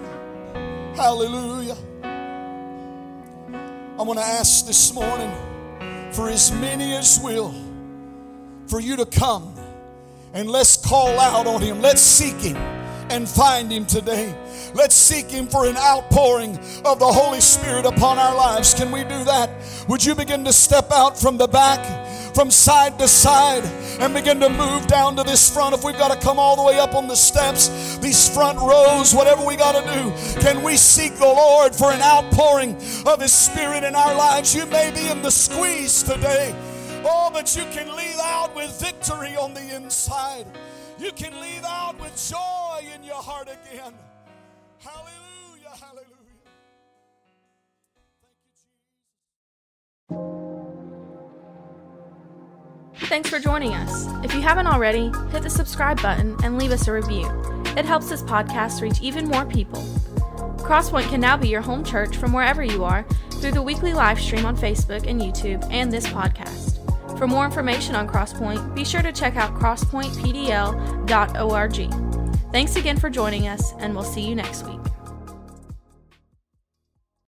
Hallelujah. 0.96 1.78
I 2.04 4.04
want 4.04 4.20
to 4.20 4.26
ask 4.26 4.66
this 4.66 4.94
morning 4.94 5.32
for 6.12 6.30
as 6.30 6.52
many 6.52 6.96
as 6.96 7.20
will 7.24 7.54
for 8.68 8.82
you 8.82 8.98
to 8.98 9.06
come 9.06 9.56
and 10.34 10.50
let's 10.50 10.76
call 10.76 11.20
out 11.20 11.48
on 11.48 11.62
Him. 11.62 11.82
Let's 11.82 12.02
seek 12.02 12.36
Him 12.36 12.58
and 13.10 13.28
find 13.28 13.72
Him 13.72 13.86
today. 13.86 14.36
Let's 14.74 14.96
seek 14.96 15.30
Him 15.30 15.48
for 15.48 15.66
an 15.66 15.78
outpouring 15.78 16.58
of 16.84 17.00
the 17.00 17.08
Holy 17.08 17.42
Spirit 17.42 17.86
upon 17.86 18.18
our 18.18 18.36
lives. 18.36 18.74
Can 18.74 18.92
we 18.92 19.04
do 19.04 19.24
that? 19.24 19.50
Would 19.88 20.04
you 20.04 20.14
begin 20.14 20.44
to 20.46 20.54
step 20.54 20.92
out 20.92 21.18
from 21.18 21.38
the 21.38 21.48
back, 21.48 21.80
from 22.34 22.52
side 22.52 22.98
to 23.00 23.08
side, 23.08 23.64
and 24.00 24.14
begin 24.14 24.40
to 24.40 24.50
move 24.50 24.88
down 24.88 25.16
to 25.18 25.24
this 25.24 25.50
front? 25.54 25.76
If 25.76 25.84
we've 25.84 25.98
got 25.98 26.12
to 26.12 26.20
come 26.20 26.40
all 26.40 26.56
the 26.56 26.64
way 26.64 26.80
up 26.80 26.96
on 26.96 27.08
the 27.08 27.16
steps, 27.16 27.98
these 27.98 28.30
front 28.34 28.60
rows, 28.60 29.14
whatever 29.14 29.46
we 29.46 29.56
got 29.56 29.74
to 29.74 29.82
do, 29.94 30.42
can 30.42 30.64
we 30.64 30.78
seek 30.78 31.16
the 31.16 31.26
Lord 31.26 31.76
for 31.76 31.92
an 31.92 32.02
outpouring 32.02 32.76
of 33.06 33.22
His 33.22 33.34
Spirit 33.34 33.84
in 33.84 33.96
our 33.96 34.16
lives? 34.16 34.56
You 34.56 34.66
may 34.68 34.92
be 34.92 35.08
in 35.08 35.22
the 35.22 35.32
squeeze 35.32 36.04
today. 36.04 36.56
Oh, 37.04 37.30
but 37.32 37.56
you 37.56 37.64
can 37.72 37.96
leave 37.96 38.20
out 38.20 38.56
with 38.56 38.80
victory 38.80 39.36
on 39.36 39.54
the 39.54 39.76
inside. 39.76 40.46
You 41.00 41.12
can 41.12 41.40
leave 41.42 41.64
out 41.66 42.00
with 42.00 42.16
joy 42.30 42.86
in 42.94 43.04
your 43.04 43.16
heart 43.16 43.48
again. 43.48 43.94
Hallelujah. 44.80 45.21
Thanks 53.06 53.30
for 53.30 53.40
joining 53.40 53.74
us. 53.74 54.08
If 54.24 54.34
you 54.34 54.42
haven't 54.42 54.68
already, 54.68 55.12
hit 55.32 55.44
the 55.44 55.50
subscribe 55.50 56.02
button 56.02 56.38
and 56.44 56.58
leave 56.58 56.72
us 56.72 56.88
a 56.88 56.94
review. 56.94 57.30
It 57.78 57.86
helps 57.86 58.10
this 58.10 58.22
podcast 58.22 58.82
reach 58.82 59.02
even 59.02 59.28
more 59.28 59.46
people. 59.46 59.82
Crosspoint 60.58 61.10
can 61.10 61.20
now 61.20 61.36
be 61.36 61.50
your 61.50 61.62
home 61.62 61.84
church 61.84 62.18
from 62.18 62.32
wherever 62.32 62.64
you 62.64 62.84
are 62.84 63.04
through 63.34 63.52
the 63.52 63.62
weekly 63.62 63.94
live 63.94 64.20
stream 64.20 64.46
on 64.46 64.56
Facebook 64.56 65.08
and 65.08 65.20
YouTube 65.20 65.68
and 65.72 65.92
this 65.92 66.06
podcast. 66.08 66.78
For 67.18 67.28
more 67.28 67.46
information 67.46 67.96
on 67.96 68.08
Crosspoint, 68.08 68.76
be 68.76 68.86
sure 68.86 69.02
to 69.02 69.12
check 69.12 69.36
out 69.36 69.56
crosspointpdl.org. 69.56 72.52
Thanks 72.52 72.76
again 72.76 72.98
for 72.98 73.10
joining 73.10 73.48
us, 73.48 73.74
and 73.80 73.96
we'll 73.96 74.04
see 74.04 74.22
you 74.22 74.36
next 74.36 74.66
week. 74.66 74.80